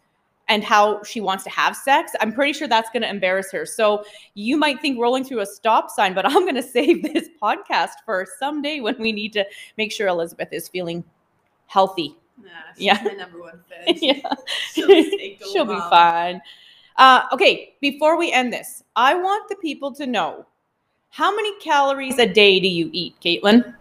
and 0.47 0.63
how 0.63 1.01
she 1.03 1.21
wants 1.21 1.43
to 1.45 1.49
have 1.49 1.75
sex, 1.75 2.12
I'm 2.19 2.34
pretty 2.34 2.53
sure 2.53 2.67
that's 2.67 2.89
going 2.89 3.03
to 3.03 3.10
embarrass 3.10 3.51
her. 3.51 3.65
So 3.65 4.03
you 4.34 4.58
might 4.58 4.82
think 4.82 4.99
rolling 4.99 5.23
through 5.23 5.39
a 5.39 5.45
stop 5.45 5.89
sign, 5.89 6.13
but 6.13 6.25
I'm 6.29 6.41
going 6.41 6.56
to 6.56 6.63
save 6.63 7.03
this 7.03 7.29
podcast 7.41 7.93
for 8.06 8.25
someday 8.39 8.79
when 8.79 8.95
we 8.99 9.12
need 9.12 9.34
to 9.34 9.45
make 9.77 9.91
sure 9.91 10.08
Elizabeth 10.08 10.49
is 10.51 10.67
feeling 10.67 11.03
healthy. 11.67 12.15
Nah, 12.41 12.49
yeah, 12.77 12.99
my 13.03 13.13
number 13.13 13.39
one 13.39 13.62
fan. 13.69 13.95
yeah, 14.01 14.34
she'll, 14.73 14.88
she'll 15.51 15.65
be 15.65 15.79
fine. 15.89 16.41
Uh, 16.97 17.23
okay, 17.32 17.75
before 17.82 18.17
we 18.17 18.32
end 18.32 18.51
this, 18.51 18.84
I 18.95 19.15
want 19.15 19.49
the 19.49 19.56
people 19.58 19.93
to 19.95 20.06
know 20.06 20.45
how 21.10 21.34
many 21.36 21.58
calories 21.60 22.17
a 22.17 22.25
day 22.25 22.60
do 22.60 22.67
you 22.67 22.89
eat, 22.91 23.15
Caitlin? 23.23 23.75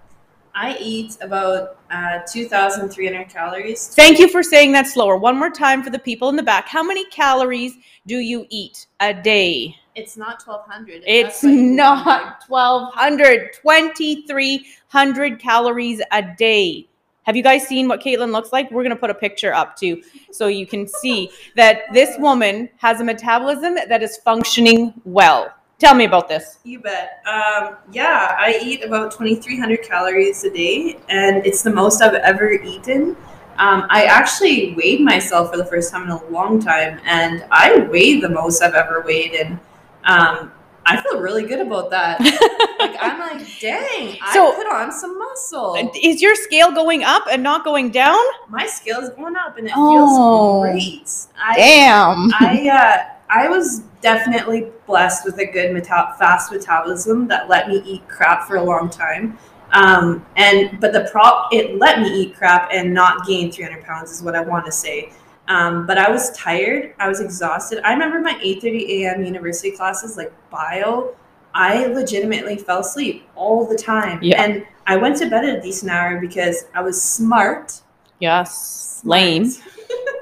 I 0.54 0.76
eat 0.78 1.16
about 1.20 1.78
uh, 1.90 2.20
2,300 2.30 3.28
calories. 3.28 3.88
Thank 3.88 4.18
you 4.18 4.28
for 4.28 4.42
saying 4.42 4.72
that 4.72 4.86
slower. 4.86 5.16
One 5.16 5.38
more 5.38 5.50
time 5.50 5.82
for 5.82 5.90
the 5.90 5.98
people 5.98 6.28
in 6.28 6.36
the 6.36 6.42
back. 6.42 6.68
How 6.68 6.82
many 6.82 7.06
calories 7.06 7.74
do 8.06 8.18
you 8.18 8.46
eat 8.50 8.86
a 9.00 9.14
day? 9.14 9.74
It's 9.94 10.16
not 10.16 10.42
1,200. 10.46 11.04
It's 11.06 11.42
not 11.44 12.44
1,200. 12.48 13.52
2,300 13.62 15.38
calories 15.38 16.02
a 16.10 16.22
day. 16.36 16.88
Have 17.24 17.36
you 17.36 17.42
guys 17.42 17.66
seen 17.66 17.88
what 17.88 18.00
Caitlin 18.00 18.32
looks 18.32 18.52
like? 18.52 18.70
We're 18.70 18.82
going 18.82 18.94
to 18.94 19.00
put 19.00 19.10
a 19.10 19.14
picture 19.14 19.54
up 19.54 19.76
too 19.76 20.02
so 20.32 20.48
you 20.48 20.66
can 20.66 20.88
see 20.88 21.30
that 21.54 21.82
this 21.92 22.18
woman 22.18 22.68
has 22.78 23.00
a 23.00 23.04
metabolism 23.04 23.76
that 23.88 24.02
is 24.02 24.16
functioning 24.18 24.92
well. 25.04 25.54
Tell 25.82 25.96
me 25.96 26.04
about 26.04 26.28
this. 26.28 26.60
You 26.62 26.78
bet. 26.78 27.24
Um, 27.26 27.74
yeah, 27.90 28.36
I 28.38 28.56
eat 28.62 28.84
about 28.84 29.10
2,300 29.10 29.82
calories 29.82 30.44
a 30.44 30.50
day, 30.50 31.00
and 31.08 31.44
it's 31.44 31.62
the 31.62 31.72
most 31.72 32.00
I've 32.00 32.14
ever 32.14 32.52
eaten. 32.52 33.16
Um, 33.58 33.86
I 33.90 34.04
actually 34.04 34.74
weighed 34.74 35.00
myself 35.00 35.50
for 35.50 35.56
the 35.56 35.64
first 35.64 35.90
time 35.90 36.04
in 36.04 36.10
a 36.10 36.24
long 36.26 36.60
time, 36.60 37.00
and 37.04 37.44
I 37.50 37.78
weigh 37.90 38.20
the 38.20 38.28
most 38.28 38.62
I've 38.62 38.74
ever 38.74 39.02
weighed, 39.04 39.32
and 39.32 39.58
um, 40.04 40.52
I 40.86 41.02
feel 41.02 41.18
really 41.18 41.44
good 41.44 41.58
about 41.58 41.90
that. 41.90 42.20
like 42.78 42.96
I'm 43.00 43.18
like, 43.18 43.44
dang, 43.58 44.18
so, 44.32 44.52
I 44.52 44.54
put 44.54 44.68
on 44.68 44.92
some 44.92 45.18
muscle. 45.18 45.90
Is 46.00 46.22
your 46.22 46.36
scale 46.36 46.70
going 46.70 47.02
up 47.02 47.24
and 47.28 47.42
not 47.42 47.64
going 47.64 47.90
down? 47.90 48.22
My 48.48 48.68
scale 48.68 49.00
is 49.00 49.08
going 49.08 49.34
up, 49.34 49.58
and 49.58 49.66
it 49.66 49.72
oh, 49.74 50.62
feels 50.62 50.74
great. 50.74 51.42
I, 51.44 51.56
damn. 51.56 52.32
I 52.34 52.68
uh, 52.68 53.14
I 53.28 53.48
was 53.48 53.82
definitely 54.02 54.70
blessed 54.86 55.24
with 55.24 55.38
a 55.38 55.46
good 55.46 55.72
meta- 55.72 56.14
fast 56.18 56.52
metabolism 56.52 57.26
that 57.28 57.48
let 57.48 57.68
me 57.68 57.82
eat 57.86 58.06
crap 58.08 58.46
for 58.46 58.56
a 58.56 58.62
long 58.62 58.90
time. 58.90 59.38
Um, 59.72 60.26
and 60.36 60.78
but 60.80 60.92
the 60.92 61.08
prop 61.10 61.48
it 61.50 61.78
let 61.78 62.00
me 62.00 62.08
eat 62.08 62.36
crap 62.36 62.68
and 62.72 62.92
not 62.92 63.26
gain 63.26 63.50
300 63.50 63.82
pounds 63.84 64.10
is 64.10 64.22
what 64.22 64.34
I 64.34 64.42
want 64.42 64.66
to 64.66 64.72
say. 64.72 65.12
Um, 65.48 65.86
but 65.86 65.96
I 65.96 66.10
was 66.10 66.30
tired. 66.32 66.94
I 66.98 67.08
was 67.08 67.20
exhausted. 67.20 67.80
I 67.84 67.92
remember 67.92 68.20
my 68.20 68.34
8:30 68.34 69.02
a.m. 69.02 69.24
university 69.24 69.70
classes, 69.70 70.16
like 70.16 70.32
bio. 70.50 71.14
I 71.54 71.86
legitimately 71.86 72.56
fell 72.56 72.80
asleep 72.80 73.28
all 73.34 73.66
the 73.66 73.76
time, 73.76 74.18
yeah. 74.22 74.42
and 74.42 74.66
I 74.86 74.96
went 74.96 75.16
to 75.18 75.28
bed 75.28 75.44
at 75.44 75.58
a 75.58 75.60
decent 75.60 75.90
hour 75.90 76.18
because 76.18 76.64
I 76.74 76.82
was 76.82 77.02
smart. 77.02 77.80
Yes, 78.20 79.00
smart. 79.02 79.20
lame. 79.20 79.52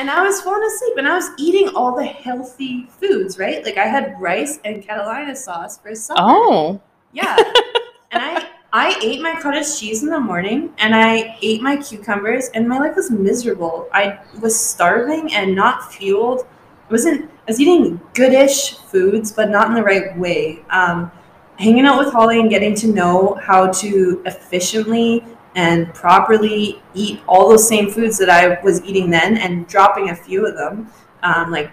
and 0.00 0.08
I 0.08 0.22
was 0.22 0.40
falling 0.40 0.66
asleep 0.66 0.94
and 0.96 1.06
I 1.06 1.14
was 1.14 1.28
eating 1.36 1.68
all 1.76 1.94
the 1.94 2.06
healthy 2.06 2.86
foods, 2.98 3.38
right? 3.38 3.62
Like 3.62 3.76
I 3.76 3.84
had 3.84 4.18
rice 4.18 4.58
and 4.64 4.82
Catalina 4.82 5.36
sauce 5.36 5.76
for 5.76 5.94
supper. 5.94 6.20
Oh. 6.22 6.80
Yeah. 7.12 7.36
and 8.10 8.22
I 8.22 8.48
I 8.72 8.98
ate 9.02 9.20
my 9.20 9.38
cottage 9.38 9.78
cheese 9.78 10.02
in 10.02 10.08
the 10.08 10.18
morning 10.18 10.72
and 10.78 10.94
I 10.94 11.36
ate 11.42 11.60
my 11.60 11.76
cucumbers 11.76 12.48
and 12.54 12.66
my 12.66 12.78
life 12.78 12.96
was 12.96 13.10
miserable. 13.10 13.90
I 13.92 14.20
was 14.40 14.58
starving 14.58 15.34
and 15.34 15.54
not 15.54 15.92
fueled. 15.92 16.46
I 16.88 16.90
wasn't 16.90 17.30
I 17.30 17.44
was 17.48 17.60
eating 17.60 18.00
goodish 18.14 18.78
foods, 18.78 19.32
but 19.32 19.50
not 19.50 19.68
in 19.68 19.74
the 19.74 19.82
right 19.82 20.16
way. 20.16 20.64
Um, 20.70 21.12
hanging 21.58 21.84
out 21.84 21.98
with 21.98 22.10
Holly 22.10 22.40
and 22.40 22.48
getting 22.48 22.74
to 22.76 22.86
know 22.86 23.38
how 23.42 23.70
to 23.70 24.22
efficiently 24.24 25.26
and 25.54 25.92
properly 25.94 26.82
eat 26.94 27.20
all 27.26 27.48
those 27.48 27.66
same 27.66 27.90
foods 27.90 28.18
that 28.18 28.30
I 28.30 28.60
was 28.62 28.82
eating 28.84 29.10
then 29.10 29.36
and 29.36 29.66
dropping 29.66 30.10
a 30.10 30.14
few 30.14 30.46
of 30.46 30.56
them, 30.56 30.90
um, 31.22 31.50
like 31.50 31.72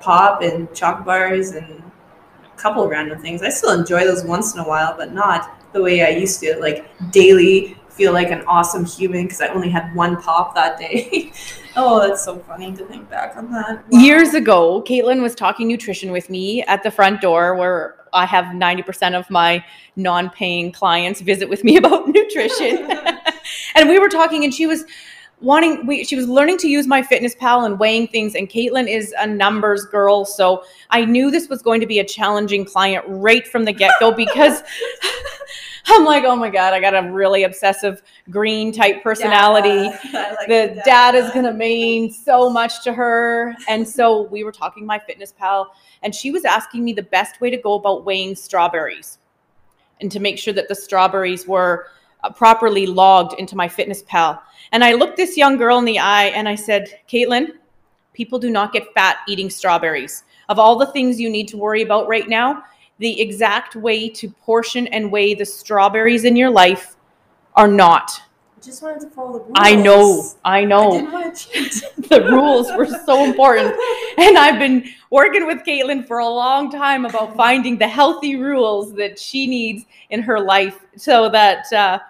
pop 0.00 0.42
and 0.42 0.72
chocolate 0.74 1.06
bars 1.06 1.50
and 1.50 1.82
a 2.44 2.56
couple 2.56 2.84
of 2.84 2.90
random 2.90 3.18
things. 3.20 3.42
I 3.42 3.48
still 3.48 3.78
enjoy 3.78 4.04
those 4.04 4.24
once 4.24 4.54
in 4.54 4.60
a 4.60 4.64
while, 4.64 4.94
but 4.96 5.12
not 5.12 5.72
the 5.72 5.82
way 5.82 6.06
I 6.06 6.10
used 6.10 6.40
to, 6.40 6.56
like 6.58 6.88
daily 7.10 7.76
feel 7.96 8.12
like 8.12 8.30
an 8.30 8.42
awesome 8.46 8.84
human 8.84 9.24
because 9.24 9.40
I 9.40 9.48
only 9.48 9.70
had 9.70 9.94
one 9.94 10.20
pop 10.20 10.54
that 10.54 10.78
day. 10.78 11.32
oh, 11.76 12.06
that's 12.06 12.24
so 12.24 12.38
funny 12.40 12.72
to 12.76 12.84
think 12.84 13.08
back 13.08 13.36
on 13.36 13.50
that. 13.52 13.90
Wow. 13.90 13.98
Years 13.98 14.34
ago, 14.34 14.82
Caitlin 14.86 15.22
was 15.22 15.34
talking 15.34 15.66
nutrition 15.66 16.12
with 16.12 16.28
me 16.28 16.62
at 16.64 16.82
the 16.82 16.90
front 16.90 17.22
door 17.22 17.54
where 17.54 17.96
I 18.12 18.26
have 18.26 18.46
90% 18.46 19.18
of 19.18 19.28
my 19.30 19.64
non 19.96 20.30
paying 20.30 20.72
clients 20.72 21.20
visit 21.22 21.48
with 21.48 21.64
me 21.64 21.76
about 21.82 22.08
nutrition. 22.08 22.90
and 23.76 23.88
we 23.88 23.98
were 23.98 24.08
talking, 24.08 24.44
and 24.44 24.52
she 24.52 24.66
was 24.66 24.84
wanting 25.40 25.86
we 25.86 26.02
she 26.02 26.16
was 26.16 26.26
learning 26.28 26.56
to 26.56 26.68
use 26.68 26.86
MyFitnessPal 26.86 27.66
and 27.66 27.78
weighing 27.78 28.08
things 28.08 28.34
and 28.34 28.48
Caitlin 28.48 28.88
is 28.88 29.14
a 29.18 29.26
numbers 29.26 29.84
girl 29.84 30.24
so 30.24 30.64
I 30.88 31.04
knew 31.04 31.30
this 31.30 31.50
was 31.50 31.60
going 31.60 31.78
to 31.82 31.86
be 31.86 31.98
a 31.98 32.04
challenging 32.04 32.64
client 32.64 33.04
right 33.06 33.46
from 33.46 33.66
the 33.66 33.72
get-go 33.72 34.12
because 34.16 34.62
I'm 35.88 36.04
like, 36.04 36.24
oh 36.24 36.34
my 36.34 36.50
God, 36.50 36.74
I 36.74 36.80
got 36.80 36.94
a 36.96 37.10
really 37.12 37.44
obsessive 37.44 38.02
green 38.28 38.72
type 38.72 39.02
personality. 39.02 39.90
Like 40.12 40.48
the 40.48 40.82
dad 40.84 41.14
is 41.14 41.30
going 41.30 41.44
to 41.44 41.52
mean 41.52 42.10
so 42.10 42.50
much 42.50 42.82
to 42.84 42.92
her. 42.92 43.54
And 43.68 43.86
so 43.86 44.22
we 44.22 44.44
were 44.44 44.52
talking 44.52 44.86
MyFitnessPal, 44.86 45.66
and 46.02 46.14
she 46.14 46.30
was 46.30 46.44
asking 46.44 46.84
me 46.84 46.92
the 46.92 47.02
best 47.02 47.40
way 47.40 47.50
to 47.50 47.56
go 47.56 47.74
about 47.74 48.04
weighing 48.04 48.34
strawberries 48.34 49.18
and 50.00 50.10
to 50.10 50.20
make 50.20 50.38
sure 50.38 50.52
that 50.54 50.68
the 50.68 50.74
strawberries 50.74 51.46
were 51.46 51.88
Uh, 52.24 52.30
properly 52.30 52.86
logged 52.86 53.38
into 53.38 53.54
MyFitnessPal 53.54 54.40
And 54.72 54.82
I 54.82 54.94
looked 54.94 55.16
this 55.16 55.36
young 55.36 55.56
girl 55.56 55.78
in 55.78 55.84
the 55.84 55.98
eye 55.98 56.26
and 56.34 56.48
I 56.48 56.54
said, 56.54 57.00
Caitlin, 57.08 57.52
people 58.14 58.38
do 58.38 58.50
not 58.50 58.72
get 58.72 58.92
fat 58.94 59.18
eating 59.28 59.50
strawberries. 59.50 60.24
Of 60.48 60.58
all 60.58 60.76
the 60.76 60.86
things 60.92 61.20
you 61.20 61.30
need 61.30 61.46
to 61.48 61.56
worry 61.56 61.82
about 61.82 62.08
right 62.08 62.28
now, 62.28 62.64
the 62.98 63.20
exact 63.20 63.76
way 63.76 64.08
to 64.08 64.30
portion 64.30 64.86
and 64.88 65.12
weigh 65.12 65.34
the 65.34 65.44
strawberries 65.44 66.24
in 66.24 66.34
your 66.34 66.50
life 66.50 66.96
are 67.54 67.68
not. 67.68 68.22
I 68.66 68.68
just 68.68 68.82
wanted 68.82 69.00
to 69.02 69.10
follow 69.10 69.34
the 69.34 69.44
rules. 69.44 69.52
I 69.54 69.76
know, 69.76 70.24
I 70.44 70.64
know. 70.64 70.88
I 70.88 70.98
didn't 70.98 71.12
want 71.12 71.36
to 71.36 71.48
cheat. 71.48 71.84
the 72.08 72.24
rules 72.24 72.66
were 72.76 72.86
so 72.86 73.24
important. 73.24 73.76
And 74.18 74.36
I've 74.36 74.58
been 74.58 74.88
working 75.10 75.46
with 75.46 75.58
Caitlin 75.58 76.04
for 76.04 76.18
a 76.18 76.28
long 76.28 76.70
time 76.70 77.04
about 77.04 77.36
finding 77.36 77.78
the 77.78 77.86
healthy 77.86 78.34
rules 78.34 78.94
that 78.94 79.20
she 79.20 79.46
needs 79.46 79.84
in 80.10 80.22
her 80.22 80.40
life 80.40 80.80
so 80.96 81.28
that, 81.28 81.70
uh, 81.72 82.00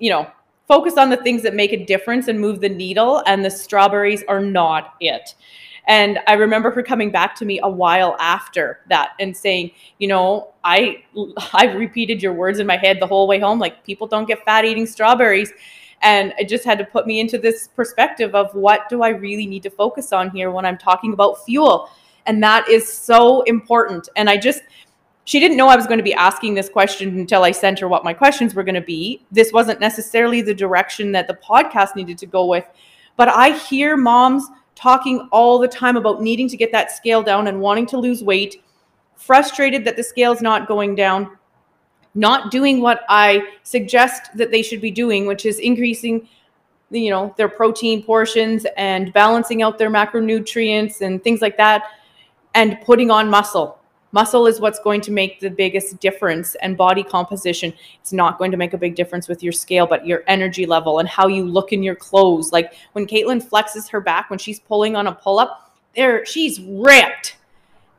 you 0.00 0.10
know, 0.10 0.28
focus 0.66 0.96
on 0.96 1.10
the 1.10 1.18
things 1.18 1.42
that 1.42 1.54
make 1.54 1.72
a 1.72 1.84
difference 1.84 2.26
and 2.26 2.40
move 2.40 2.60
the 2.60 2.68
needle. 2.68 3.22
And 3.26 3.44
the 3.44 3.50
strawberries 3.50 4.24
are 4.26 4.40
not 4.40 4.94
it. 5.00 5.36
And 5.86 6.18
I 6.26 6.34
remember 6.34 6.70
her 6.72 6.82
coming 6.82 7.10
back 7.10 7.34
to 7.36 7.44
me 7.44 7.60
a 7.62 7.68
while 7.68 8.16
after 8.18 8.80
that 8.88 9.10
and 9.20 9.36
saying, 9.36 9.70
you 9.98 10.08
know, 10.08 10.52
I 10.64 11.04
I've 11.52 11.76
repeated 11.76 12.22
your 12.22 12.32
words 12.32 12.58
in 12.58 12.66
my 12.66 12.76
head 12.76 13.00
the 13.00 13.06
whole 13.06 13.28
way 13.28 13.38
home. 13.38 13.58
Like 13.58 13.84
people 13.84 14.06
don't 14.06 14.26
get 14.26 14.44
fat 14.44 14.64
eating 14.64 14.86
strawberries. 14.86 15.52
And 16.02 16.34
it 16.38 16.48
just 16.48 16.64
had 16.64 16.78
to 16.78 16.84
put 16.84 17.06
me 17.06 17.20
into 17.20 17.38
this 17.38 17.68
perspective 17.68 18.34
of 18.34 18.54
what 18.54 18.88
do 18.88 19.02
I 19.02 19.08
really 19.10 19.46
need 19.46 19.62
to 19.62 19.70
focus 19.70 20.12
on 20.12 20.30
here 20.30 20.50
when 20.50 20.66
I'm 20.66 20.76
talking 20.76 21.14
about 21.14 21.44
fuel. 21.44 21.88
And 22.26 22.42
that 22.42 22.68
is 22.68 22.92
so 22.92 23.42
important. 23.42 24.08
And 24.16 24.28
I 24.28 24.36
just 24.36 24.62
she 25.24 25.40
didn't 25.40 25.56
know 25.56 25.66
I 25.66 25.74
was 25.74 25.88
going 25.88 25.98
to 25.98 26.04
be 26.04 26.14
asking 26.14 26.54
this 26.54 26.68
question 26.68 27.18
until 27.18 27.42
I 27.42 27.50
sent 27.50 27.80
her 27.80 27.88
what 27.88 28.04
my 28.04 28.12
questions 28.12 28.54
were 28.54 28.62
going 28.62 28.76
to 28.76 28.80
be. 28.80 29.24
This 29.32 29.52
wasn't 29.52 29.80
necessarily 29.80 30.40
the 30.40 30.54
direction 30.54 31.10
that 31.12 31.26
the 31.26 31.34
podcast 31.34 31.96
needed 31.96 32.16
to 32.18 32.26
go 32.26 32.46
with, 32.46 32.64
but 33.16 33.28
I 33.28 33.56
hear 33.56 33.96
moms 33.96 34.46
talking 34.76 35.28
all 35.32 35.58
the 35.58 35.66
time 35.66 35.96
about 35.96 36.22
needing 36.22 36.48
to 36.48 36.56
get 36.56 36.70
that 36.70 36.92
scale 36.92 37.22
down 37.22 37.48
and 37.48 37.60
wanting 37.60 37.86
to 37.86 37.98
lose 37.98 38.22
weight, 38.22 38.62
frustrated 39.16 39.84
that 39.84 39.96
the 39.96 40.04
scale's 40.04 40.40
not 40.40 40.68
going 40.68 40.94
down, 40.94 41.36
not 42.14 42.52
doing 42.52 42.80
what 42.80 43.00
I 43.08 43.42
suggest 43.64 44.36
that 44.36 44.52
they 44.52 44.62
should 44.62 44.80
be 44.80 44.92
doing, 44.92 45.26
which 45.26 45.44
is 45.44 45.58
increasing 45.58 46.28
you 46.90 47.10
know 47.10 47.34
their 47.36 47.48
protein 47.48 48.02
portions 48.02 48.64
and 48.76 49.12
balancing 49.12 49.62
out 49.62 49.78
their 49.78 49.90
macronutrients 49.90 51.00
and 51.00 51.22
things 51.22 51.42
like 51.42 51.56
that 51.56 51.82
and 52.54 52.78
putting 52.84 53.10
on 53.10 53.28
muscle 53.28 53.80
Muscle 54.16 54.46
is 54.46 54.60
what's 54.60 54.78
going 54.78 55.02
to 55.02 55.12
make 55.12 55.40
the 55.40 55.50
biggest 55.50 56.00
difference, 56.00 56.54
and 56.62 56.74
body 56.74 57.02
composition. 57.02 57.70
It's 58.00 58.14
not 58.14 58.38
going 58.38 58.50
to 58.50 58.56
make 58.56 58.72
a 58.72 58.78
big 58.78 58.94
difference 58.94 59.28
with 59.28 59.42
your 59.42 59.52
scale, 59.52 59.86
but 59.86 60.06
your 60.06 60.24
energy 60.26 60.64
level 60.64 61.00
and 61.00 61.06
how 61.06 61.28
you 61.28 61.44
look 61.44 61.70
in 61.70 61.82
your 61.82 61.96
clothes. 61.96 62.50
Like 62.50 62.72
when 62.94 63.06
Caitlin 63.06 63.46
flexes 63.46 63.90
her 63.90 64.00
back 64.00 64.30
when 64.30 64.38
she's 64.38 64.58
pulling 64.58 64.96
on 64.96 65.06
a 65.06 65.12
pull 65.12 65.38
up, 65.38 65.76
there 65.94 66.24
she's 66.24 66.62
ripped, 66.62 67.36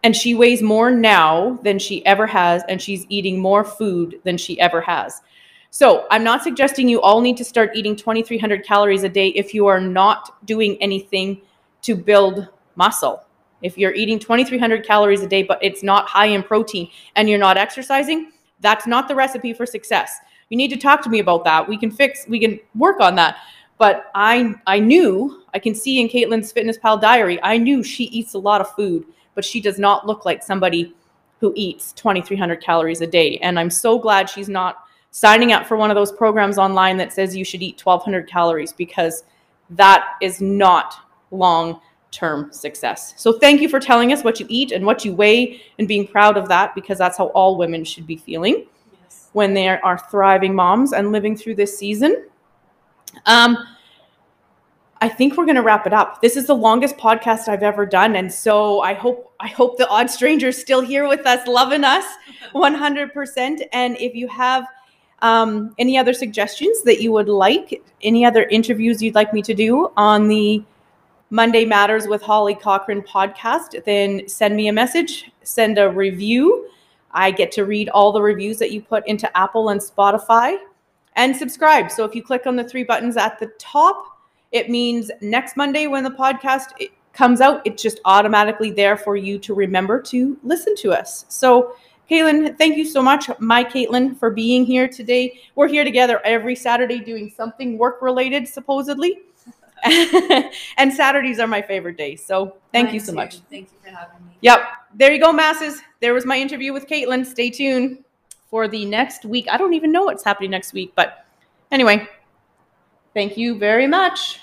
and 0.02 0.16
she 0.16 0.34
weighs 0.34 0.64
more 0.64 0.90
now 0.90 1.60
than 1.62 1.78
she 1.78 2.04
ever 2.04 2.26
has, 2.26 2.64
and 2.68 2.82
she's 2.82 3.06
eating 3.10 3.40
more 3.40 3.64
food 3.64 4.20
than 4.24 4.40
she 4.40 4.60
ever 4.60 4.82
has. 4.82 5.22
So 5.70 6.08
I'm 6.10 6.24
not 6.24 6.42
suggesting 6.42 6.90
you 6.90 7.00
all 7.00 7.22
need 7.22 7.38
to 7.38 7.46
start 7.46 7.76
eating 7.76 7.96
2,300 7.96 8.66
calories 8.66 9.04
a 9.04 9.10
day 9.10 9.28
if 9.28 9.54
you 9.54 9.68
are 9.68 9.80
not 9.80 10.44
doing 10.48 10.82
anything 10.82 11.42
to 11.84 11.96
build 11.96 12.48
muscle 12.76 13.27
if 13.62 13.78
you're 13.78 13.94
eating 13.94 14.20
2,300 14.20 14.86
calories 14.86 15.22
a 15.22 15.28
day, 15.28 15.44
but 15.44 15.60
it's 15.64 15.84
not 15.84 16.08
high 16.08 16.28
in 16.28 16.44
protein 16.44 16.90
and 17.16 17.30
you're 17.30 17.40
not 17.40 17.58
exercising, 17.58 18.32
that's 18.60 18.88
not 18.88 19.08
the 19.08 19.16
recipe 19.16 19.54
for 19.54 19.66
success. 19.66 20.18
You 20.50 20.58
need 20.58 20.70
to 20.70 20.78
talk 20.78 21.02
to 21.04 21.10
me 21.10 21.20
about 21.20 21.44
that. 21.46 21.68
We 21.68 21.78
can 21.78 21.92
fix, 21.92 22.28
we 22.28 22.40
can 22.40 22.60
work 22.76 23.00
on 23.00 23.16
that. 23.16 23.38
But 23.78 24.10
I, 24.16 24.56
I 24.66 24.80
knew, 24.80 25.44
I 25.54 25.60
can 25.60 25.76
see 25.76 26.02
in 26.02 26.08
Caitlin's 26.08 26.52
Fitness 26.52 26.78
Pal 26.78 26.98
diary, 26.98 27.40
I 27.44 27.58
knew 27.58 27.84
she 27.84 28.06
eats 28.06 28.34
a 28.34 28.40
lot 28.40 28.62
of 28.62 28.74
food, 28.74 29.06
but 29.36 29.46
she 29.46 29.62
does 29.62 29.78
not 29.78 30.08
look 30.08 30.26
like 30.26 30.42
somebody 30.42 30.96
who 31.40 31.54
eats 31.56 31.94
2,300 31.94 32.62
calories 32.64 33.02
a 33.02 33.08
day. 33.08 33.38
And 33.40 33.60
I'm 33.60 33.70
so 33.70 34.00
glad 34.00 34.30
she's 34.30 34.50
not 34.50 34.84
signing 35.12 35.52
up 35.52 35.68
for 35.68 35.78
one 35.78 35.92
of 35.92 35.96
those 35.96 36.12
programs 36.12 36.58
online 36.58 36.98
that 36.98 37.14
says 37.14 37.36
you 37.36 37.46
should 37.46 37.62
eat 37.62 37.84
1,200 37.84 38.28
calories 38.28 38.74
because 38.74 39.24
that 39.70 40.16
is 40.22 40.42
not 40.42 40.96
long 41.32 41.80
term 42.18 42.52
success. 42.52 43.14
So 43.16 43.38
thank 43.38 43.62
you 43.62 43.70
for 43.70 43.80
telling 43.80 44.12
us 44.12 44.24
what 44.24 44.40
you 44.40 44.48
eat 44.50 44.72
and 44.72 44.86
what 44.86 45.06
you 45.06 45.14
weigh 45.14 45.62
and 45.78 45.88
being 45.88 46.08
proud 46.08 46.36
of 46.36 46.50
that 46.50 46.74
because 46.74 46.98
that's 46.98 47.18
how 47.18 47.28
all 47.28 47.58
women 47.58 47.84
should 47.84 48.08
be 48.08 48.18
feeling 48.18 48.66
yes. 49.04 49.30
when 49.34 49.54
they 49.54 49.70
are 49.70 50.00
thriving 50.10 50.56
moms 50.56 50.94
and 50.94 51.12
living 51.12 51.38
through 51.38 51.56
this 51.56 51.78
season. 51.78 52.26
Um, 53.28 53.58
I 55.00 55.08
think 55.08 55.38
we're 55.38 55.46
going 55.46 55.58
to 55.58 55.62
wrap 55.62 55.86
it 55.86 55.94
up. 55.94 56.22
This 56.22 56.36
is 56.36 56.48
the 56.48 56.56
longest 56.56 56.98
podcast 56.98 57.48
I've 57.48 57.62
ever 57.62 57.86
done, 57.86 58.16
and 58.16 58.34
so 58.34 58.82
I 58.82 58.96
hope 58.96 59.32
I 59.40 59.48
hope 59.48 59.78
the 59.78 59.88
odd 59.90 60.10
stranger's 60.10 60.58
still 60.60 60.82
here 60.82 61.08
with 61.08 61.28
us, 61.28 61.48
loving 61.48 61.84
us 61.84 62.04
100%. 62.56 63.62
And 63.74 63.96
if 63.98 64.16
you 64.16 64.28
have 64.28 64.66
um, 65.22 65.76
any 65.78 66.00
other 66.00 66.14
suggestions 66.14 66.82
that 66.82 67.00
you 67.00 67.12
would 67.12 67.30
like, 67.30 67.84
any 68.02 68.26
other 68.26 68.46
interviews 68.46 69.04
you'd 69.04 69.14
like 69.14 69.34
me 69.34 69.44
to 69.44 69.54
do 69.54 69.92
on 69.96 70.28
the 70.28 70.64
Monday 71.30 71.66
Matters 71.66 72.08
with 72.08 72.22
Holly 72.22 72.56
Cochran 72.56 73.02
podcast, 73.02 73.84
then 73.84 74.28
send 74.28 74.56
me 74.56 74.70
a 74.70 74.74
message, 74.74 75.30
send 75.44 75.78
a 75.78 75.90
review. 75.90 76.70
I 77.12 77.32
get 77.32 77.52
to 77.54 77.66
read 77.66 77.90
all 77.90 78.12
the 78.12 78.22
reviews 78.22 78.60
that 78.60 78.72
you 78.72 78.82
put 78.82 79.06
into 79.08 79.36
Apple 79.38 79.70
and 79.70 79.82
Spotify 79.82 80.58
and 81.18 81.36
subscribe. 81.36 81.92
So 81.92 82.06
if 82.06 82.16
you 82.16 82.24
click 82.24 82.48
on 82.48 82.56
the 82.56 82.64
three 82.64 82.84
buttons 82.84 83.18
at 83.18 83.40
the 83.40 83.48
top, 83.60 84.20
it 84.52 84.70
means 84.70 85.12
next 85.22 85.58
Monday 85.58 85.88
when 85.88 86.04
the 86.04 86.12
podcast 86.12 86.72
comes 87.12 87.42
out, 87.42 87.62
it's 87.66 87.82
just 87.82 88.00
automatically 88.06 88.72
there 88.72 88.96
for 88.96 89.18
you 89.18 89.38
to 89.40 89.54
remember 89.54 90.02
to 90.04 90.38
listen 90.44 90.76
to 90.78 90.92
us. 90.92 91.26
So, 91.28 91.74
Caitlin, 92.10 92.58
thank 92.58 92.78
you 92.78 92.86
so 92.86 93.02
much, 93.02 93.30
my 93.40 93.66
Caitlin, 93.66 94.18
for 94.18 94.30
being 94.30 94.64
here 94.64 94.88
today. 94.88 95.42
We're 95.56 95.68
here 95.68 95.84
together 95.84 96.22
every 96.24 96.56
Saturday 96.56 97.00
doing 97.00 97.30
something 97.36 97.78
work 97.78 98.02
related, 98.02 98.48
supposedly. 98.48 99.24
and 100.78 100.94
Saturdays 100.94 101.40
are 101.40 101.48
my 101.48 101.62
favorite 101.62 101.98
days. 101.98 102.26
So 102.26 102.58
thank 102.72 102.88
Mine 102.88 102.94
you 102.96 103.00
so 103.00 103.12
too. 103.12 103.16
much. 103.16 103.40
Thank 103.50 103.70
you 103.72 103.78
for 103.84 103.90
having 103.90 104.26
me. 104.26 104.38
Yep. 104.42 104.60
There 104.96 105.12
you 105.12 105.20
go, 105.20 105.32
masses. 105.32 105.82
There 106.00 106.14
was 106.14 106.26
my 106.26 106.38
interview 106.38 106.74
with 106.74 106.88
Caitlin. 106.88 107.26
Stay 107.26 107.50
tuned 107.50 108.04
for 108.50 108.68
the 108.68 108.86
next 108.86 109.26
week. 109.26 109.48
I 109.52 109.58
don't 109.58 109.74
even 109.74 109.92
know 109.92 110.04
what's 110.04 110.24
happening 110.24 110.52
next 110.52 110.74
week, 110.74 110.94
but 110.96 111.26
anyway, 111.72 112.08
thank 113.14 113.38
you 113.38 113.58
very 113.58 113.88
much. 113.88 114.40